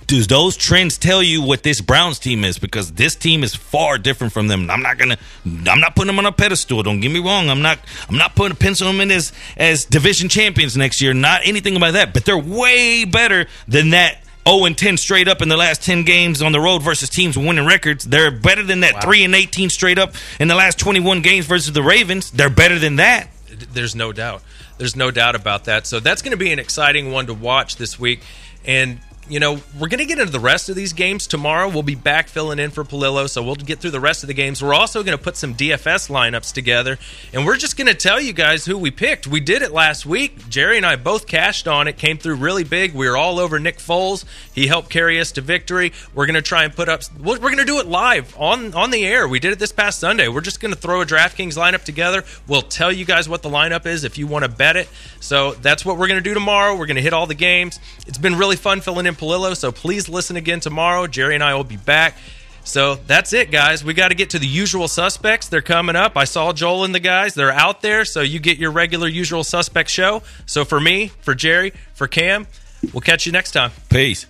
does 0.08 0.28
those 0.28 0.58
trends 0.58 0.98
tell 0.98 1.24
you 1.24 1.42
what 1.42 1.64
this 1.64 1.82
Browns 1.82 2.20
team 2.20 2.44
is? 2.44 2.60
Because 2.60 2.92
this 2.94 3.16
team 3.16 3.44
is 3.44 3.56
far 3.56 3.98
different 3.98 4.34
from 4.34 4.48
them. 4.48 4.70
I'm 4.70 4.82
not 4.82 4.98
gonna, 4.98 5.18
I'm 5.46 5.80
not 5.80 5.96
putting 5.96 6.08
them 6.08 6.20
on 6.20 6.26
a 6.26 6.32
pedestal. 6.32 6.84
Don't 6.84 7.00
get 7.00 7.12
me 7.12 7.20
wrong. 7.20 7.50
I'm 7.50 7.62
not, 7.62 7.80
I'm 8.10 8.18
not 8.18 8.36
putting 8.36 8.54
a 8.54 8.56
pencil 8.60 8.88
them 8.88 9.02
in 9.02 9.12
as 9.12 9.32
as 9.58 9.86
division 9.86 10.30
champions 10.30 10.76
next 10.78 11.02
year. 11.02 11.14
Not 11.14 11.42
anything 11.46 11.76
about 11.76 11.94
that. 11.94 12.14
But 12.14 12.26
they're 12.26 12.38
way 12.38 13.06
better 13.06 13.48
than 13.68 13.92
that. 13.92 14.20
0 14.48 14.66
and 14.66 14.78
10 14.78 14.98
straight 14.98 15.30
up 15.30 15.42
in 15.42 15.48
the 15.48 15.56
last 15.56 15.84
10 15.84 16.04
games 16.04 16.42
on 16.42 16.52
the 16.52 16.60
road 16.60 16.84
versus 16.84 17.10
teams 17.10 17.38
winning 17.38 17.66
records. 17.66 18.04
They're 18.04 18.30
better 18.30 18.62
than 18.62 18.82
that 18.82 19.02
3 19.02 19.24
and 19.24 19.34
18 19.34 19.70
straight 19.70 19.98
up 19.98 20.16
in 20.40 20.50
the 20.50 20.56
last 20.56 20.78
21 20.80 21.22
games 21.22 21.46
versus 21.46 21.72
the 21.72 21.82
Ravens. 21.82 22.30
They're 22.30 22.50
better 22.50 22.78
than 22.78 22.98
that. 22.98 23.30
There's 23.72 23.96
no 23.96 24.12
doubt. 24.12 24.44
There's 24.78 24.96
no 24.96 25.12
doubt 25.12 25.36
about 25.36 25.66
that. 25.66 25.88
So 25.88 26.00
that's 26.00 26.22
going 26.22 26.32
to 26.32 26.38
be 26.38 26.52
an 26.52 26.60
exciting 26.60 27.12
one 27.12 27.28
to 27.28 27.34
watch 27.34 27.78
this 27.78 27.98
week. 27.98 28.22
And 28.66 29.00
you 29.30 29.40
know, 29.40 29.60
we're 29.80 29.88
going 29.88 30.00
to 30.00 30.06
get 30.06 30.20
into 30.20 30.32
the 30.32 30.40
rest 30.40 30.70
of 30.70 30.76
these 30.76 30.94
games 30.94 31.28
tomorrow. 31.28 31.70
We'll 31.70 31.84
be 31.84 31.96
back 31.96 32.28
filling 32.28 32.60
in 32.60 32.72
for 32.72 32.84
Pallilo, 32.84 33.28
so 33.28 33.42
we'll 33.42 33.56
get 33.56 33.80
through 33.80 33.92
the 33.92 34.00
rest 34.00 34.24
of 34.24 34.28
the 34.28 34.34
games. 34.34 34.62
We're 34.62 34.74
also 34.74 35.04
going 35.04 35.18
to 35.18 35.24
put 35.24 35.38
some 35.38 35.56
DFS 35.56 36.10
lineups 36.10 36.54
together, 36.54 36.98
and 37.34 37.46
we're 37.46 37.58
just 37.58 37.78
going 37.78 37.88
to 37.88 37.94
tell 37.94 38.20
you 38.20 38.34
guys 38.34 38.66
who 38.66 38.78
we 38.78 38.92
picked. 38.92 39.28
We 39.28 39.40
did 39.40 39.62
it 39.62 39.72
last 39.72 40.06
week. 40.06 40.50
Jerry 40.50 40.78
and 40.78 40.86
I 40.86 40.96
both 40.96 41.28
cashed 41.28 41.68
on 41.68 41.88
it, 41.88 41.98
came 41.98 42.18
through 42.18 42.36
really 42.36 42.64
big. 42.64 42.94
We 42.94 43.08
were 43.08 43.18
all 43.18 43.40
over 43.40 43.60
Nick 43.60 43.78
Foles. 43.78 44.26
He 44.54 44.68
helped 44.68 44.90
carry 44.90 45.20
us 45.20 45.32
to 45.34 45.42
victory. 45.42 45.94
We're 46.14 46.26
going 46.26 46.36
to 46.36 46.42
try 46.42 46.64
and 46.64 46.76
put 46.76 46.90
up. 46.90 47.02
We're 47.18 47.38
going 47.38 47.58
to 47.58 47.66
do 47.66 47.80
it 47.80 47.88
live 47.88 48.36
on 48.38 48.74
on 48.74 48.92
the 48.92 49.06
air. 49.06 49.28
We 49.28 49.40
did 49.40 49.54
it 49.54 49.60
this 49.60 49.72
past 49.72 50.00
Sunday. 50.00 50.28
We're 50.28 50.42
just 50.42 50.60
going 50.60 50.74
to 50.74 50.80
throw 50.80 51.02
a 51.02 51.06
DraftKings 51.06 51.58
lineup 51.58 51.84
together. 51.84 52.24
We'll 52.48 52.62
tell 52.62 52.92
you 52.92 53.06
guys 53.06 53.30
what 53.30 53.42
the 53.42 53.50
lineup 53.50 53.86
is 53.86 54.04
if 54.04 54.18
you 54.18 54.28
want 54.28 54.46
to 54.46 54.50
bet 54.50 54.76
it. 54.76 54.90
So 55.20 55.54
that's 55.54 55.86
what 55.86 55.98
we're 55.98 56.08
going 56.08 56.22
to 56.22 56.30
do 56.30 56.34
tomorrow. 56.34 56.76
We're 56.76 56.86
going 56.86 56.98
to 56.98 57.02
hit 57.02 57.14
all 57.14 57.28
the 57.28 57.36
games. 57.36 57.80
It's 58.08 58.18
been 58.18 58.36
really 58.36 58.56
fun 58.56 58.82
filling 58.82 59.06
in 59.06 59.16
Pallilo, 59.24 59.54
so 59.54 59.72
please 59.72 60.10
listen 60.10 60.36
again 60.36 60.60
tomorrow. 60.60 61.08
Jerry 61.08 61.36
and 61.36 61.44
I 61.44 61.56
will 61.56 61.64
be 61.64 61.78
back. 61.78 62.18
So 62.66 62.96
that's 62.96 63.32
it, 63.32 63.52
guys. 63.52 63.82
We 63.82 63.94
got 63.94 64.10
to 64.10 64.16
get 64.16 64.32
to 64.32 64.40
the 64.40 64.48
usual 64.48 64.90
suspects. 64.90 65.48
They're 65.48 65.62
coming 65.62 65.96
up. 65.96 66.18
I 66.18 66.26
saw 66.26 66.52
Joel 66.52 66.84
and 66.84 66.94
the 66.94 67.00
guys. 67.00 67.34
They're 67.34 67.52
out 67.52 67.82
there, 67.82 68.04
so 68.04 68.20
you 68.20 68.40
get 68.40 68.58
your 68.58 68.72
regular 68.72 69.08
usual 69.08 69.46
suspect 69.46 69.90
show. 69.90 70.24
So 70.46 70.66
for 70.66 70.80
me, 70.80 71.08
for 71.22 71.34
Jerry, 71.36 71.72
for 71.94 72.08
Cam, 72.08 72.48
we'll 72.94 73.02
catch 73.02 73.26
you 73.26 73.32
next 73.32 73.52
time. 73.52 73.72
Peace. 73.90 74.26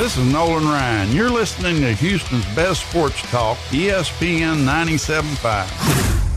Is 0.00 0.32
Nolan 0.32 0.64
Ryan. 0.64 1.12
You're 1.12 1.28
listening 1.28 1.82
to 1.82 1.92
Houston's 1.92 2.46
best 2.54 2.88
sports 2.88 3.20
talk, 3.30 3.58
ESPN 3.68 4.64
97.5. 4.64 6.09